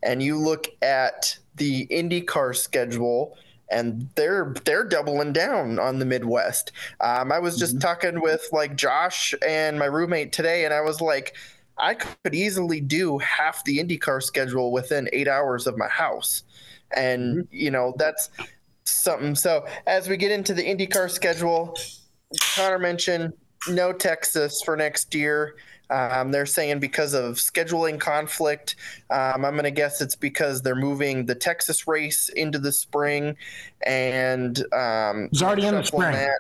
and 0.04 0.22
you 0.22 0.38
look 0.38 0.68
at 0.82 1.38
the 1.56 1.88
IndyCar 1.88 2.56
schedule 2.56 3.38
and 3.72 4.10
they're 4.16 4.54
they're 4.66 4.84
doubling 4.84 5.32
down 5.32 5.78
on 5.78 6.00
the 6.00 6.06
Midwest. 6.06 6.72
Um, 7.02 7.32
I 7.32 7.40
was 7.40 7.58
just 7.58 7.76
mm-hmm. 7.76 7.82
talking 7.82 8.22
with 8.22 8.48
like 8.52 8.76
Josh 8.76 9.36
and 9.46 9.78
my 9.78 9.86
roommate 9.86 10.32
today, 10.32 10.66
and 10.66 10.74
I 10.74 10.82
was 10.82 11.02
like, 11.02 11.36
I 11.80 11.96
could 11.96 12.36
easily 12.36 12.82
do 12.82 13.18
half 13.20 13.64
the 13.64 13.80
IndyCar 13.80 14.22
schedule 14.22 14.72
within 14.72 15.10
eight 15.14 15.28
hours 15.28 15.68
of 15.68 15.78
my 15.78 15.88
house, 15.88 16.44
and 16.96 17.38
mm-hmm. 17.38 17.56
you 17.56 17.72
know 17.72 17.94
that's 17.98 18.30
something. 18.84 19.36
So 19.36 19.66
as 19.88 20.08
we 20.08 20.18
get 20.18 20.32
into 20.32 20.54
the 20.54 20.64
IndyCar 20.64 21.10
schedule, 21.10 21.78
Connor 22.56 22.80
mentioned 22.80 23.34
no 23.70 23.94
Texas 23.94 24.62
for 24.62 24.76
next 24.76 25.14
year. 25.16 25.56
Um, 25.92 26.32
they're 26.32 26.46
saying 26.46 26.80
because 26.80 27.16
of 27.16 27.36
scheduling 27.36 28.00
conflict. 28.00 28.76
Um, 29.10 29.44
I'm 29.44 29.54
going 29.54 29.64
to 29.64 29.72
guess 29.72 30.02
it's 30.02 30.16
because 30.16 30.62
they're 30.62 30.76
moving 30.76 31.26
the 31.26 31.34
Texas 31.34 31.88
race 31.88 32.30
into 32.30 32.60
the 32.60 32.72
spring, 32.72 33.36
and 33.86 34.60
um, 34.72 35.30
it's 35.32 35.42
already 35.42 35.66
in 35.66 35.76
the 35.76 35.84
spring. 35.84 36.12
That. 36.12 36.40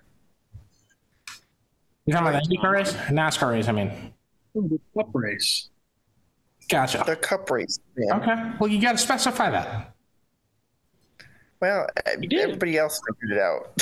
You 2.06 2.14
talking 2.14 2.28
about 2.28 2.44
the 2.44 2.58
IndyCar 2.58 2.72
race, 2.72 2.94
NASCAR 2.94 3.52
race? 3.52 3.68
I 3.68 3.72
mean, 3.72 4.14
the 4.56 4.80
Cup 4.96 5.10
race. 5.14 5.70
Gotcha. 6.70 7.04
The 7.06 7.16
Cup 7.16 7.50
race. 7.50 7.80
Okay. 7.98 8.52
Well, 8.60 8.70
you 8.70 8.82
got 8.82 8.94
to 8.94 8.98
specify 8.98 9.50
that. 9.50 9.94
Well, 11.62 11.88
everybody 12.06 12.78
else 12.78 13.02
figured 13.08 13.38
it 13.38 13.42
out. 13.42 13.82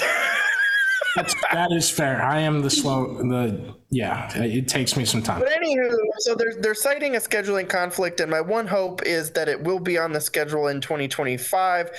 That's, 1.16 1.36
that 1.52 1.72
is 1.72 1.90
fair. 1.90 2.22
I 2.22 2.40
am 2.42 2.62
the 2.62 2.70
slow. 2.70 3.18
The 3.18 3.76
yeah, 3.90 4.32
it 4.36 4.68
takes 4.68 4.96
me 4.96 5.04
some 5.04 5.24
time. 5.24 5.40
But 5.40 5.50
anywho, 5.50 5.96
so 6.20 6.36
they're 6.36 6.54
they're 6.60 6.76
citing 6.76 7.16
a 7.16 7.20
scheduling 7.20 7.68
conflict, 7.68 8.20
and 8.20 8.30
my 8.30 8.42
one 8.42 8.68
hope 8.68 9.04
is 9.04 9.32
that 9.32 9.50
it 9.50 9.62
will 9.62 9.80
be 9.80 9.98
on 9.98 10.12
the 10.12 10.22
schedule 10.22 10.68
in 10.68 10.80
2025. 10.80 11.90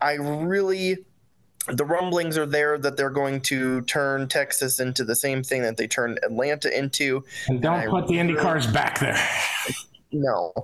I 0.00 0.12
really 0.14 0.98
the 1.72 1.84
rumblings 1.84 2.38
are 2.38 2.46
there 2.46 2.78
that 2.78 2.96
they're 2.96 3.10
going 3.10 3.40
to 3.42 3.82
turn 3.82 4.28
Texas 4.28 4.80
into 4.80 5.04
the 5.04 5.14
same 5.14 5.42
thing 5.42 5.62
that 5.62 5.76
they 5.76 5.86
turned 5.86 6.18
Atlanta 6.22 6.76
into. 6.76 7.24
And 7.48 7.60
don't 7.60 7.80
and 7.80 7.90
put 7.90 8.06
the 8.08 8.18
Indy 8.18 8.34
cars 8.34 8.66
back 8.66 8.98
there. 9.00 9.18
No, 10.10 10.54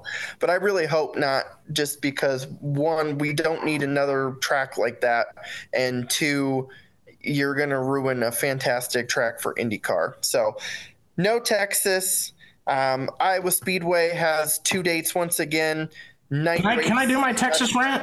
but 0.41 0.49
I 0.49 0.55
really 0.55 0.87
hope 0.87 1.19
not, 1.19 1.45
just 1.73 2.01
because 2.01 2.47
one, 2.61 3.19
we 3.19 3.35
don't 3.35 3.65
need 3.65 3.83
another 3.83 4.37
track 4.41 4.79
like 4.79 5.03
that, 5.03 5.27
and 5.75 6.09
two, 6.09 6.69
you're 7.21 7.55
going 7.55 7.69
to 7.69 7.79
ruin 7.79 8.23
a 8.23 8.33
fantastic 8.33 9.09
track 9.09 9.41
for 9.41 9.55
IndyCar. 9.55 10.15
So, 10.23 10.57
no 11.19 11.39
Texas. 11.41 12.33
Um, 12.67 13.11
Iowa 13.21 13.51
Speedway 13.51 14.11
has 14.15 14.59
two 14.61 14.83
dates 14.83 15.15
once 15.15 15.39
again. 15.41 15.91
Night 16.31 16.63
can, 16.63 16.79
I, 16.79 16.83
can 16.83 16.99
I 16.99 17.05
do 17.05 17.21
my 17.21 17.35
Texas 17.35 17.75
rant? 17.77 18.03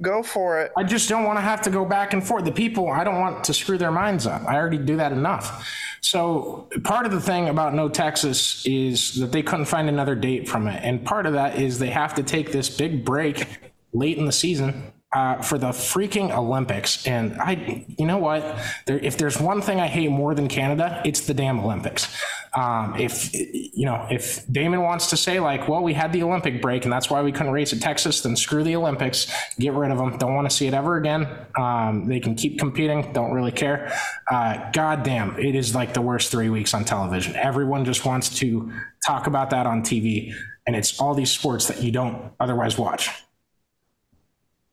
Go 0.00 0.22
for 0.22 0.60
it. 0.60 0.70
I 0.76 0.84
just 0.84 1.08
don't 1.08 1.24
want 1.24 1.38
to 1.38 1.42
have 1.42 1.62
to 1.62 1.70
go 1.70 1.84
back 1.84 2.12
and 2.12 2.24
forth. 2.24 2.44
The 2.44 2.52
people, 2.52 2.88
I 2.88 3.02
don't 3.02 3.18
want 3.18 3.44
to 3.44 3.54
screw 3.54 3.78
their 3.78 3.90
minds 3.90 4.26
up. 4.26 4.42
I 4.46 4.54
already 4.54 4.78
do 4.78 4.96
that 4.96 5.10
enough. 5.10 5.68
So, 6.00 6.68
part 6.84 7.04
of 7.04 7.10
the 7.10 7.20
thing 7.20 7.48
about 7.48 7.74
No 7.74 7.88
Texas 7.88 8.64
is 8.64 9.16
that 9.16 9.32
they 9.32 9.42
couldn't 9.42 9.64
find 9.64 9.88
another 9.88 10.14
date 10.14 10.48
from 10.48 10.68
it. 10.68 10.80
And 10.84 11.04
part 11.04 11.26
of 11.26 11.32
that 11.32 11.58
is 11.58 11.80
they 11.80 11.90
have 11.90 12.14
to 12.14 12.22
take 12.22 12.52
this 12.52 12.70
big 12.70 13.04
break 13.04 13.46
late 13.92 14.18
in 14.18 14.26
the 14.26 14.32
season 14.32 14.92
uh, 15.12 15.40
for 15.40 15.56
the 15.56 15.68
freaking 15.68 16.30
Olympics. 16.36 17.06
And 17.06 17.40
I, 17.40 17.86
you 17.96 18.06
know 18.06 18.18
what? 18.18 18.42
There, 18.86 18.98
if 18.98 19.16
there's 19.16 19.40
one 19.40 19.62
thing 19.62 19.80
I 19.80 19.86
hate 19.86 20.10
more 20.10 20.34
than 20.34 20.48
Canada, 20.48 21.00
it's 21.04 21.22
the 21.22 21.32
damn 21.32 21.60
Olympics. 21.60 22.14
Um, 22.54 22.96
if 22.98 23.32
you 23.34 23.84
know, 23.84 24.06
if 24.10 24.46
Damon 24.50 24.82
wants 24.82 25.10
to 25.10 25.16
say 25.16 25.38
like, 25.38 25.68
well, 25.68 25.82
we 25.82 25.94
had 25.94 26.12
the 26.12 26.22
Olympic 26.22 26.60
break 26.60 26.84
and 26.84 26.92
that's 26.92 27.10
why 27.10 27.22
we 27.22 27.30
couldn't 27.30 27.52
race 27.52 27.72
at 27.72 27.80
Texas, 27.80 28.20
then 28.22 28.36
screw 28.36 28.64
the 28.64 28.74
Olympics, 28.76 29.32
get 29.58 29.72
rid 29.74 29.90
of 29.90 29.98
them. 29.98 30.16
Don't 30.18 30.34
want 30.34 30.48
to 30.48 30.54
see 30.54 30.66
it 30.66 30.74
ever 30.74 30.96
again. 30.96 31.28
Um, 31.56 32.06
they 32.06 32.20
can 32.20 32.34
keep 32.34 32.58
competing. 32.58 33.12
Don't 33.12 33.32
really 33.32 33.52
care. 33.52 33.92
Uh, 34.30 34.70
God 34.72 35.02
damn, 35.02 35.38
it 35.38 35.54
is 35.54 35.74
like 35.74 35.94
the 35.94 36.02
worst 36.02 36.30
three 36.30 36.50
weeks 36.50 36.74
on 36.74 36.84
television. 36.84 37.36
Everyone 37.36 37.84
just 37.84 38.04
wants 38.04 38.28
to 38.38 38.72
talk 39.06 39.26
about 39.26 39.50
that 39.50 39.66
on 39.66 39.82
TV, 39.82 40.34
and 40.66 40.74
it's 40.74 41.00
all 41.00 41.14
these 41.14 41.30
sports 41.30 41.68
that 41.68 41.82
you 41.82 41.92
don't 41.92 42.32
otherwise 42.40 42.76
watch. 42.76 43.10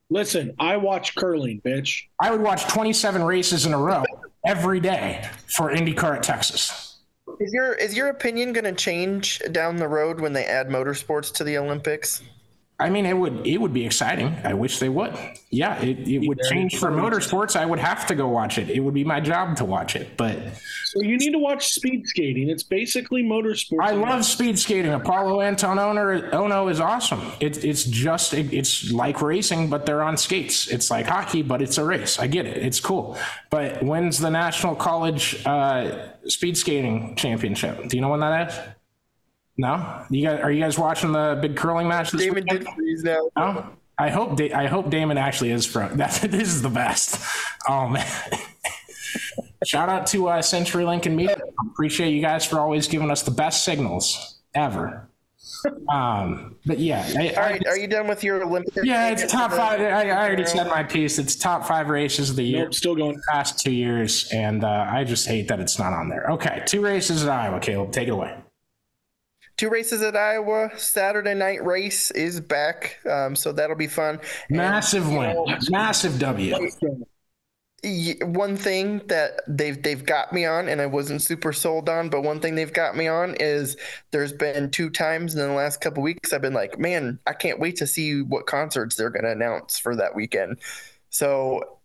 Listen, 0.08 0.54
I 0.58 0.76
watch 0.76 1.14
curling, 1.16 1.60
bitch. 1.64 2.04
I 2.20 2.30
would 2.30 2.40
watch 2.40 2.66
27 2.68 3.22
races 3.22 3.66
in 3.66 3.74
a 3.74 3.78
row 3.78 4.04
every 4.46 4.78
day 4.78 5.28
for 5.48 5.72
IndyCar 5.72 6.16
at 6.16 6.22
Texas. 6.22 6.98
Is 7.40 7.52
your 7.52 7.72
is 7.74 7.96
your 7.96 8.08
opinion 8.08 8.52
going 8.52 8.64
to 8.64 8.72
change 8.72 9.42
down 9.50 9.76
the 9.76 9.88
road 9.88 10.20
when 10.20 10.32
they 10.32 10.44
add 10.44 10.68
motorsports 10.68 11.32
to 11.34 11.44
the 11.44 11.58
Olympics? 11.58 12.22
I 12.78 12.90
mean, 12.90 13.06
it 13.06 13.16
would 13.16 13.46
it 13.46 13.58
would 13.58 13.72
be 13.72 13.86
exciting. 13.86 14.36
I 14.44 14.52
wish 14.52 14.80
they 14.80 14.90
would. 14.90 15.16
Yeah, 15.48 15.80
it, 15.80 16.06
it 16.06 16.28
would 16.28 16.38
change 16.50 16.76
for 16.76 16.90
motorsports. 16.90 17.56
I 17.56 17.64
would 17.64 17.78
have 17.78 18.06
to 18.08 18.14
go 18.14 18.28
watch 18.28 18.58
it. 18.58 18.68
It 18.68 18.80
would 18.80 18.92
be 18.92 19.04
my 19.04 19.18
job 19.18 19.56
to 19.58 19.64
watch 19.64 19.96
it. 19.96 20.16
But 20.18 20.38
so 20.84 21.00
you 21.00 21.16
need 21.16 21.32
to 21.32 21.38
watch 21.38 21.68
speed 21.68 22.06
skating. 22.06 22.50
It's 22.50 22.62
basically 22.62 23.22
motorsports. 23.22 23.82
I 23.82 23.92
love 23.92 24.26
speed 24.26 24.58
skating. 24.58 24.92
Apolo 24.92 25.42
Anton 25.42 25.78
Ohno 25.78 26.70
is 26.70 26.78
awesome. 26.78 27.32
It, 27.40 27.64
it's 27.64 27.84
just 27.84 28.34
it, 28.34 28.52
it's 28.52 28.92
like 28.92 29.22
racing, 29.22 29.70
but 29.70 29.86
they're 29.86 30.02
on 30.02 30.18
skates. 30.18 30.68
It's 30.68 30.90
like 30.90 31.06
hockey, 31.06 31.40
but 31.40 31.62
it's 31.62 31.78
a 31.78 31.84
race. 31.84 32.18
I 32.18 32.26
get 32.26 32.44
it. 32.44 32.58
It's 32.58 32.80
cool. 32.80 33.16
But 33.48 33.82
when's 33.82 34.18
the 34.18 34.30
National 34.30 34.74
College 34.74 35.44
uh, 35.46 36.08
Speed 36.26 36.58
Skating 36.58 37.16
Championship? 37.16 37.88
Do 37.88 37.96
you 37.96 38.02
know 38.02 38.10
when 38.10 38.20
that 38.20 38.50
is? 38.50 38.75
No, 39.58 40.04
you 40.10 40.26
guys 40.26 40.40
are 40.40 40.52
you 40.52 40.60
guys 40.60 40.78
watching 40.78 41.12
the 41.12 41.38
big 41.40 41.56
curling 41.56 41.88
match? 41.88 42.10
This 42.10 42.22
Damon 42.22 42.44
weekend? 42.44 42.66
did 42.66 42.74
freeze 42.74 43.02
now. 43.02 43.30
No, 43.36 43.66
I 43.98 44.10
hope 44.10 44.36
da- 44.36 44.52
I 44.52 44.66
hope 44.66 44.90
Damon 44.90 45.16
actually 45.16 45.50
is 45.50 45.64
from. 45.64 45.96
That 45.96 46.12
this 46.30 46.48
is 46.48 46.62
the 46.62 46.68
best. 46.68 47.18
Oh 47.68 47.88
man. 47.88 48.06
Shout 49.64 49.88
out 49.88 50.06
to 50.08 50.28
uh, 50.28 50.42
CenturyLink 50.42 51.06
and 51.06 51.16
Media. 51.16 51.38
Appreciate 51.72 52.10
you 52.10 52.20
guys 52.20 52.44
for 52.44 52.60
always 52.60 52.86
giving 52.86 53.10
us 53.10 53.22
the 53.22 53.30
best 53.30 53.64
signals 53.64 54.38
ever. 54.54 55.08
Um, 55.88 56.56
but 56.66 56.78
yeah, 56.78 57.04
I, 57.16 57.30
all 57.30 57.42
right. 57.42 57.66
I, 57.66 57.70
are 57.70 57.78
you 57.78 57.88
done 57.88 58.06
with 58.06 58.22
your 58.22 58.44
Olympic? 58.44 58.84
Yeah, 58.84 59.08
it's 59.08 59.30
top 59.30 59.50
five. 59.52 59.80
I, 59.80 60.10
I, 60.10 60.26
already 60.26 60.44
said 60.44 60.68
my 60.68 60.84
piece. 60.84 61.18
It's 61.18 61.34
top 61.34 61.66
five 61.66 61.88
races 61.88 62.30
of 62.30 62.36
the 62.36 62.44
year. 62.44 62.64
Nope, 62.64 62.74
still 62.74 62.94
going 62.94 63.20
past 63.32 63.58
two 63.58 63.72
years, 63.72 64.30
and 64.32 64.62
uh, 64.62 64.86
I 64.88 65.02
just 65.02 65.26
hate 65.26 65.48
that 65.48 65.58
it's 65.58 65.78
not 65.78 65.92
on 65.92 66.08
there. 66.08 66.30
Okay, 66.32 66.62
two 66.66 66.82
races 66.82 67.24
in 67.24 67.28
Iowa. 67.28 67.58
Caleb, 67.58 67.90
take 67.90 68.06
it 68.06 68.12
away. 68.12 68.36
Two 69.56 69.70
races 69.70 70.02
at 70.02 70.16
Iowa. 70.16 70.70
Saturday 70.76 71.34
night 71.34 71.64
race 71.64 72.10
is 72.10 72.40
back, 72.40 72.98
um, 73.08 73.34
so 73.36 73.52
that'll 73.52 73.76
be 73.76 73.86
fun. 73.86 74.20
Massive 74.50 75.08
win, 75.08 75.58
massive 75.70 76.18
W. 76.18 76.70
One 78.22 78.56
thing 78.56 78.98
that 79.06 79.42
they've 79.46 79.80
they've 79.80 80.04
got 80.04 80.32
me 80.32 80.44
on, 80.44 80.68
and 80.68 80.80
I 80.80 80.86
wasn't 80.86 81.22
super 81.22 81.52
sold 81.52 81.88
on, 81.88 82.08
but 82.08 82.22
one 82.22 82.40
thing 82.40 82.54
they've 82.54 82.72
got 82.72 82.96
me 82.96 83.06
on 83.06 83.36
is 83.38 83.76
there's 84.10 84.32
been 84.32 84.70
two 84.70 84.90
times 84.90 85.34
in 85.34 85.40
the 85.40 85.52
last 85.52 85.80
couple 85.80 86.02
weeks 86.02 86.32
I've 86.32 86.42
been 86.42 86.54
like, 86.54 86.78
man, 86.78 87.18
I 87.26 87.32
can't 87.32 87.60
wait 87.60 87.76
to 87.76 87.86
see 87.86 88.22
what 88.22 88.46
concerts 88.46 88.96
they're 88.96 89.10
going 89.10 89.24
to 89.24 89.30
announce 89.30 89.78
for 89.78 89.94
that 89.96 90.14
weekend. 90.14 90.58
So 91.10 91.78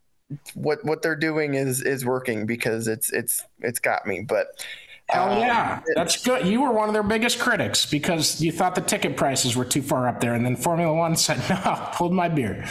what 0.54 0.84
what 0.86 1.02
they're 1.02 1.16
doing 1.16 1.54
is 1.54 1.82
is 1.82 2.06
working 2.06 2.46
because 2.46 2.88
it's 2.88 3.12
it's 3.12 3.44
it's 3.60 3.80
got 3.80 4.08
me. 4.08 4.22
But 4.22 4.66
Hell 5.12 5.32
um, 5.32 5.40
yeah, 5.40 5.82
that's 5.96 6.24
good. 6.24 6.48
You 6.48 6.62
were 6.62 6.72
one 6.72 6.88
of 6.88 6.94
their 6.94 7.04
biggest 7.04 7.38
critics 7.38 7.86
because 7.86 8.40
you 8.42 8.52
thought 8.52 8.76
the 8.76 8.82
ticket 8.82 9.18
prices 9.18 9.58
were 9.58 9.66
too 9.66 9.82
far 9.82 10.08
up 10.08 10.22
there, 10.22 10.36
and 10.36 10.46
then 10.46 10.56
Formula 10.56 10.94
One 10.94 11.16
said, 11.18 11.38
"No, 11.50 11.56
hold 11.56 12.14
my 12.14 12.30
beer." 12.30 12.66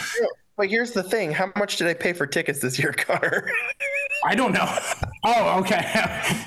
But 0.56 0.70
here's 0.70 0.92
the 0.92 1.02
thing: 1.02 1.32
how 1.32 1.52
much 1.56 1.76
did 1.76 1.86
I 1.86 1.94
pay 1.94 2.14
for 2.14 2.26
tickets 2.26 2.60
this 2.60 2.78
year, 2.78 2.92
Connor? 2.96 3.50
I 4.24 4.34
don't 4.34 4.52
know. 4.52 4.66
Oh, 5.24 5.60
okay. 5.60 5.80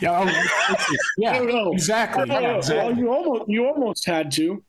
yeah, 0.02 0.20
oh, 0.20 0.76
yeah 1.18 1.42
exactly. 1.72 2.28
Yeah, 2.28 2.58
exactly. 2.58 2.94
Well, 2.94 2.98
you 2.98 3.14
almost 3.14 3.50
you 3.50 3.68
almost 3.68 4.06
had 4.06 4.32
to. 4.34 4.64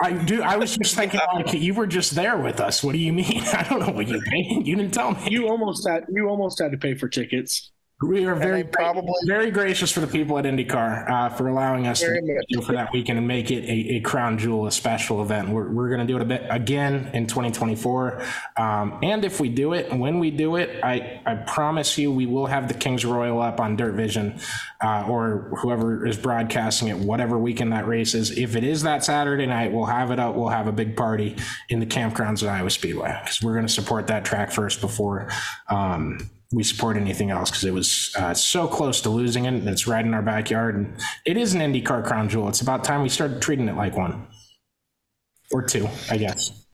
I 0.00 0.12
do. 0.12 0.42
I 0.42 0.56
was 0.56 0.76
just 0.76 0.96
thinking, 0.96 1.20
like, 1.34 1.52
you 1.52 1.72
were 1.72 1.86
just 1.86 2.14
there 2.16 2.36
with 2.36 2.60
us. 2.60 2.82
What 2.82 2.92
do 2.92 2.98
you 2.98 3.12
mean? 3.12 3.42
I 3.52 3.64
don't 3.68 3.80
know 3.80 3.92
what 3.92 4.08
you 4.08 4.20
paid. 4.20 4.66
You 4.66 4.76
didn't 4.76 4.92
tell 4.92 5.12
me. 5.12 5.30
You 5.30 5.48
almost 5.48 5.86
had. 5.88 6.06
You 6.08 6.28
almost 6.28 6.60
had 6.60 6.72
to 6.72 6.78
pay 6.78 6.94
for 6.94 7.08
tickets. 7.08 7.72
We 8.02 8.26
are 8.26 8.34
very 8.34 8.64
probably 8.64 9.14
very 9.24 9.52
gracious 9.52 9.92
for 9.92 10.00
the 10.00 10.08
people 10.08 10.36
at 10.36 10.44
IndyCar 10.44 11.08
uh, 11.08 11.28
for 11.28 11.46
allowing 11.46 11.86
us 11.86 12.00
to 12.00 12.44
do 12.48 12.60
for 12.60 12.72
that 12.72 12.92
weekend 12.92 13.18
and 13.18 13.28
make 13.28 13.52
it 13.52 13.64
a, 13.64 13.96
a 13.96 14.00
crown 14.00 14.36
jewel, 14.36 14.66
a 14.66 14.72
special 14.72 15.22
event. 15.22 15.48
We're, 15.48 15.70
we're 15.70 15.88
going 15.88 16.00
to 16.00 16.06
do 16.06 16.16
it 16.16 16.22
a 16.22 16.24
bit 16.24 16.44
again 16.50 17.10
in 17.14 17.28
2024, 17.28 18.20
um, 18.56 18.98
and 19.04 19.24
if 19.24 19.38
we 19.38 19.48
do 19.48 19.74
it, 19.74 19.92
when 19.92 20.18
we 20.18 20.32
do 20.32 20.56
it, 20.56 20.82
I 20.82 21.20
I 21.24 21.36
promise 21.36 21.96
you 21.96 22.10
we 22.10 22.26
will 22.26 22.46
have 22.46 22.66
the 22.66 22.74
Kings 22.74 23.04
Royal 23.04 23.40
up 23.40 23.60
on 23.60 23.76
DIRTVision 23.76 24.42
uh, 24.82 25.06
or 25.08 25.56
whoever 25.62 26.04
is 26.04 26.16
broadcasting 26.16 26.88
it, 26.88 26.98
whatever 26.98 27.38
weekend 27.38 27.72
that 27.72 27.86
race 27.86 28.14
is. 28.14 28.36
If 28.36 28.56
it 28.56 28.64
is 28.64 28.82
that 28.82 29.04
Saturday 29.04 29.46
night, 29.46 29.72
we'll 29.72 29.86
have 29.86 30.10
it 30.10 30.18
up. 30.18 30.34
We'll 30.34 30.48
have 30.48 30.66
a 30.66 30.72
big 30.72 30.96
party 30.96 31.36
in 31.68 31.78
the 31.78 31.86
campgrounds 31.86 32.42
at 32.42 32.48
Iowa 32.48 32.70
Speedway 32.70 33.16
because 33.22 33.40
we're 33.40 33.54
going 33.54 33.66
to 33.66 33.72
support 33.72 34.08
that 34.08 34.24
track 34.24 34.50
first 34.50 34.80
before. 34.80 35.30
Um, 35.68 36.28
we 36.54 36.62
support 36.62 36.96
anything 36.96 37.30
else 37.30 37.50
because 37.50 37.64
it 37.64 37.74
was 37.74 38.14
uh, 38.16 38.32
so 38.32 38.68
close 38.68 39.00
to 39.02 39.10
losing 39.10 39.44
it. 39.44 39.54
And 39.54 39.68
it's 39.68 39.86
right 39.86 40.04
in 40.04 40.14
our 40.14 40.22
backyard. 40.22 40.76
And 40.76 40.94
it 41.24 41.36
is 41.36 41.54
an 41.54 41.60
IndyCar 41.60 42.04
crown 42.04 42.28
jewel. 42.28 42.48
It's 42.48 42.60
about 42.60 42.84
time 42.84 43.02
we 43.02 43.08
started 43.08 43.42
treating 43.42 43.68
it 43.68 43.76
like 43.76 43.96
one 43.96 44.26
or 45.50 45.62
two, 45.62 45.88
I 46.10 46.16
guess. 46.16 46.64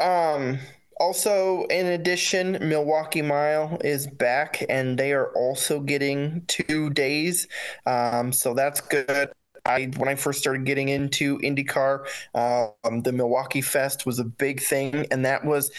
Um, 0.00 0.58
also, 1.00 1.64
in 1.64 1.86
addition, 1.86 2.58
Milwaukee 2.60 3.22
Mile 3.22 3.78
is 3.84 4.06
back 4.06 4.64
and 4.68 4.98
they 4.98 5.12
are 5.12 5.32
also 5.34 5.80
getting 5.80 6.44
two 6.46 6.90
days. 6.90 7.48
Um, 7.86 8.32
so 8.32 8.54
that's 8.54 8.80
good. 8.80 9.30
I, 9.64 9.90
when 9.96 10.08
I 10.08 10.14
first 10.14 10.40
started 10.40 10.64
getting 10.64 10.88
into 10.88 11.38
IndyCar, 11.38 12.06
um, 12.34 13.02
the 13.02 13.12
Milwaukee 13.12 13.60
Fest 13.60 14.06
was 14.06 14.18
a 14.18 14.24
big 14.24 14.62
thing, 14.62 15.06
and 15.10 15.24
that 15.26 15.44
was 15.44 15.70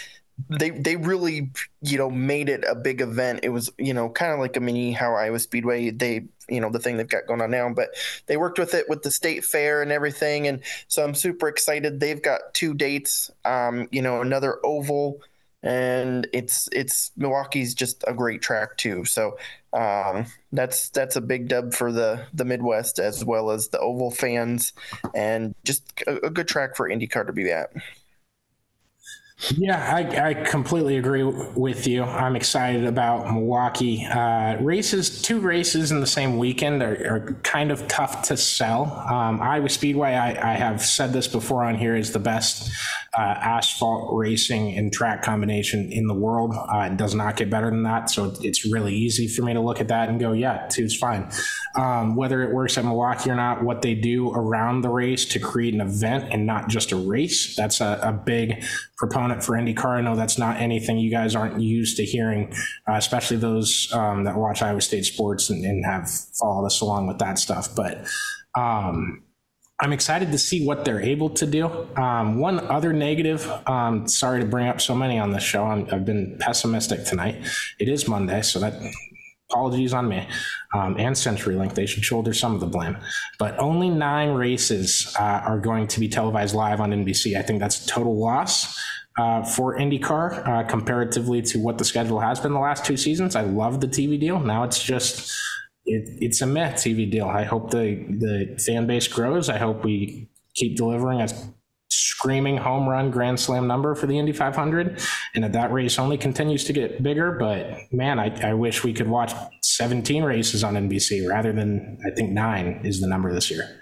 they 0.49 0.69
they 0.69 0.95
really 0.95 1.51
you 1.81 1.97
know 1.97 2.09
made 2.09 2.49
it 2.49 2.63
a 2.67 2.75
big 2.75 3.01
event. 3.01 3.41
It 3.43 3.49
was 3.49 3.71
you 3.77 3.93
know 3.93 4.09
kind 4.09 4.31
of 4.31 4.39
like 4.39 4.55
a 4.57 4.59
mini 4.59 4.91
how 4.91 5.15
Iowa 5.15 5.39
Speedway 5.39 5.91
they 5.91 6.25
you 6.47 6.59
know 6.61 6.69
the 6.69 6.79
thing 6.79 6.97
they've 6.97 7.07
got 7.07 7.27
going 7.27 7.41
on 7.41 7.51
now, 7.51 7.71
but 7.73 7.89
they 8.27 8.37
worked 8.37 8.59
with 8.59 8.73
it 8.73 8.87
with 8.89 9.03
the 9.03 9.11
state 9.11 9.45
fair 9.45 9.81
and 9.81 9.91
everything, 9.91 10.47
and 10.47 10.61
so 10.87 11.03
I'm 11.03 11.15
super 11.15 11.47
excited. 11.47 11.99
They've 11.99 12.21
got 12.21 12.53
two 12.53 12.73
dates, 12.73 13.31
um, 13.45 13.87
you 13.91 14.01
know, 14.01 14.21
another 14.21 14.59
oval, 14.63 15.21
and 15.63 16.27
it's 16.33 16.69
it's 16.71 17.11
Milwaukee's 17.17 17.73
just 17.73 18.03
a 18.07 18.13
great 18.13 18.41
track 18.41 18.77
too. 18.77 19.05
So 19.05 19.37
um, 19.73 20.25
that's 20.51 20.89
that's 20.89 21.15
a 21.15 21.21
big 21.21 21.47
dub 21.47 21.73
for 21.73 21.91
the 21.91 22.25
the 22.33 22.45
Midwest 22.45 22.99
as 22.99 23.23
well 23.23 23.51
as 23.51 23.69
the 23.69 23.79
oval 23.79 24.11
fans, 24.11 24.73
and 25.13 25.53
just 25.63 25.83
a, 26.07 26.27
a 26.27 26.29
good 26.29 26.47
track 26.47 26.75
for 26.75 26.89
IndyCar 26.89 27.27
to 27.27 27.33
be 27.33 27.51
at. 27.51 27.71
Yeah, 29.55 29.95
I, 29.95 30.29
I 30.29 30.33
completely 30.33 30.97
agree 30.97 31.23
with 31.23 31.87
you. 31.87 32.03
I'm 32.03 32.35
excited 32.35 32.83
about 32.83 33.31
Milwaukee. 33.31 34.05
Uh, 34.05 34.57
races, 34.59 35.21
two 35.21 35.39
races 35.39 35.93
in 35.93 36.01
the 36.01 36.07
same 36.07 36.37
weekend 36.37 36.83
are, 36.83 36.95
are 37.07 37.33
kind 37.43 37.71
of 37.71 37.87
tough 37.87 38.23
to 38.23 38.35
sell. 38.35 38.91
Um, 39.09 39.41
Iowa 39.41 39.69
Speedway, 39.69 40.15
I, 40.15 40.53
I, 40.53 40.55
have 40.55 40.81
said 40.81 41.13
this 41.13 41.25
before 41.25 41.63
on 41.63 41.75
here, 41.75 41.95
is 41.95 42.11
the 42.11 42.19
best 42.19 42.69
uh, 43.17 43.21
asphalt 43.21 44.13
racing 44.13 44.75
and 44.75 44.91
track 44.91 45.23
combination 45.23 45.89
in 45.89 46.07
the 46.07 46.13
world. 46.13 46.53
Uh, 46.53 46.89
it 46.91 46.97
does 46.97 47.15
not 47.15 47.37
get 47.37 47.49
better 47.49 47.69
than 47.69 47.83
that. 47.83 48.09
So 48.09 48.33
it's 48.41 48.65
really 48.65 48.93
easy 48.93 49.29
for 49.29 49.43
me 49.43 49.53
to 49.53 49.61
look 49.61 49.79
at 49.79 49.87
that 49.87 50.09
and 50.09 50.19
go, 50.19 50.33
yeah, 50.33 50.67
two's 50.67 50.97
fine. 50.97 51.31
Um, 51.77 52.17
whether 52.17 52.43
it 52.43 52.53
works 52.53 52.77
at 52.77 52.83
Milwaukee 52.83 53.29
or 53.29 53.35
not, 53.35 53.63
what 53.63 53.83
they 53.83 53.95
do 53.95 54.31
around 54.31 54.81
the 54.81 54.89
race 54.89 55.23
to 55.27 55.39
create 55.39 55.73
an 55.73 55.81
event 55.81 56.25
and 56.31 56.45
not 56.45 56.67
just 56.67 56.91
a 56.91 56.97
race, 56.97 57.55
that's 57.55 57.79
a, 57.79 57.99
a 58.03 58.11
big 58.11 58.65
proponent 58.99 59.28
for 59.43 59.53
IndyCar. 59.53 59.97
I 59.97 60.01
know 60.01 60.15
that's 60.15 60.37
not 60.37 60.57
anything 60.57 60.97
you 60.97 61.11
guys 61.11 61.35
aren't 61.35 61.59
used 61.59 61.97
to 61.97 62.05
hearing, 62.05 62.53
uh, 62.87 62.93
especially 62.93 63.37
those 63.37 63.91
um, 63.93 64.23
that 64.23 64.35
watch 64.35 64.61
Iowa 64.61 64.81
State 64.81 65.05
sports 65.05 65.49
and, 65.49 65.63
and, 65.65 65.85
have 65.85 66.09
followed 66.09 66.65
us 66.65 66.81
along 66.81 67.07
with 67.07 67.19
that 67.19 67.39
stuff. 67.39 67.73
But 67.75 68.05
um, 68.55 69.23
I'm 69.79 69.93
excited 69.93 70.31
to 70.31 70.37
see 70.37 70.65
what 70.65 70.83
they're 70.83 71.01
able 71.01 71.29
to 71.31 71.45
do. 71.45 71.87
Um, 71.95 72.39
one 72.39 72.59
other 72.59 72.91
negative, 72.91 73.49
um, 73.65 74.07
sorry 74.07 74.41
to 74.41 74.45
bring 74.45 74.67
up 74.67 74.81
so 74.81 74.93
many 74.93 75.17
on 75.17 75.31
this 75.31 75.43
show. 75.43 75.63
i 75.63 75.77
have 75.89 76.05
been 76.05 76.37
pessimistic 76.39 77.05
tonight. 77.05 77.45
It 77.79 77.87
is 77.87 78.07
Monday, 78.07 78.41
so 78.41 78.59
that 78.59 78.73
apologies 79.49 79.93
on 79.93 80.07
me 80.07 80.27
um, 80.73 80.95
and 80.99 81.15
CenturyLink. 81.15 81.73
They 81.73 81.85
should 81.85 82.03
shoulder 82.03 82.33
some 82.33 82.53
of 82.53 82.59
the 82.59 82.67
blame. 82.67 82.97
But 83.37 83.57
only 83.57 83.89
nine 83.89 84.31
races 84.31 85.15
uh, 85.19 85.23
are 85.23 85.59
going 85.59 85.87
to 85.87 85.99
be 85.99 86.07
televised 86.07 86.53
live 86.53 86.81
on 86.81 86.91
NBC. 86.91 87.37
I 87.37 87.41
think 87.41 87.59
that's 87.59 87.83
a 87.83 87.87
total 87.87 88.19
loss. 88.19 88.77
Uh, 89.17 89.43
for 89.43 89.77
IndyCar, 89.77 90.47
uh, 90.47 90.63
comparatively 90.63 91.41
to 91.41 91.59
what 91.59 91.77
the 91.77 91.83
schedule 91.83 92.19
has 92.21 92.39
been 92.39 92.53
the 92.53 92.59
last 92.59 92.85
two 92.85 92.95
seasons, 92.95 93.35
I 93.35 93.41
love 93.41 93.81
the 93.81 93.87
TV 93.87 94.17
deal. 94.17 94.39
Now 94.39 94.63
it's 94.63 94.81
just 94.81 95.35
it, 95.85 96.17
it's 96.21 96.41
a 96.41 96.45
meh 96.45 96.71
TV 96.73 97.09
deal. 97.09 97.27
I 97.27 97.43
hope 97.43 97.71
the 97.71 98.05
the 98.19 98.61
fan 98.65 98.87
base 98.87 99.07
grows. 99.07 99.49
I 99.49 99.57
hope 99.57 99.83
we 99.83 100.29
keep 100.55 100.77
delivering 100.77 101.21
a 101.21 101.27
screaming 101.89 102.57
home 102.57 102.87
run 102.87 103.11
grand 103.11 103.39
slam 103.39 103.67
number 103.67 103.95
for 103.95 104.05
the 104.05 104.17
Indy 104.17 104.31
500, 104.31 105.01
and 105.35 105.43
that 105.43 105.53
that 105.53 105.71
race 105.71 105.97
only 105.97 106.17
continues 106.17 106.63
to 106.65 106.73
get 106.73 107.01
bigger. 107.01 107.31
But 107.31 107.91
man, 107.91 108.19
I, 108.19 108.49
I 108.49 108.53
wish 108.53 108.83
we 108.83 108.93
could 108.93 109.07
watch 109.07 109.33
17 109.63 110.23
races 110.23 110.63
on 110.63 110.75
NBC 110.75 111.27
rather 111.27 111.51
than 111.51 111.97
I 112.05 112.13
think 112.15 112.31
nine 112.31 112.81
is 112.83 113.01
the 113.01 113.07
number 113.07 113.33
this 113.33 113.49
year. 113.49 113.79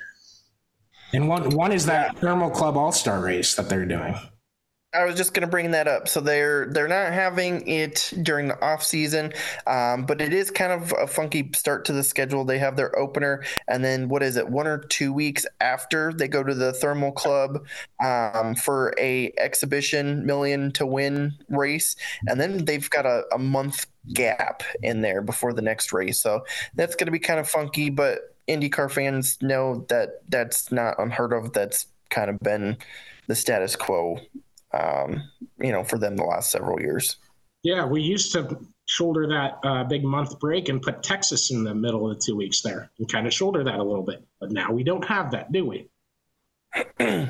And 1.14 1.28
one 1.30 1.50
one 1.52 1.72
is 1.72 1.86
that 1.86 2.18
Thermal 2.18 2.50
Club 2.50 2.78
All 2.78 2.92
Star 2.92 3.22
race 3.22 3.56
that 3.56 3.70
they're 3.70 3.86
doing. 3.86 4.16
I 4.94 5.04
was 5.04 5.16
just 5.16 5.34
going 5.34 5.42
to 5.46 5.52
bring 5.52 5.72
that 5.72 5.88
up. 5.88 6.08
So 6.08 6.22
they're 6.22 6.68
they're 6.68 6.88
not 6.88 7.12
having 7.12 7.68
it 7.68 8.12
during 8.24 8.48
the 8.48 8.60
off 8.66 8.82
season, 8.82 9.34
um, 9.68 10.06
but 10.06 10.22
it 10.22 10.34
is 10.34 10.50
kind 10.50 10.72
of 10.72 10.94
a 10.98 11.06
funky 11.06 11.52
start 11.54 11.84
to 11.86 11.94
the 11.94 12.04
schedule. 12.04 12.46
They 12.46 12.58
have 12.58 12.78
their 12.78 12.98
opener, 12.98 13.44
and 13.68 13.84
then 13.84 14.08
what 14.08 14.24
is 14.24 14.38
it? 14.38 14.50
One 14.50 14.66
or 14.66 14.80
two 14.80 15.12
weeks 15.12 15.46
after 15.60 16.14
they 16.14 16.30
go 16.30 16.42
to 16.42 16.54
the 16.54 16.72
Thermal 16.72 17.12
Club 17.12 17.68
um, 18.04 18.56
for 18.56 18.94
a 18.98 19.34
exhibition 19.38 20.26
million 20.26 20.72
to 20.74 20.86
win 20.86 21.34
race, 21.50 21.98
and 22.26 22.40
then 22.40 22.64
they've 22.64 22.90
got 22.90 23.06
a, 23.06 23.24
a 23.34 23.38
month 23.38 23.88
gap 24.14 24.64
in 24.82 25.02
there 25.02 25.22
before 25.22 25.52
the 25.52 25.62
next 25.62 25.92
race. 25.92 26.18
So 26.20 26.46
that's 26.76 26.96
going 26.96 27.08
to 27.08 27.12
be 27.12 27.20
kind 27.20 27.42
of 27.42 27.50
funky, 27.50 27.90
but 27.90 28.36
IndyCar 28.48 28.90
fans 28.90 29.38
know 29.42 29.86
that 29.90 30.22
that's 30.30 30.72
not 30.72 30.96
unheard 30.98 31.34
of. 31.34 31.52
That's 31.52 31.88
kind 32.10 32.30
of 32.30 32.40
been 32.40 32.78
the 33.28 33.36
status 33.36 33.76
quo 33.76 34.22
um, 34.74 35.30
you 35.60 35.72
know, 35.72 35.84
for 35.84 35.98
them 35.98 36.16
the 36.16 36.24
last 36.24 36.52
several 36.52 36.80
years. 36.80 37.18
Yeah, 37.64 37.86
we 37.86 38.02
used 38.02 38.32
to 38.34 38.60
shoulder 38.86 39.28
that 39.28 39.60
uh, 39.64 39.84
big 39.84 40.04
month 40.04 40.40
break 40.40 40.70
and 40.70 40.82
put 40.82 41.04
Texas 41.04 41.52
in 41.52 41.64
the 41.64 41.76
middle 41.76 42.10
of 42.10 42.18
the 42.18 42.24
two 42.24 42.36
weeks 42.36 42.62
there 42.62 42.90
and 42.98 43.12
kind 43.12 43.28
of 43.28 43.34
shoulder 43.34 43.64
that 43.64 43.76
a 43.76 43.84
little 43.84 44.04
bit. 44.04 44.26
But 44.40 44.52
now 44.52 44.72
we 44.72 44.84
don't 44.84 45.04
have 45.06 45.32
that, 45.32 45.52
do 45.52 45.66
we? 45.66 45.90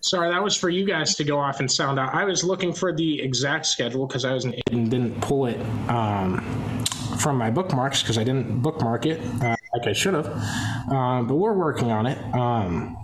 Sorry, 0.00 0.30
that 0.30 0.42
was 0.42 0.56
for 0.56 0.68
you 0.68 0.84
guys 0.84 1.16
to 1.16 1.24
go 1.24 1.38
off 1.40 1.60
and 1.60 1.70
sound 1.70 1.98
out. 1.98 2.14
I 2.14 2.24
was 2.24 2.44
looking 2.44 2.72
for 2.72 2.92
the 2.92 3.20
exact 3.20 3.66
schedule 3.66 4.06
because 4.06 4.24
I 4.24 4.32
was 4.32 4.44
an 4.44 4.54
and 4.70 4.90
didn't 4.90 5.20
pull 5.20 5.46
it 5.46 5.58
um, 5.88 6.38
from 7.18 7.36
my 7.36 7.50
bookmarks 7.50 8.02
because 8.02 8.18
I 8.18 8.24
didn't 8.24 8.60
bookmark 8.60 9.06
it 9.06 9.20
uh, 9.42 9.56
like 9.76 9.86
I 9.88 9.92
should 9.92 10.14
have. 10.14 10.26
Uh, 10.26 11.22
but 11.22 11.34
we're 11.34 11.54
working 11.54 11.90
on 11.90 12.06
it. 12.06 12.18
Um, 12.34 12.96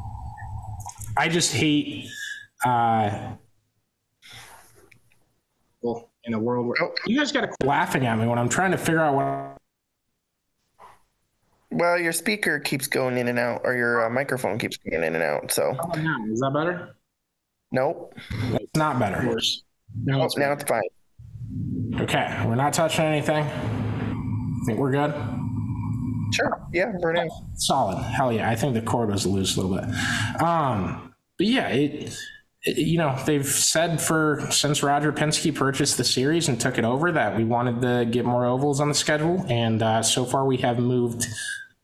I 1.17 1.29
just 1.29 1.53
hate. 1.55 2.09
Uh, 2.65 3.33
well, 5.83 6.11
in 6.25 6.35
a 6.35 6.39
world 6.39 6.67
where 6.67 6.77
oh. 6.83 6.93
you 7.07 7.19
guys 7.19 7.33
got 7.33 7.43
to 7.43 7.67
laughing 7.67 8.07
at 8.07 8.19
me 8.19 8.27
when 8.27 8.39
I'm 8.39 8.49
trying 8.49 8.71
to 8.73 8.79
figure 8.79 9.01
out 9.01 9.15
what 9.15 9.57
Well, 11.71 11.99
your 11.99 12.13
speaker 12.13 12.59
keeps 12.61 12.87
going 12.87 13.17
in 13.17 13.29
and 13.29 13.39
out, 13.39 13.63
or 13.65 13.75
your 13.75 14.07
uh, 14.07 14.11
microphone 14.11 14.59
keeps 14.59 14.77
going 14.77 15.03
in 15.03 15.15
and 15.15 15.25
out. 15.25 15.51
So, 15.51 15.71
Is 16.31 16.41
that 16.41 16.53
better? 16.55 16.97
nope. 17.73 18.15
It's 18.53 18.77
not 18.77 18.99
better. 18.99 19.27
Worse. 19.27 19.63
Now 20.05 20.21
Oh, 20.23 20.25
it's 20.27 20.37
now 20.37 20.53
it's 20.53 20.65
fine. 20.65 20.83
Okay, 22.01 22.45
we're 22.47 22.55
not 22.55 22.73
touching 22.73 23.05
anything. 23.05 23.45
I 23.45 24.65
think 24.67 24.79
we're 24.79 24.93
good? 24.93 25.40
Sure. 26.33 26.61
Yeah, 26.73 26.93
now. 27.13 27.29
Solid. 27.55 27.99
Hell 28.03 28.33
yeah. 28.33 28.49
I 28.51 28.55
think 28.57 28.75
the 28.75 28.83
cord 28.83 29.11
was 29.11 29.27
loose 29.27 29.57
a 29.57 29.61
little 29.61 29.77
bit. 29.77 30.43
Um, 30.43 31.15
but 31.39 31.47
yeah, 31.47 31.69
it, 31.69 31.93
it- 32.05 32.19
you 32.77 32.99
know, 32.99 33.19
they've 33.25 33.47
said 33.47 34.03
for 34.03 34.47
since 34.51 34.83
Roger 34.83 35.13
Penske 35.15 35.55
purchased 35.55 35.97
the 35.97 36.05
series 36.05 36.47
and 36.47 36.61
took 36.61 36.77
it 36.77 36.85
over 36.85 37.11
that 37.13 37.35
we 37.35 37.43
wanted 37.43 37.81
to 37.81 38.05
get 38.11 38.27
more 38.27 38.45
ovals 38.45 38.81
on 38.81 38.89
the 38.89 38.95
schedule. 38.95 39.47
And 39.49 39.83
uh, 39.83 40.03
so 40.03 40.27
far 40.27 40.45
we 40.45 40.59
have 40.59 40.79
moved 40.79 41.27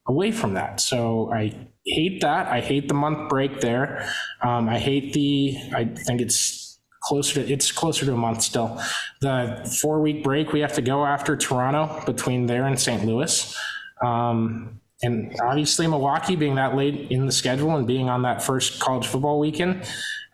away 0.07 0.33
from 0.33 0.53
that. 0.53 0.81
So 0.81 1.33
I 1.33 1.55
hate 1.87 2.21
that. 2.21 2.49
I 2.49 2.61
hate 2.61 2.89
the 2.89 2.95
month 2.95 3.31
break 3.31 3.61
there. 3.63 4.07
Um, 4.43 4.69
I 4.69 4.79
hate 4.79 5.15
the, 5.15 5.57
I 5.75 5.87
think 5.87 6.21
it's 6.21 6.79
closer 7.03 7.43
to, 7.43 7.51
it's 7.51 7.73
closer 7.73 8.05
to 8.05 8.13
a 8.13 8.17
month 8.17 8.43
still. 8.43 8.79
The 9.23 9.67
four 9.81 10.03
week 10.03 10.23
break 10.23 10.53
we 10.53 10.61
have 10.61 10.75
to 10.75 10.83
go 10.83 11.07
after 11.07 11.37
Toronto 11.39 12.03
between 12.05 12.45
there 12.45 12.67
and 12.67 12.79
St. 12.79 13.03
Louis. 13.07 13.59
Um, 14.03 14.81
and 15.03 15.35
obviously, 15.43 15.87
Milwaukee 15.87 16.37
being 16.37 16.55
that 16.55 16.75
late 16.75 17.11
in 17.11 17.27
the 17.27 17.33
schedule 17.33 17.77
and 17.77 17.87
being 17.87 18.09
on 18.09 18.23
that 18.23 18.43
first 18.43 18.81
college 18.81 19.07
football 19.07 19.39
weekend, 19.39 19.85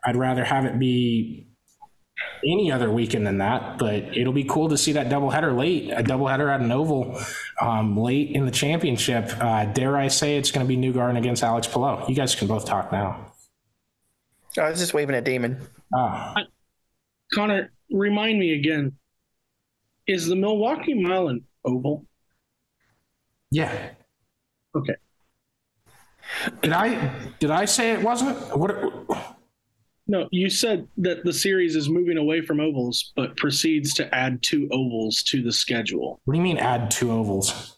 I'd 0.05 0.17
rather 0.17 0.45
have 0.45 0.65
it 0.65 0.79
be 0.79 1.49
any 2.45 2.71
other 2.71 2.91
weekend 2.91 3.27
than 3.27 3.39
that. 3.39 3.79
But 3.79 4.17
it'll 4.17 4.33
be 4.33 4.45
cool 4.45 4.69
to 4.69 4.79
see 4.79 4.93
that 4.93 5.09
doubleheader 5.09 5.57
late, 5.57 5.91
a 5.91 6.03
doubleheader 6.03 6.53
at 6.53 6.61
an 6.61 6.71
oval 6.71 7.21
um, 7.61 7.97
late 7.97 8.31
in 8.31 8.45
the 8.45 8.51
championship. 8.53 9.31
Uh, 9.41 9.65
dare 9.67 9.97
I 9.97 10.09
say 10.09 10.37
it's 10.37 10.51
going 10.51 10.67
to 10.67 10.69
be 10.69 10.77
Newgarden 10.77 11.19
against 11.19 11.43
Alex 11.43 11.67
Palou? 11.67 12.05
You 12.09 12.15
guys 12.15 12.35
can 12.35 12.47
both 12.47 12.65
talk 12.65 12.93
now. 12.93 13.33
I 14.59 14.69
was 14.69 14.79
just 14.79 14.93
waving 14.93 15.17
at 15.17 15.25
Damon. 15.25 15.59
Ah, 15.95 16.37
Connor, 17.35 17.73
remind 17.91 18.39
me 18.39 18.55
again. 18.55 18.93
Is 20.07 20.27
the 20.27 20.37
Milwaukee 20.37 20.95
Mile 20.95 21.29
an 21.29 21.45
oval? 21.65 22.07
Yeah. 23.53 23.91
Okay. 24.75 24.95
Did 26.63 26.73
I 26.73 27.11
did 27.39 27.51
I 27.51 27.65
say 27.67 27.93
it 27.93 28.03
wasn't? 28.03 28.37
What? 28.57 29.37
No, 30.09 30.29
you 30.33 30.51
said 30.51 30.89
that 30.99 31.25
the 31.25 31.33
series 31.33 31.77
is 31.77 31.89
moving 31.89 32.17
away 32.19 32.41
from 32.41 32.59
ovals, 32.59 33.13
but 33.15 33.37
proceeds 33.37 33.95
to 33.95 34.13
add 34.15 34.43
two 34.43 34.69
ovals 34.73 35.23
to 35.25 35.43
the 35.43 35.53
schedule. 35.53 36.21
What 36.25 36.35
do 36.35 36.39
you 36.39 36.43
mean? 36.43 36.59
Add 36.59 36.91
two 36.91 37.13
ovals? 37.13 37.77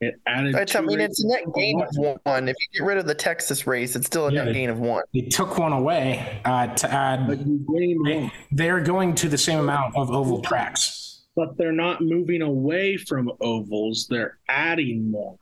It 0.00 0.14
added. 0.26 0.54
It's, 0.54 0.74
I 0.76 0.80
mean, 0.80 1.00
it's 1.00 1.22
a 1.24 1.28
net 1.28 1.42
gain 1.54 1.80
of 1.80 1.88
one. 2.24 2.48
If 2.48 2.56
you 2.72 2.80
get 2.80 2.86
rid 2.86 2.98
of 2.98 3.06
the 3.06 3.14
Texas 3.14 3.66
race, 3.66 3.96
it's 3.96 4.06
still 4.06 4.26
a 4.28 4.32
Yeah, 4.32 4.44
net 4.44 4.46
they- 4.48 4.52
gain 4.60 4.70
of 4.70 4.78
one. 4.78 5.02
They 5.12 5.22
took 5.22 5.58
one 5.58 5.72
away 5.72 6.40
uh, 6.44 6.68
to 6.68 6.92
add 6.92 7.26
But 7.26 7.38
you 7.46 7.64
gained 7.74 8.22
one. 8.22 8.32
they're 8.52 8.80
going 8.80 9.14
to 9.16 9.28
the 9.28 9.38
same 9.38 9.58
amount 9.58 9.96
of 9.96 10.10
oval 10.10 10.40
tracks. 10.42 11.05
But 11.36 11.56
they're 11.58 11.72
not 11.72 12.00
moving 12.00 12.42
away 12.42 12.96
from 12.96 13.30
ovals; 13.40 14.06
they're 14.08 14.38
adding 14.48 15.10
more. 15.10 15.36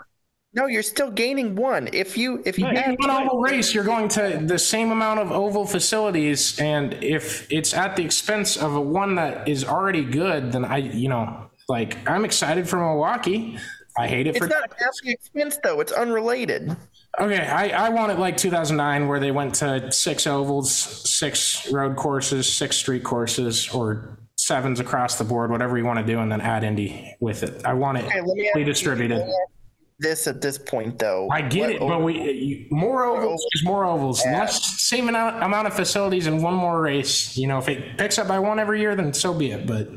No, 0.53 0.67
you're 0.67 0.83
still 0.83 1.11
gaining 1.11 1.57
one. 1.57 1.89
If 1.93 2.17
you 2.17 2.43
if 2.45 2.59
you 2.59 2.67
Right. 2.67 2.77
add 2.77 2.97
one 2.99 3.11
oval 3.11 3.41
race, 3.41 3.75
you're 3.75 3.85
going 3.85 4.09
to 4.11 4.41
the 4.45 4.59
same 4.59 4.93
amount 4.93 5.21
of 5.21 5.33
oval 5.33 5.67
facilities, 5.67 6.59
and 6.61 6.95
if 7.03 7.51
it's 7.51 7.75
at 7.75 7.97
the 7.97 8.05
expense 8.05 8.57
of 8.57 8.75
a 8.75 8.81
one 8.81 9.17
that 9.17 9.49
is 9.49 9.65
already 9.65 10.05
good, 10.05 10.53
then 10.53 10.65
I, 10.65 10.77
you 10.79 11.09
know, 11.09 11.51
like 11.69 11.97
I'm 12.09 12.25
excited 12.25 12.69
for 12.69 12.77
Milwaukee. 12.79 13.59
I 13.97 14.07
hate 14.07 14.27
it 14.27 14.31
it's 14.31 14.39
for. 14.39 14.47
It's 14.47 14.55
not 14.55 14.65
at 14.65 14.93
the 15.03 15.11
expense 15.11 15.59
though. 15.63 15.81
It's 15.81 15.93
unrelated. 15.93 16.77
Okay, 17.21 17.47
I, 17.47 17.87
I 17.87 17.89
want 17.91 18.11
it 18.11 18.19
like 18.19 18.37
2009, 18.37 19.07
where 19.07 19.21
they 19.21 19.31
went 19.31 19.55
to 19.57 19.91
six 19.93 20.27
ovals, 20.27 20.71
six 20.73 21.71
road 21.71 21.97
courses, 21.97 22.53
six 22.53 22.77
street 22.77 23.05
courses, 23.05 23.69
or 23.71 24.19
sevens 24.47 24.79
across 24.81 25.17
the 25.17 25.25
board, 25.25 25.51
whatever 25.51 25.79
you 25.79 25.85
want 25.85 25.99
to 25.99 26.05
do, 26.05 26.21
and 26.21 26.31
then 26.31 26.41
add 26.41 26.65
Indy 26.65 27.17
with 27.21 27.43
it. 27.43 27.65
I 27.65 27.73
want 27.75 27.99
it 27.99 28.05
Okay, 28.05 28.21
let 28.21 28.37
me 28.37 28.47
equally 28.47 28.49
ask 28.51 28.59
you- 28.59 28.65
distributed. 28.65 29.19
let 29.19 29.27
me 29.27 29.33
ask 29.33 29.39
you 29.51 29.55
This 30.01 30.27
at 30.27 30.41
this 30.43 30.59
point 30.59 30.99
though. 30.99 31.29
I 31.31 31.41
get 31.43 31.71
it, 31.71 31.79
but 31.81 32.03
we 32.03 32.21
you- 32.21 32.67
more 32.71 33.05
ovals 33.05 33.45
is 33.55 33.65
more 33.65 33.85
ovals. 33.85 34.25
Less 34.27 34.83
same 34.83 35.09
amount 35.09 35.43
amount 35.43 35.67
of 35.69 35.75
facilities 35.75 36.27
in 36.27 36.43
one 36.43 36.55
more 36.55 36.81
race. 36.83 37.37
You 37.39 37.47
know, 37.47 37.59
if 37.59 37.69
it 37.69 37.97
picks 37.97 38.19
up 38.19 38.27
by 38.29 38.39
one 38.41 38.59
every 38.59 38.81
year, 38.81 38.97
then 38.97 39.13
so 39.15 39.33
be 39.33 39.51
it. 39.53 39.67
But 39.67 39.89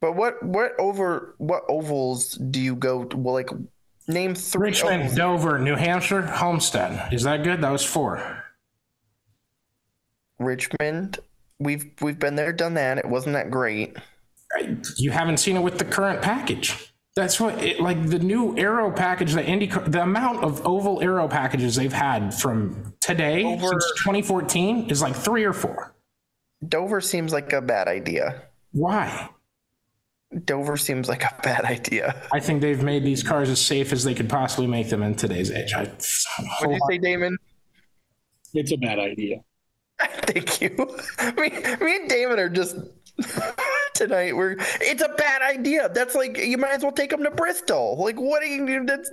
But 0.00 0.16
what 0.16 0.42
what 0.42 0.72
over 0.80 1.34
what 1.38 1.62
ovals 1.68 2.32
do 2.34 2.58
you 2.60 2.74
go 2.74 3.04
to? 3.04 3.16
Well, 3.16 3.34
like 3.34 3.50
name 4.08 4.34
three 4.34 4.70
Richmond, 4.70 5.02
ovals. 5.02 5.16
Dover, 5.16 5.58
New 5.58 5.76
Hampshire, 5.76 6.22
Homestead. 6.22 7.12
Is 7.12 7.22
that 7.24 7.44
good? 7.44 7.60
That 7.60 7.70
was 7.70 7.84
four. 7.84 8.42
Richmond. 10.38 11.18
We've 11.62 11.90
we've 12.00 12.18
been 12.18 12.34
there, 12.34 12.52
done 12.52 12.74
that. 12.74 12.98
It 12.98 13.06
wasn't 13.06 13.34
that 13.34 13.50
great. 13.50 13.96
You 14.96 15.10
haven't 15.10 15.38
seen 15.38 15.56
it 15.56 15.62
with 15.62 15.78
the 15.78 15.84
current 15.84 16.22
package. 16.22 16.92
That's 17.14 17.38
what 17.38 17.62
it, 17.62 17.80
like 17.80 18.06
the 18.08 18.18
new 18.18 18.56
aero 18.56 18.90
package 18.90 19.34
that 19.34 19.46
Indy 19.46 19.66
the 19.66 20.02
amount 20.02 20.44
of 20.44 20.66
oval 20.66 21.02
aero 21.02 21.28
packages 21.28 21.74
they've 21.74 21.92
had 21.92 22.32
from 22.34 22.94
today 23.00 23.44
Over- 23.44 23.68
since 23.68 23.92
2014 23.98 24.88
is 24.90 25.02
like 25.02 25.14
three 25.14 25.44
or 25.44 25.52
four. 25.52 25.94
Dover 26.66 27.00
seems 27.00 27.32
like 27.32 27.52
a 27.52 27.60
bad 27.60 27.88
idea. 27.88 28.42
Why? 28.72 29.28
Dover 30.44 30.78
seems 30.78 31.08
like 31.08 31.24
a 31.24 31.36
bad 31.42 31.64
idea. 31.66 32.22
I 32.32 32.40
think 32.40 32.62
they've 32.62 32.82
made 32.82 33.04
these 33.04 33.22
cars 33.22 33.50
as 33.50 33.60
safe 33.60 33.92
as 33.92 34.04
they 34.04 34.14
could 34.14 34.30
possibly 34.30 34.66
make 34.66 34.88
them 34.88 35.02
in 35.02 35.14
today's 35.14 35.50
age. 35.50 35.74
I, 35.74 35.84
What 35.84 36.62
did 36.62 36.70
you 36.70 36.80
say, 36.88 36.98
Damon? 36.98 37.36
It's 38.54 38.72
a 38.72 38.76
bad 38.76 38.98
idea. 38.98 39.42
Thank 40.26 40.60
you. 40.60 40.70
me, 40.70 41.50
me 41.80 41.96
and 41.96 42.08
Damon 42.08 42.38
are 42.38 42.48
just 42.48 42.76
tonight. 43.94 44.34
We're 44.36 44.56
it's 44.80 45.02
a 45.02 45.08
bad 45.10 45.42
idea. 45.42 45.88
That's 45.94 46.14
like 46.14 46.36
you 46.38 46.58
might 46.58 46.72
as 46.72 46.82
well 46.82 46.92
take 46.92 47.10
them 47.10 47.22
to 47.24 47.30
Bristol. 47.30 47.96
Like 48.02 48.20
what 48.20 48.42
are 48.42 48.46
you? 48.46 48.84
That's 48.84 49.10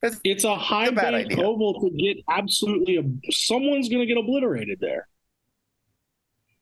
that's 0.00 0.20
It's 0.24 0.44
a 0.44 0.54
high 0.56 0.86
a 0.86 0.92
bank 0.92 1.14
idea. 1.32 1.44
oval 1.44 1.78
to 1.80 1.90
get 1.90 2.16
absolutely. 2.30 2.98
ob- 2.98 3.18
Someone's 3.30 3.88
going 3.90 4.00
to 4.00 4.06
get 4.06 4.16
obliterated 4.16 4.78
there. 4.80 5.06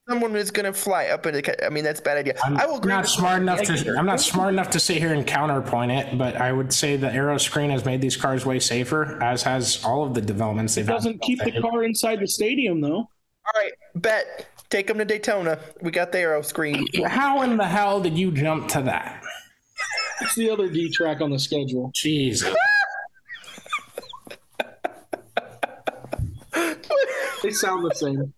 Someone 0.09 0.35
is 0.37 0.51
gonna 0.51 0.73
fly 0.73 1.07
up 1.09 1.27
into. 1.27 1.43
ca- 1.43 1.67
I 1.67 1.69
mean, 1.69 1.85
that's 1.85 2.01
a 2.01 2.03
bad 2.03 2.17
idea. 2.19 2.35
I'm 2.43 2.57
I 2.57 2.65
will 2.67 2.79
agree. 2.79 2.91
not 2.93 3.07
smart 3.07 3.43
enough 3.43 3.61
to. 3.63 3.77
you. 3.77 3.95
I'm 3.97 4.07
not 4.07 4.21
smart 4.23 4.53
enough 4.55 4.71
to 4.71 4.81
sit 4.81 4.97
here 4.97 5.13
and 5.13 5.27
counterpoint 5.27 5.93
it, 5.93 6.17
but 6.17 6.37
I 6.37 6.51
would 6.51 6.73
say 6.73 6.97
the 6.97 7.13
aero 7.13 7.37
screen 7.37 7.69
has 7.71 7.85
made 7.85 8.01
these 8.01 8.17
cars 8.17 8.47
way 8.47 8.59
safer, 8.59 9.23
as 9.23 9.43
has 9.43 9.85
all 9.85 10.05
of 10.05 10.15
the 10.15 10.23
developments 10.23 10.75
they've 10.77 10.87
had. 10.87 10.93
It 10.93 10.97
doesn't 10.97 11.21
keep 11.23 11.41
the 11.45 11.61
car 11.61 11.85
inside 11.85 12.21
the 12.21 12.27
stadium 12.27 12.81
though. 12.81 12.97
All 12.97 13.53
right, 13.55 13.73
bet. 13.97 14.47
Take 14.71 14.87
them 14.87 14.99
to 14.99 15.05
Daytona. 15.05 15.59
We 15.83 15.91
got 15.91 16.13
the 16.13 16.19
aero 16.21 16.43
screen. 16.43 16.87
How 17.07 17.43
in 17.43 17.57
the 17.57 17.67
hell 17.67 18.01
did 18.03 18.17
you 18.19 18.31
jump 18.33 18.69
to 18.69 18.83
that? 18.83 19.23
It's 20.21 20.35
the 20.35 20.51
other 20.51 20.69
D 20.69 20.91
track 20.91 21.21
on 21.21 21.31
the 21.31 21.39
schedule. 21.39 21.91
Jesus. 21.95 22.55
They 27.43 27.51
sound 27.51 27.85
the 27.89 27.95
same. 27.95 28.35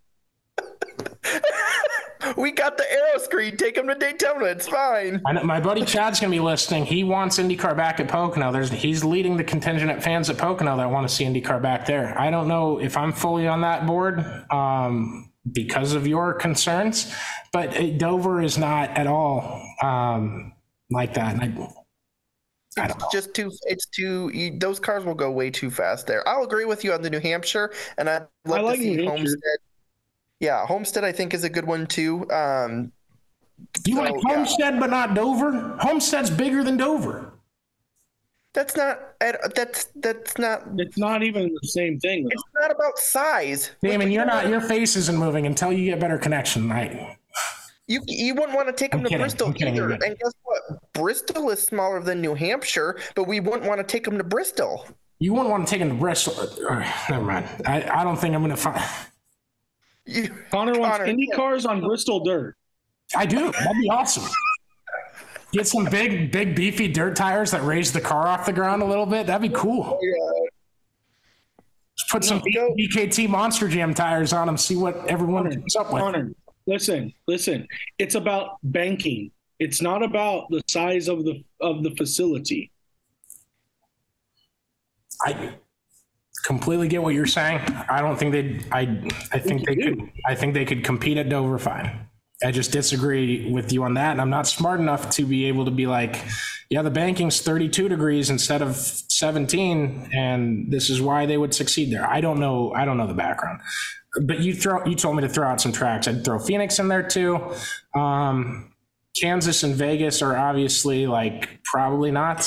We 2.36 2.52
got 2.52 2.76
the 2.76 2.90
aero 2.90 3.18
screen. 3.18 3.56
Take 3.56 3.74
them 3.74 3.86
to 3.88 3.94
Daytona. 3.94 4.46
It's 4.46 4.68
fine. 4.68 5.20
I 5.26 5.32
know, 5.32 5.42
my 5.42 5.60
buddy 5.60 5.84
Chad's 5.84 6.20
gonna 6.20 6.30
be 6.30 6.40
listening. 6.40 6.84
He 6.84 7.04
wants 7.04 7.38
IndyCar 7.38 7.76
back 7.76 8.00
at 8.00 8.08
Pocono. 8.08 8.52
There's 8.52 8.70
he's 8.70 9.04
leading 9.04 9.36
the 9.36 9.44
contingent 9.44 9.90
of 9.90 10.02
fans 10.02 10.30
at 10.30 10.38
Pocono 10.38 10.76
that 10.76 10.90
want 10.90 11.08
to 11.08 11.14
see 11.14 11.24
IndyCar 11.24 11.62
back 11.62 11.86
there. 11.86 12.18
I 12.18 12.30
don't 12.30 12.48
know 12.48 12.78
if 12.80 12.96
I'm 12.96 13.12
fully 13.12 13.46
on 13.46 13.60
that 13.62 13.86
board 13.86 14.24
um, 14.50 15.30
because 15.52 15.94
of 15.94 16.06
your 16.06 16.34
concerns, 16.34 17.14
but 17.52 17.76
uh, 17.76 17.90
Dover 17.96 18.42
is 18.42 18.58
not 18.58 18.90
at 18.90 19.06
all 19.06 19.62
um, 19.82 20.52
like 20.90 21.14
that. 21.14 21.40
And 21.40 21.70
I, 22.78 22.82
I. 22.82 22.94
Just 23.12 23.34
too. 23.34 23.50
It's 23.62 23.86
too. 23.86 24.30
You, 24.32 24.58
those 24.58 24.78
cars 24.78 25.04
will 25.04 25.14
go 25.14 25.30
way 25.30 25.50
too 25.50 25.70
fast 25.70 26.06
there. 26.06 26.26
I'll 26.28 26.44
agree 26.44 26.64
with 26.64 26.84
you 26.84 26.92
on 26.92 27.02
the 27.02 27.10
New 27.10 27.20
Hampshire, 27.20 27.72
and 27.98 28.08
I'd 28.08 28.26
love 28.46 28.64
like 28.64 28.76
to 28.76 28.82
see 28.82 28.96
New 28.96 29.04
Hampshire. 29.04 29.18
Homestead. 29.18 29.58
Yeah, 30.40 30.66
Homestead 30.66 31.04
I 31.04 31.12
think 31.12 31.34
is 31.34 31.44
a 31.44 31.50
good 31.50 31.66
one 31.66 31.86
too. 31.86 32.28
Um, 32.30 32.92
You 33.86 33.96
so, 33.96 34.02
like 34.02 34.14
yeah. 34.14 34.34
Homestead, 34.34 34.80
but 34.80 34.90
not 34.90 35.14
Dover. 35.14 35.76
Homestead's 35.80 36.30
bigger 36.30 36.64
than 36.64 36.76
Dover. 36.76 37.32
That's 38.52 38.76
not. 38.76 38.98
That's 39.54 39.84
that's 39.96 40.36
not. 40.38 40.64
It's 40.76 40.98
not 40.98 41.22
even 41.22 41.54
the 41.60 41.68
same 41.68 42.00
thing. 42.00 42.26
It's 42.30 42.42
not 42.54 42.70
about 42.72 42.98
size. 42.98 43.70
Damon, 43.82 44.10
you're 44.10 44.24
not. 44.24 44.48
Your 44.48 44.60
face 44.60 44.96
isn't 44.96 45.16
moving 45.16 45.46
until 45.46 45.72
you 45.72 45.84
get 45.84 46.00
better 46.00 46.18
connection. 46.18 46.72
I, 46.72 47.16
You 47.86 48.00
you 48.08 48.34
wouldn't 48.34 48.54
want 48.54 48.66
to 48.68 48.72
take 48.72 48.90
them 48.90 49.00
I'm 49.00 49.04
to 49.04 49.08
kidding, 49.10 49.22
Bristol 49.22 49.52
kidding, 49.52 49.74
either. 49.76 49.90
And 49.92 50.18
guess 50.18 50.32
what? 50.42 50.92
Bristol 50.94 51.50
is 51.50 51.62
smaller 51.62 52.00
than 52.02 52.20
New 52.20 52.34
Hampshire, 52.34 52.98
but 53.14 53.28
we 53.28 53.38
wouldn't 53.40 53.64
want 53.64 53.78
to 53.80 53.84
take 53.84 54.04
them 54.04 54.16
to 54.18 54.24
Bristol. 54.24 54.84
you 55.20 55.32
wouldn't 55.32 55.50
want 55.50 55.66
to 55.66 55.70
take 55.70 55.80
him 55.82 55.90
to 55.90 55.94
Bristol. 55.94 56.34
Never 57.08 57.24
mind. 57.24 57.46
I, 57.66 58.00
I 58.00 58.04
don't 58.04 58.16
think 58.16 58.34
I'm 58.34 58.42
gonna 58.42 58.56
find. 58.56 58.80
You, 60.10 60.34
Connor 60.50 60.78
wants 60.78 60.98
Connor, 60.98 61.10
Indy 61.10 61.28
cars 61.28 61.66
on 61.66 61.80
Bristol 61.80 62.20
dirt. 62.24 62.56
I 63.14 63.26
do. 63.26 63.52
That'd 63.52 63.80
be 63.80 63.88
awesome. 63.88 64.24
Get 65.52 65.66
some 65.66 65.84
big, 65.84 66.30
big, 66.30 66.54
beefy 66.54 66.88
dirt 66.88 67.16
tires 67.16 67.50
that 67.52 67.62
raise 67.64 67.92
the 67.92 68.00
car 68.00 68.26
off 68.28 68.46
the 68.46 68.52
ground 68.52 68.82
a 68.82 68.84
little 68.84 69.06
bit. 69.06 69.26
That'd 69.26 69.50
be 69.50 69.56
cool. 69.56 69.84
Oh, 69.84 69.98
yeah. 70.02 70.48
Just 71.96 72.10
put 72.10 72.24
some 72.24 72.40
Go. 72.54 72.74
BKT 72.78 73.28
Monster 73.28 73.68
Jam 73.68 73.94
tires 73.94 74.32
on 74.32 74.46
them. 74.46 74.56
See 74.56 74.76
what 74.76 75.06
everyone 75.06 75.44
Connor, 75.44 75.56
comes 75.56 75.76
up 75.76 75.92
with. 75.92 76.02
Connor, 76.02 76.32
listen, 76.66 77.12
listen. 77.26 77.66
It's 77.98 78.14
about 78.14 78.58
banking. 78.62 79.30
It's 79.58 79.82
not 79.82 80.02
about 80.02 80.48
the 80.50 80.62
size 80.68 81.08
of 81.08 81.24
the 81.24 81.44
of 81.60 81.82
the 81.82 81.90
facility. 81.96 82.70
I 85.22 85.54
completely 86.44 86.88
get 86.88 87.02
what 87.02 87.14
you're 87.14 87.26
saying. 87.26 87.60
I 87.88 88.00
don't 88.00 88.16
think 88.16 88.32
they. 88.32 88.60
I. 88.72 88.82
I 89.32 89.38
think 89.38 89.66
they 89.66 89.76
could. 89.76 90.10
I 90.26 90.34
think 90.34 90.54
they 90.54 90.64
could 90.64 90.84
compete 90.84 91.16
at 91.18 91.28
Dover 91.28 91.58
fine. 91.58 92.06
I 92.42 92.50
just 92.50 92.72
disagree 92.72 93.50
with 93.52 93.72
you 93.72 93.82
on 93.84 93.94
that, 93.94 94.12
and 94.12 94.20
I'm 94.20 94.30
not 94.30 94.46
smart 94.46 94.80
enough 94.80 95.10
to 95.10 95.26
be 95.26 95.46
able 95.46 95.66
to 95.66 95.70
be 95.70 95.86
like, 95.86 96.16
yeah, 96.70 96.80
the 96.80 96.90
banking's 96.90 97.42
32 97.42 97.88
degrees 97.88 98.30
instead 98.30 98.62
of 98.62 98.76
17, 98.76 100.10
and 100.14 100.72
this 100.72 100.88
is 100.88 101.02
why 101.02 101.26
they 101.26 101.36
would 101.36 101.52
succeed 101.52 101.92
there. 101.92 102.08
I 102.08 102.22
don't 102.22 102.40
know. 102.40 102.72
I 102.72 102.86
don't 102.86 102.96
know 102.96 103.06
the 103.06 103.14
background. 103.14 103.60
But 104.22 104.40
you 104.40 104.54
throw. 104.54 104.84
You 104.86 104.94
told 104.94 105.16
me 105.16 105.22
to 105.22 105.28
throw 105.28 105.46
out 105.46 105.60
some 105.60 105.72
tracks. 105.72 106.08
I'd 106.08 106.24
throw 106.24 106.38
Phoenix 106.38 106.78
in 106.78 106.88
there 106.88 107.06
too. 107.06 107.54
Um, 107.94 108.72
Kansas 109.20 109.62
and 109.62 109.74
Vegas 109.74 110.22
are 110.22 110.36
obviously 110.36 111.06
like 111.06 111.62
probably 111.64 112.10
not. 112.10 112.40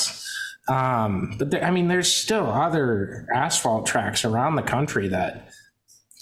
Um, 0.68 1.34
but 1.38 1.50
there, 1.50 1.62
I 1.62 1.70
mean, 1.70 1.88
there's 1.88 2.12
still 2.12 2.46
other 2.50 3.26
asphalt 3.34 3.86
tracks 3.86 4.24
around 4.24 4.56
the 4.56 4.62
country 4.62 5.08
that 5.08 5.48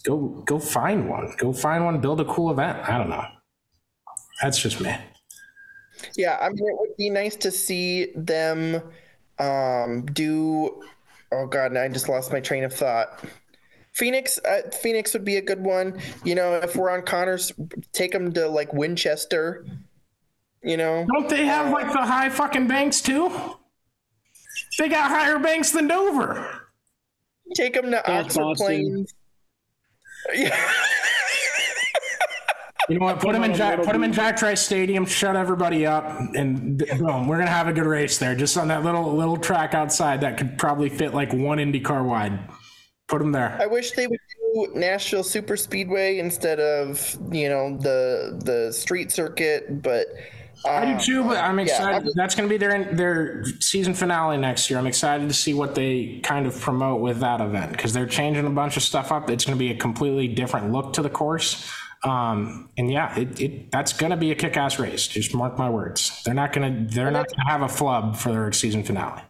go 0.05 0.43
go 0.47 0.59
find 0.59 1.09
one. 1.09 1.35
Go 1.39 1.53
find 1.53 1.85
one. 1.85 2.01
Build 2.01 2.21
a 2.21 2.25
cool 2.25 2.51
event. 2.51 2.79
I 2.89 2.99
don't 2.99 3.11
know. 3.11 3.25
That's 4.41 4.59
just 4.59 4.81
me. 4.81 4.95
Yeah, 6.17 6.37
I 6.41 6.49
mean, 6.49 6.69
it 6.69 6.77
would 6.79 6.97
be 6.97 7.11
nice 7.11 7.37
to 7.37 7.51
see 7.51 8.13
them 8.17 8.83
um, 9.39 10.07
do. 10.07 10.83
Oh 11.31 11.47
God, 11.47 11.77
I 11.77 11.89
just 11.89 12.09
lost 12.09 12.33
my 12.33 12.41
train 12.41 12.65
of 12.65 12.75
thought. 12.75 13.25
Phoenix, 13.95 14.39
uh, 14.39 14.71
Phoenix 14.71 15.13
would 15.13 15.25
be 15.25 15.37
a 15.37 15.43
good 15.43 15.63
one. 15.65 16.01
You 16.25 16.35
know, 16.35 16.55
if 16.55 16.77
we're 16.77 16.91
on 16.91 17.03
Connors, 17.03 17.53
take 17.93 18.11
them 18.11 18.33
to 18.33 18.49
like 18.49 18.73
Winchester. 18.73 19.67
You 20.63 20.77
know, 20.77 21.07
Don't 21.13 21.29
they 21.29 21.45
have 21.47 21.71
like 21.71 21.93
the 21.93 22.03
high 22.03 22.29
fucking 22.29 22.69
banks 22.69 23.01
too? 23.01 23.31
They 24.79 24.89
got 24.89 25.11
higher 25.11 25.39
banks 25.39 25.71
than 25.71 25.87
Dover. 25.89 26.63
take 27.55 27.75
them 27.75 27.87
to 27.87 28.03
That's 28.07 28.37
Oxford 28.37 28.41
Boston. 28.41 28.67
Plains. 28.67 29.15
Yeah. 30.35 30.73
You 32.89 32.99
know 32.99 33.07
what? 33.07 33.21
Put 33.21 33.33
them 33.33 33.45
in 33.45 33.55
Jack. 33.55 33.79
Put 33.79 33.93
them 33.93 34.03
in 34.03 34.13
Jack 34.13 34.37
Trice 34.37 34.61
Stadium. 34.61 35.07
Shut 35.07 35.37
everybody 35.37 35.87
up, 35.87 36.05
and 36.35 36.79
boom, 36.99 37.29
we're 37.29 37.39
gonna 37.39 37.49
have 37.49 37.69
a 37.69 37.73
good 37.73 37.87
race 37.87 38.19
there. 38.19 38.35
Just 38.35 38.57
on 38.59 38.67
that 38.69 38.83
little 38.83 39.15
little 39.17 39.37
track 39.37 39.73
outside 39.73 40.21
that 40.23 40.37
could 40.37 40.59
probably 40.59 40.89
fit 40.89 41.15
like 41.15 41.33
one 41.33 41.61
Indy 41.61 41.79
car 41.79 42.03
wide. 42.03 42.41
Put 43.07 43.21
them 43.21 43.31
there. 43.31 43.57
I 43.63 43.67
wish 43.67 43.93
they 43.93 44.09
would 44.09 44.19
do 44.55 44.73
Nashville 44.75 45.23
Super 45.23 45.57
Speedway 45.57 46.19
instead 46.19 46.59
of 46.59 47.17
you 47.31 47.49
know 47.49 47.79
the 47.79 48.41
the 48.45 48.73
street 48.73 49.13
circuit, 49.13 49.81
but. 49.81 50.09
I 50.65 50.93
um, 50.93 50.99
do 50.99 51.05
too, 51.05 51.25
but 51.25 51.39
I'm 51.39 51.59
yeah, 51.59 51.65
excited. 51.65 52.05
I'm- 52.07 52.13
That's 52.15 52.35
going 52.35 52.49
to 52.49 52.53
be 52.53 52.59
their 52.59 52.85
their 52.93 53.45
season 53.61 53.95
finale 53.95 54.37
next 54.37 54.71
year. 54.71 54.79
I'm 54.79 54.87
excited 54.87 55.29
to 55.29 55.35
see 55.35 55.55
what 55.55 55.75
they 55.75 56.21
kind 56.23 56.47
of 56.47 56.59
promote 56.61 57.01
with 57.01 57.21
that 57.21 57.41
event 57.41 57.73
because 57.73 57.93
they're 57.93 58.07
changing 58.07 58.47
a 58.47 58.51
bunch 58.51 58.77
of 58.77 58.83
stuff 58.83 59.13
up. 59.13 59.31
It's 59.31 59.45
going 59.45 59.57
to 59.57 59.59
be 59.59 59.71
a 59.71 59.77
completely 59.77 60.29
different 60.29 60.73
look 60.73 60.93
to 60.95 61.03
the 61.03 61.11
course. 61.11 61.71
Um, 62.05 62.69
and 62.77 62.91
yeah, 62.91 63.17
it, 63.19 63.41
it 63.41 63.71
that's 63.71 63.93
going 63.93 64.11
to 64.11 64.17
be 64.17 64.33
a 64.33 64.35
kick-ass 64.35 64.79
race. 64.79 65.07
Just 65.07 65.35
mark 65.35 65.57
my 65.57 65.71
words. 65.71 66.23
They're 66.25 66.35
not 66.35 66.53
going 66.53 66.89
to 66.89 66.95
they're 66.95 67.11
not 67.11 67.27
going 67.29 67.47
to 67.47 67.51
have 67.51 67.63
a 67.63 67.69
flub 67.69 68.17
for 68.17 68.33
their 68.33 68.53
season 68.53 68.83
finale. 68.83 69.23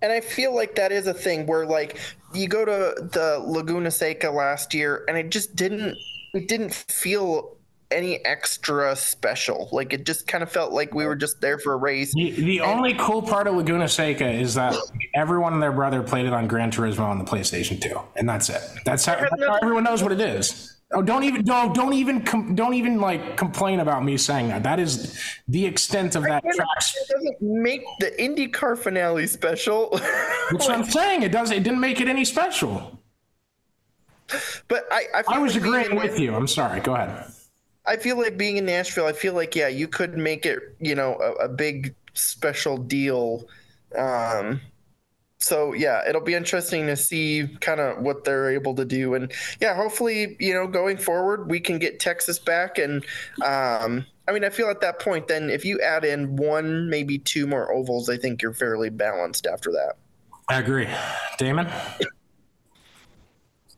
And 0.00 0.12
I 0.12 0.20
feel 0.20 0.54
like 0.54 0.76
that 0.76 0.92
is 0.92 1.08
a 1.08 1.14
thing 1.14 1.46
where 1.46 1.66
like 1.66 1.98
you 2.32 2.46
go 2.46 2.64
to 2.64 2.94
the 3.00 3.42
Laguna 3.44 3.90
Seca 3.90 4.30
last 4.30 4.72
year 4.74 5.04
and 5.08 5.16
it 5.16 5.30
just 5.30 5.56
didn't 5.56 5.96
it 6.34 6.46
didn't 6.46 6.72
feel 6.72 7.57
any 7.90 8.24
extra 8.24 8.94
special. 8.96 9.68
Like 9.72 9.92
it 9.92 10.04
just 10.04 10.26
kind 10.26 10.42
of 10.42 10.50
felt 10.52 10.72
like 10.72 10.94
we 10.94 11.06
were 11.06 11.16
just 11.16 11.40
there 11.40 11.58
for 11.58 11.72
a 11.72 11.76
race. 11.76 12.12
The, 12.14 12.30
the 12.32 12.60
only 12.60 12.94
cool 12.94 13.22
part 13.22 13.46
of 13.46 13.54
Laguna 13.54 13.88
Seca 13.88 14.28
is 14.30 14.54
that 14.54 14.76
everyone 15.14 15.52
and 15.54 15.62
their 15.62 15.72
brother 15.72 16.02
played 16.02 16.26
it 16.26 16.32
on 16.32 16.46
Gran 16.48 16.70
Turismo 16.70 17.00
on 17.06 17.18
the 17.18 17.24
PlayStation 17.24 17.80
2, 17.80 17.98
and 18.16 18.28
that's 18.28 18.48
it. 18.50 18.62
That's 18.84 19.06
how, 19.06 19.16
that's 19.16 19.46
how 19.46 19.56
everyone 19.62 19.84
knows 19.84 20.02
what 20.02 20.12
it 20.12 20.20
is. 20.20 20.74
Oh, 20.90 21.02
don't 21.02 21.22
even 21.24 21.44
don't 21.44 21.74
don't 21.74 21.92
even 21.92 22.22
com- 22.24 22.54
don't 22.54 22.72
even 22.72 22.98
like 22.98 23.36
complain 23.36 23.80
about 23.80 24.02
me 24.04 24.16
saying 24.16 24.48
that. 24.48 24.62
That 24.62 24.80
is 24.80 25.22
the 25.46 25.66
extent 25.66 26.16
of 26.16 26.22
that. 26.22 26.42
It 26.46 26.56
doesn't 26.56 27.42
make 27.42 27.82
the 28.00 28.10
IndyCar 28.18 28.78
finale 28.78 29.26
special. 29.26 29.90
That's 29.92 30.66
what 30.66 30.70
I'm 30.70 30.84
saying. 30.90 31.24
It 31.24 31.30
does. 31.32 31.50
It 31.50 31.62
didn't 31.62 31.80
make 31.80 32.00
it 32.00 32.08
any 32.08 32.24
special. 32.24 32.98
but 34.68 34.86
I 34.90 35.04
I, 35.14 35.24
I 35.28 35.38
was 35.38 35.56
agreeing 35.56 35.90
in- 35.90 35.96
with 35.96 36.18
you. 36.18 36.34
I'm 36.34 36.46
sorry. 36.46 36.80
Go 36.80 36.94
ahead. 36.94 37.32
I 37.88 37.96
feel 37.96 38.18
like 38.18 38.36
being 38.36 38.58
in 38.58 38.66
Nashville, 38.66 39.06
I 39.06 39.12
feel 39.12 39.34
like 39.34 39.56
yeah, 39.56 39.68
you 39.68 39.88
could 39.88 40.16
make 40.16 40.46
it, 40.46 40.60
you 40.78 40.94
know, 40.94 41.14
a, 41.14 41.44
a 41.44 41.48
big 41.48 41.94
special 42.12 42.76
deal. 42.76 43.48
Um, 43.96 44.60
so 45.38 45.72
yeah, 45.72 46.02
it'll 46.08 46.20
be 46.20 46.34
interesting 46.34 46.86
to 46.86 46.96
see 46.96 47.48
kind 47.60 47.80
of 47.80 48.02
what 48.02 48.24
they're 48.24 48.50
able 48.50 48.74
to 48.74 48.84
do, 48.84 49.14
and 49.14 49.32
yeah, 49.60 49.74
hopefully, 49.74 50.36
you 50.38 50.52
know, 50.52 50.66
going 50.66 50.96
forward, 50.96 51.50
we 51.50 51.60
can 51.60 51.78
get 51.78 52.00
Texas 52.00 52.38
back, 52.38 52.78
and 52.78 53.04
um, 53.44 54.04
I 54.28 54.32
mean, 54.32 54.44
I 54.44 54.50
feel 54.50 54.68
at 54.68 54.80
that 54.82 54.98
point, 54.98 55.26
then 55.26 55.48
if 55.48 55.64
you 55.64 55.80
add 55.80 56.04
in 56.04 56.36
one, 56.36 56.90
maybe 56.90 57.18
two 57.18 57.46
more 57.46 57.72
ovals, 57.72 58.10
I 58.10 58.18
think 58.18 58.42
you're 58.42 58.52
fairly 58.52 58.90
balanced 58.90 59.46
after 59.46 59.70
that. 59.72 59.94
I 60.48 60.58
agree. 60.58 60.88
Damon. 61.38 61.68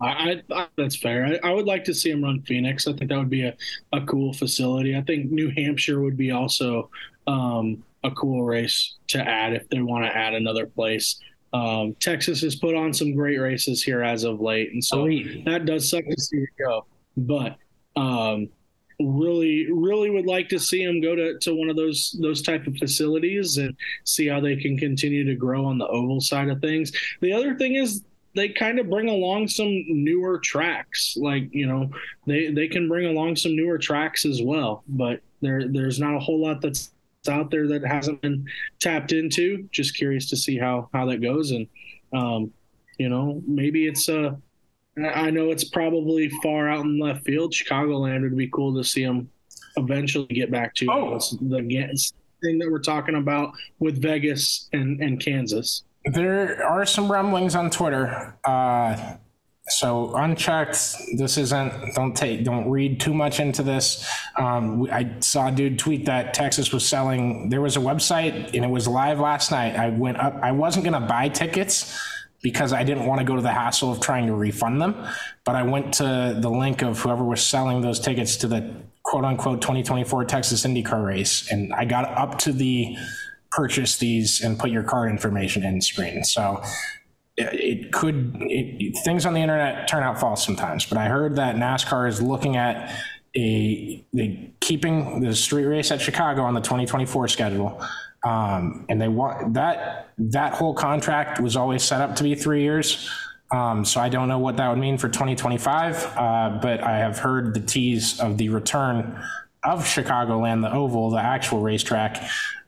I, 0.00 0.42
I, 0.50 0.66
that's 0.76 0.96
fair. 0.96 1.26
I, 1.26 1.48
I 1.48 1.52
would 1.52 1.66
like 1.66 1.84
to 1.84 1.94
see 1.94 2.10
him 2.10 2.24
run 2.24 2.42
Phoenix. 2.42 2.86
I 2.86 2.92
think 2.94 3.10
that 3.10 3.18
would 3.18 3.30
be 3.30 3.44
a, 3.44 3.56
a 3.92 4.00
cool 4.02 4.32
facility. 4.32 4.96
I 4.96 5.02
think 5.02 5.30
New 5.30 5.50
Hampshire 5.56 6.00
would 6.00 6.16
be 6.16 6.30
also 6.30 6.90
um, 7.26 7.84
a 8.02 8.10
cool 8.10 8.44
race 8.44 8.96
to 9.08 9.18
add 9.18 9.52
if 9.52 9.68
they 9.68 9.82
want 9.82 10.04
to 10.04 10.16
add 10.16 10.34
another 10.34 10.66
place. 10.66 11.20
Um, 11.52 11.94
Texas 12.00 12.40
has 12.42 12.56
put 12.56 12.74
on 12.74 12.94
some 12.94 13.14
great 13.14 13.38
races 13.38 13.82
here 13.82 14.02
as 14.02 14.24
of 14.24 14.40
late, 14.40 14.72
and 14.72 14.82
so 14.82 15.04
Elite. 15.06 15.44
that 15.44 15.66
does 15.66 15.90
suck 15.90 16.04
to 16.04 16.20
see 16.20 16.38
it 16.38 16.48
go. 16.58 16.86
But 17.16 17.56
um, 17.96 18.48
really, 19.00 19.70
really 19.70 20.10
would 20.10 20.26
like 20.26 20.48
to 20.50 20.58
see 20.58 20.84
them 20.84 21.00
go 21.00 21.16
to, 21.16 21.38
to 21.40 21.54
one 21.54 21.68
of 21.68 21.76
those 21.76 22.16
those 22.20 22.40
type 22.40 22.66
of 22.66 22.76
facilities 22.76 23.56
and 23.56 23.76
see 24.04 24.28
how 24.28 24.40
they 24.40 24.56
can 24.56 24.78
continue 24.78 25.24
to 25.24 25.34
grow 25.34 25.64
on 25.64 25.78
the 25.78 25.88
oval 25.88 26.20
side 26.20 26.48
of 26.48 26.60
things. 26.60 26.92
The 27.20 27.32
other 27.32 27.56
thing 27.56 27.74
is 27.74 28.04
they 28.34 28.48
kind 28.50 28.78
of 28.78 28.88
bring 28.88 29.08
along 29.08 29.48
some 29.48 29.84
newer 29.88 30.38
tracks, 30.38 31.16
like 31.16 31.48
you 31.52 31.66
know 31.66 31.90
they 32.26 32.50
they 32.50 32.68
can 32.68 32.88
bring 32.88 33.06
along 33.06 33.36
some 33.36 33.56
newer 33.56 33.78
tracks 33.78 34.24
as 34.24 34.42
well. 34.42 34.84
But 34.88 35.20
there 35.40 35.68
there's 35.68 35.98
not 35.98 36.14
a 36.14 36.20
whole 36.20 36.40
lot 36.40 36.60
that's 36.60 36.92
out 37.28 37.50
there 37.50 37.66
that 37.68 37.84
hasn't 37.84 38.20
been 38.22 38.46
tapped 38.80 39.12
into. 39.12 39.68
Just 39.72 39.96
curious 39.96 40.28
to 40.30 40.36
see 40.36 40.58
how 40.58 40.88
how 40.92 41.06
that 41.06 41.22
goes, 41.22 41.50
and 41.50 41.66
um, 42.12 42.52
you 42.98 43.08
know 43.08 43.42
maybe 43.46 43.86
it's 43.86 44.08
uh 44.08 44.34
I 44.98 45.30
know 45.30 45.50
it's 45.50 45.64
probably 45.64 46.28
far 46.42 46.68
out 46.68 46.84
in 46.84 46.98
left 46.98 47.24
field. 47.24 47.52
Chicagoland 47.52 48.22
would 48.22 48.36
be 48.36 48.48
cool 48.48 48.74
to 48.74 48.84
see 48.84 49.04
them 49.04 49.30
eventually 49.76 50.26
get 50.26 50.50
back 50.50 50.74
to. 50.76 50.86
Oh. 50.90 51.18
The 51.18 52.12
thing 52.42 52.58
that 52.58 52.70
we're 52.70 52.78
talking 52.78 53.14
about 53.16 53.52
with 53.78 54.00
Vegas 54.00 54.68
and, 54.72 55.00
and 55.00 55.20
Kansas. 55.20 55.84
There 56.04 56.64
are 56.64 56.86
some 56.86 57.10
rumblings 57.10 57.54
on 57.54 57.70
Twitter. 57.70 58.36
Uh, 58.44 59.16
so 59.68 60.14
unchecked. 60.16 60.96
This 61.16 61.36
isn't. 61.38 61.94
Don't 61.94 62.16
take. 62.16 62.44
Don't 62.44 62.68
read 62.70 63.00
too 63.00 63.14
much 63.14 63.40
into 63.40 63.62
this. 63.62 64.08
Um, 64.36 64.88
I 64.90 65.14
saw 65.20 65.48
a 65.48 65.52
dude 65.52 65.78
tweet 65.78 66.06
that 66.06 66.34
Texas 66.34 66.72
was 66.72 66.86
selling. 66.86 67.50
There 67.50 67.60
was 67.60 67.76
a 67.76 67.80
website 67.80 68.54
and 68.54 68.64
it 68.64 68.70
was 68.70 68.88
live 68.88 69.20
last 69.20 69.50
night. 69.50 69.76
I 69.76 69.90
went 69.90 70.18
up. 70.18 70.34
I 70.42 70.52
wasn't 70.52 70.84
gonna 70.84 71.06
buy 71.06 71.28
tickets 71.28 71.98
because 72.42 72.72
I 72.72 72.82
didn't 72.84 73.06
want 73.06 73.20
to 73.20 73.24
go 73.24 73.36
to 73.36 73.42
the 73.42 73.52
hassle 73.52 73.92
of 73.92 74.00
trying 74.00 74.26
to 74.26 74.34
refund 74.34 74.80
them. 74.80 75.06
But 75.44 75.56
I 75.56 75.62
went 75.62 75.94
to 75.94 76.36
the 76.40 76.50
link 76.50 76.82
of 76.82 76.98
whoever 77.00 77.22
was 77.22 77.42
selling 77.42 77.82
those 77.82 78.00
tickets 78.00 78.36
to 78.38 78.48
the 78.48 78.74
quote 79.02 79.24
unquote 79.24 79.60
2024 79.60 80.24
Texas 80.24 80.64
IndyCar 80.64 81.04
race, 81.04 81.50
and 81.50 81.72
I 81.74 81.84
got 81.84 82.06
up 82.16 82.38
to 82.40 82.52
the 82.52 82.96
purchase 83.50 83.98
these 83.98 84.40
and 84.40 84.58
put 84.58 84.70
your 84.70 84.82
card 84.82 85.10
information 85.10 85.64
in 85.64 85.80
screen. 85.80 86.24
So 86.24 86.62
it- 87.36 87.92
could 87.92 88.36
it, 88.40 88.96
things 89.04 89.26
on 89.26 89.34
the 89.34 89.40
internet 89.40 89.88
turn 89.88 90.02
out 90.02 90.20
false 90.20 90.44
sometimes. 90.44 90.84
But 90.86 90.98
I 90.98 91.08
heard 91.08 91.36
that 91.36 91.56
NASCAR 91.56 92.08
is 92.08 92.20
looking 92.20 92.56
at 92.56 92.94
a, 93.36 94.04
they 94.12 94.52
keeping 94.60 95.20
the 95.20 95.34
street 95.34 95.64
race 95.64 95.90
at 95.90 96.00
Chicago 96.00 96.42
on 96.42 96.54
the 96.54 96.60
2024 96.60 97.28
schedule. 97.28 97.80
Um, 98.24 98.84
and 98.88 99.00
they 99.00 99.08
want 99.08 99.54
that 99.54 100.10
that 100.18 100.52
whole 100.52 100.74
contract 100.74 101.40
was 101.40 101.56
always 101.56 101.82
set 101.82 102.00
up 102.02 102.16
to 102.16 102.22
be 102.22 102.34
three 102.34 102.62
years. 102.62 103.08
Um, 103.52 103.84
so 103.84 104.00
I 104.00 104.08
don't 104.08 104.28
know 104.28 104.38
what 104.38 104.56
that 104.58 104.68
would 104.68 104.78
mean 104.78 104.98
for 104.98 105.08
2025, 105.08 106.16
uh, 106.16 106.58
but 106.62 106.82
I 106.82 106.98
have 106.98 107.18
heard 107.18 107.54
the 107.54 107.60
tease 107.60 108.20
of 108.20 108.36
the 108.36 108.48
return 108.48 109.20
of 109.64 109.84
Chicagoland, 109.84 110.62
the 110.62 110.72
oval, 110.72 111.10
the 111.10 111.20
actual 111.20 111.60
racetrack, 111.60 112.22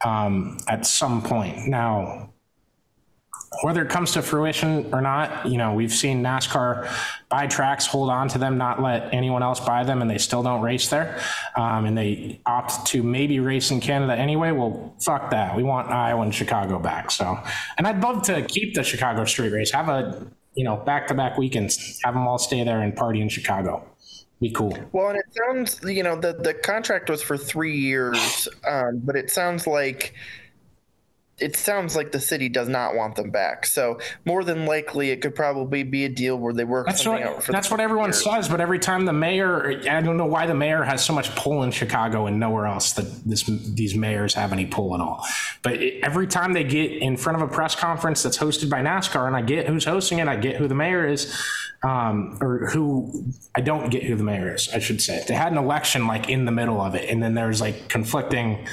um, 0.04 0.58
at 0.68 0.86
some 0.86 1.22
point. 1.22 1.66
Now, 1.66 2.32
whether 3.60 3.82
it 3.82 3.90
comes 3.90 4.12
to 4.12 4.22
fruition 4.22 4.92
or 4.92 5.00
not, 5.00 5.46
you 5.46 5.58
know, 5.58 5.74
we've 5.74 5.92
seen 5.92 6.22
NASCAR 6.22 6.90
buy 7.28 7.46
tracks, 7.46 7.86
hold 7.86 8.08
on 8.08 8.28
to 8.28 8.38
them, 8.38 8.56
not 8.56 8.80
let 8.80 9.12
anyone 9.12 9.42
else 9.42 9.60
buy 9.60 9.84
them, 9.84 10.00
and 10.00 10.10
they 10.10 10.18
still 10.18 10.42
don't 10.42 10.62
race 10.62 10.88
there. 10.88 11.20
Um, 11.54 11.84
and 11.84 11.96
they 11.96 12.40
opt 12.46 12.86
to 12.88 13.02
maybe 13.02 13.40
race 13.40 13.70
in 13.70 13.80
Canada 13.80 14.16
anyway. 14.16 14.52
Well, 14.52 14.94
fuck 15.00 15.30
that. 15.30 15.54
We 15.54 15.62
want 15.62 15.90
Iowa 15.90 16.22
and 16.22 16.34
Chicago 16.34 16.78
back. 16.78 17.10
So, 17.10 17.38
and 17.76 17.86
I'd 17.86 18.00
love 18.02 18.22
to 18.24 18.42
keep 18.42 18.74
the 18.74 18.82
Chicago 18.82 19.24
street 19.26 19.52
race, 19.52 19.70
have 19.72 19.88
a, 19.88 20.26
you 20.54 20.64
know, 20.64 20.76
back 20.76 21.06
to 21.08 21.14
back 21.14 21.36
weekends, 21.36 22.00
have 22.04 22.14
them 22.14 22.26
all 22.26 22.38
stay 22.38 22.64
there 22.64 22.80
and 22.80 22.96
party 22.96 23.20
in 23.20 23.28
Chicago. 23.28 23.86
Be 24.42 24.50
cool. 24.50 24.76
Well, 24.90 25.10
and 25.10 25.18
it 25.18 25.26
sounds, 25.30 25.80
you 25.84 26.02
know, 26.02 26.16
the, 26.16 26.32
the 26.32 26.52
contract 26.52 27.08
was 27.08 27.22
for 27.22 27.36
three 27.38 27.76
years, 27.76 28.48
um, 28.68 29.00
but 29.04 29.14
it 29.14 29.30
sounds 29.30 29.68
like 29.68 30.14
it 31.42 31.56
sounds 31.56 31.96
like 31.96 32.12
the 32.12 32.20
city 32.20 32.48
does 32.48 32.68
not 32.68 32.94
want 32.94 33.16
them 33.16 33.30
back. 33.30 33.66
So 33.66 33.98
more 34.24 34.44
than 34.44 34.64
likely, 34.64 35.10
it 35.10 35.20
could 35.20 35.34
probably 35.34 35.82
be 35.82 36.04
a 36.04 36.08
deal 36.08 36.36
where 36.38 36.52
they 36.52 36.64
work 36.64 36.86
That's 36.86 37.02
something 37.02 37.24
what 37.24 37.36
out 37.36 37.42
for 37.42 37.52
that's 37.52 37.70
what 37.70 37.80
everyone 37.80 38.10
years. 38.10 38.22
says. 38.24 38.48
But 38.48 38.60
every 38.60 38.78
time 38.78 39.04
the 39.04 39.12
mayor, 39.12 39.82
I 39.90 40.00
don't 40.00 40.16
know 40.16 40.26
why 40.26 40.46
the 40.46 40.54
mayor 40.54 40.82
has 40.82 41.04
so 41.04 41.12
much 41.12 41.34
pull 41.34 41.62
in 41.64 41.70
Chicago 41.70 42.26
and 42.26 42.38
nowhere 42.38 42.66
else 42.66 42.92
that 42.92 43.06
this 43.26 43.42
these 43.42 43.94
mayors 43.94 44.34
have 44.34 44.52
any 44.52 44.66
pull 44.66 44.94
at 44.94 45.00
all. 45.00 45.26
But 45.62 45.74
it, 45.74 46.02
every 46.02 46.26
time 46.26 46.52
they 46.52 46.64
get 46.64 46.92
in 46.92 47.16
front 47.16 47.42
of 47.42 47.48
a 47.48 47.52
press 47.52 47.74
conference 47.74 48.22
that's 48.22 48.38
hosted 48.38 48.70
by 48.70 48.80
NASCAR, 48.80 49.26
and 49.26 49.36
I 49.36 49.42
get 49.42 49.66
who's 49.66 49.84
hosting 49.84 50.18
it, 50.18 50.28
I 50.28 50.36
get 50.36 50.56
who 50.56 50.68
the 50.68 50.74
mayor 50.74 51.06
is, 51.06 51.36
um, 51.82 52.38
or 52.40 52.68
who 52.70 53.24
I 53.54 53.60
don't 53.60 53.90
get 53.90 54.04
who 54.04 54.14
the 54.16 54.24
mayor 54.24 54.54
is. 54.54 54.68
I 54.72 54.78
should 54.78 55.00
say 55.02 55.24
they 55.26 55.34
had 55.34 55.52
an 55.52 55.58
election 55.58 56.06
like 56.06 56.28
in 56.28 56.44
the 56.44 56.52
middle 56.52 56.80
of 56.80 56.94
it, 56.94 57.08
and 57.10 57.22
then 57.22 57.34
there's 57.34 57.60
like 57.60 57.88
conflicting 57.88 58.66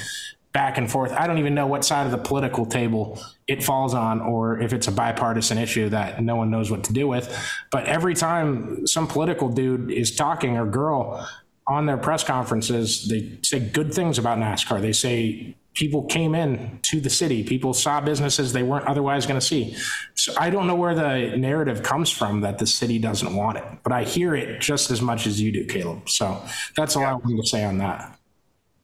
back 0.51 0.77
and 0.77 0.89
forth. 0.89 1.11
I 1.11 1.27
don't 1.27 1.37
even 1.37 1.53
know 1.53 1.67
what 1.67 1.85
side 1.85 2.05
of 2.05 2.11
the 2.11 2.17
political 2.17 2.65
table 2.65 3.21
it 3.47 3.63
falls 3.63 3.93
on 3.93 4.19
or 4.19 4.59
if 4.59 4.73
it's 4.73 4.87
a 4.87 4.91
bipartisan 4.91 5.57
issue 5.57 5.89
that 5.89 6.23
no 6.23 6.35
one 6.35 6.49
knows 6.49 6.71
what 6.71 6.83
to 6.85 6.93
do 6.93 7.07
with. 7.07 7.35
But 7.71 7.85
every 7.85 8.15
time 8.15 8.87
some 8.87 9.07
political 9.07 9.49
dude 9.49 9.91
is 9.91 10.15
talking 10.15 10.57
or 10.57 10.65
girl 10.65 11.27
on 11.67 11.85
their 11.85 11.97
press 11.97 12.23
conferences, 12.23 13.07
they 13.07 13.37
say 13.43 13.59
good 13.59 13.93
things 13.93 14.17
about 14.17 14.39
NASCAR. 14.39 14.81
They 14.81 14.91
say 14.91 15.55
people 15.75 16.03
came 16.05 16.33
in 16.33 16.79
to 16.81 16.99
the 16.99 17.09
city, 17.09 17.43
people 17.43 17.73
saw 17.73 18.01
businesses 18.01 18.51
they 18.51 18.63
weren't 18.63 18.85
otherwise 18.87 19.25
going 19.25 19.39
to 19.39 19.45
see. 19.45 19.77
So 20.15 20.33
I 20.37 20.49
don't 20.49 20.67
know 20.67 20.75
where 20.75 20.95
the 20.95 21.37
narrative 21.37 21.83
comes 21.83 22.09
from 22.09 22.41
that 22.41 22.57
the 22.57 22.67
city 22.67 22.99
doesn't 22.99 23.35
want 23.35 23.59
it, 23.59 23.63
but 23.83 23.93
I 23.93 24.03
hear 24.03 24.35
it 24.35 24.61
just 24.61 24.91
as 24.91 25.01
much 25.01 25.25
as 25.25 25.39
you 25.39 25.51
do, 25.51 25.65
Caleb. 25.65 26.09
So 26.09 26.43
that's 26.75 26.95
all 26.95 27.05
I 27.05 27.13
wanted 27.13 27.37
to 27.37 27.47
say 27.47 27.63
on 27.63 27.77
that. 27.77 28.18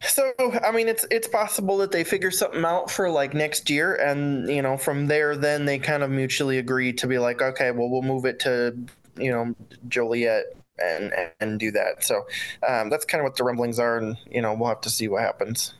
So 0.08 0.32
I 0.64 0.72
mean, 0.72 0.88
it's 0.88 1.06
it's 1.10 1.28
possible 1.28 1.78
that 1.78 1.92
they 1.92 2.04
figure 2.04 2.30
something 2.30 2.64
out 2.64 2.90
for 2.90 3.10
like 3.10 3.34
next 3.34 3.70
year, 3.70 3.94
and 3.94 4.48
you 4.48 4.62
know, 4.62 4.76
from 4.76 5.06
there, 5.06 5.36
then 5.36 5.64
they 5.64 5.78
kind 5.78 6.02
of 6.02 6.10
mutually 6.10 6.58
agree 6.58 6.92
to 6.94 7.06
be 7.06 7.18
like, 7.18 7.42
okay, 7.42 7.70
well, 7.70 7.88
we'll 7.88 8.02
move 8.02 8.24
it 8.24 8.40
to 8.40 8.76
you 9.16 9.30
know 9.30 9.54
Joliet 9.88 10.56
and 10.78 11.12
and 11.40 11.58
do 11.58 11.70
that. 11.72 12.04
So 12.04 12.26
um, 12.66 12.90
that's 12.90 13.04
kind 13.04 13.20
of 13.20 13.24
what 13.24 13.36
the 13.36 13.44
rumblings 13.44 13.78
are, 13.78 13.98
and 13.98 14.16
you 14.30 14.42
know, 14.42 14.54
we'll 14.54 14.68
have 14.68 14.80
to 14.82 14.90
see 14.90 15.08
what 15.08 15.22
happens. 15.22 15.74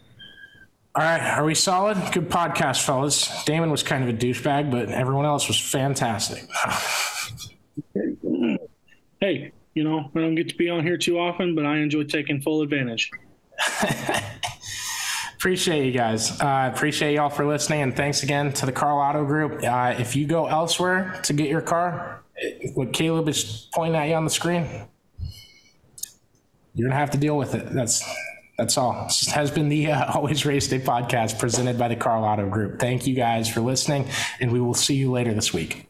All 0.94 1.02
right, 1.02 1.20
are 1.20 1.44
we 1.44 1.54
solid? 1.54 1.98
Good 2.12 2.30
podcast, 2.30 2.82
fellas. 2.82 3.44
Damon 3.44 3.70
was 3.70 3.82
kind 3.82 4.02
of 4.02 4.08
a 4.08 4.14
douchebag, 4.16 4.70
but 4.70 4.88
everyone 4.88 5.26
else 5.26 5.46
was 5.46 5.60
fantastic. 5.60 6.48
Hey, 9.20 9.52
you 9.74 9.84
know, 9.84 10.10
I 10.14 10.20
don't 10.20 10.34
get 10.34 10.48
to 10.48 10.56
be 10.56 10.70
on 10.70 10.82
here 10.82 10.96
too 10.96 11.18
often, 11.18 11.54
but 11.54 11.66
I 11.66 11.78
enjoy 11.78 12.04
taking 12.04 12.40
full 12.40 12.62
advantage. 12.62 13.10
appreciate 15.36 15.86
you 15.86 15.92
guys. 15.92 16.40
Uh, 16.40 16.70
appreciate 16.74 17.14
y'all 17.14 17.28
for 17.28 17.46
listening, 17.46 17.82
and 17.82 17.96
thanks 17.96 18.22
again 18.22 18.52
to 18.54 18.66
the 18.66 18.72
Karl 18.72 18.98
Auto 18.98 19.24
Group. 19.24 19.62
Uh, 19.62 19.94
if 19.98 20.16
you 20.16 20.26
go 20.26 20.46
elsewhere 20.46 21.20
to 21.24 21.32
get 21.32 21.48
your 21.48 21.60
car, 21.60 22.22
what 22.74 22.92
Caleb 22.92 23.28
is 23.28 23.68
pointing 23.74 23.96
at 23.96 24.08
you 24.08 24.14
on 24.14 24.24
the 24.24 24.30
screen, 24.30 24.66
you're 26.74 26.88
gonna 26.88 26.98
have 26.98 27.10
to 27.12 27.18
deal 27.18 27.36
with 27.36 27.54
it. 27.54 27.72
That's 27.72 28.04
that's 28.58 28.78
all. 28.78 29.04
This 29.04 29.26
has 29.28 29.50
been 29.50 29.68
the 29.68 29.92
uh, 29.92 30.12
Always 30.14 30.46
Race 30.46 30.68
Day 30.68 30.78
podcast 30.78 31.38
presented 31.38 31.78
by 31.78 31.88
the 31.88 31.96
Karl 31.96 32.24
Auto 32.24 32.48
Group. 32.48 32.78
Thank 32.78 33.06
you 33.06 33.14
guys 33.14 33.48
for 33.48 33.60
listening, 33.60 34.08
and 34.40 34.52
we 34.52 34.60
will 34.60 34.74
see 34.74 34.94
you 34.94 35.10
later 35.10 35.34
this 35.34 35.52
week. 35.52 35.88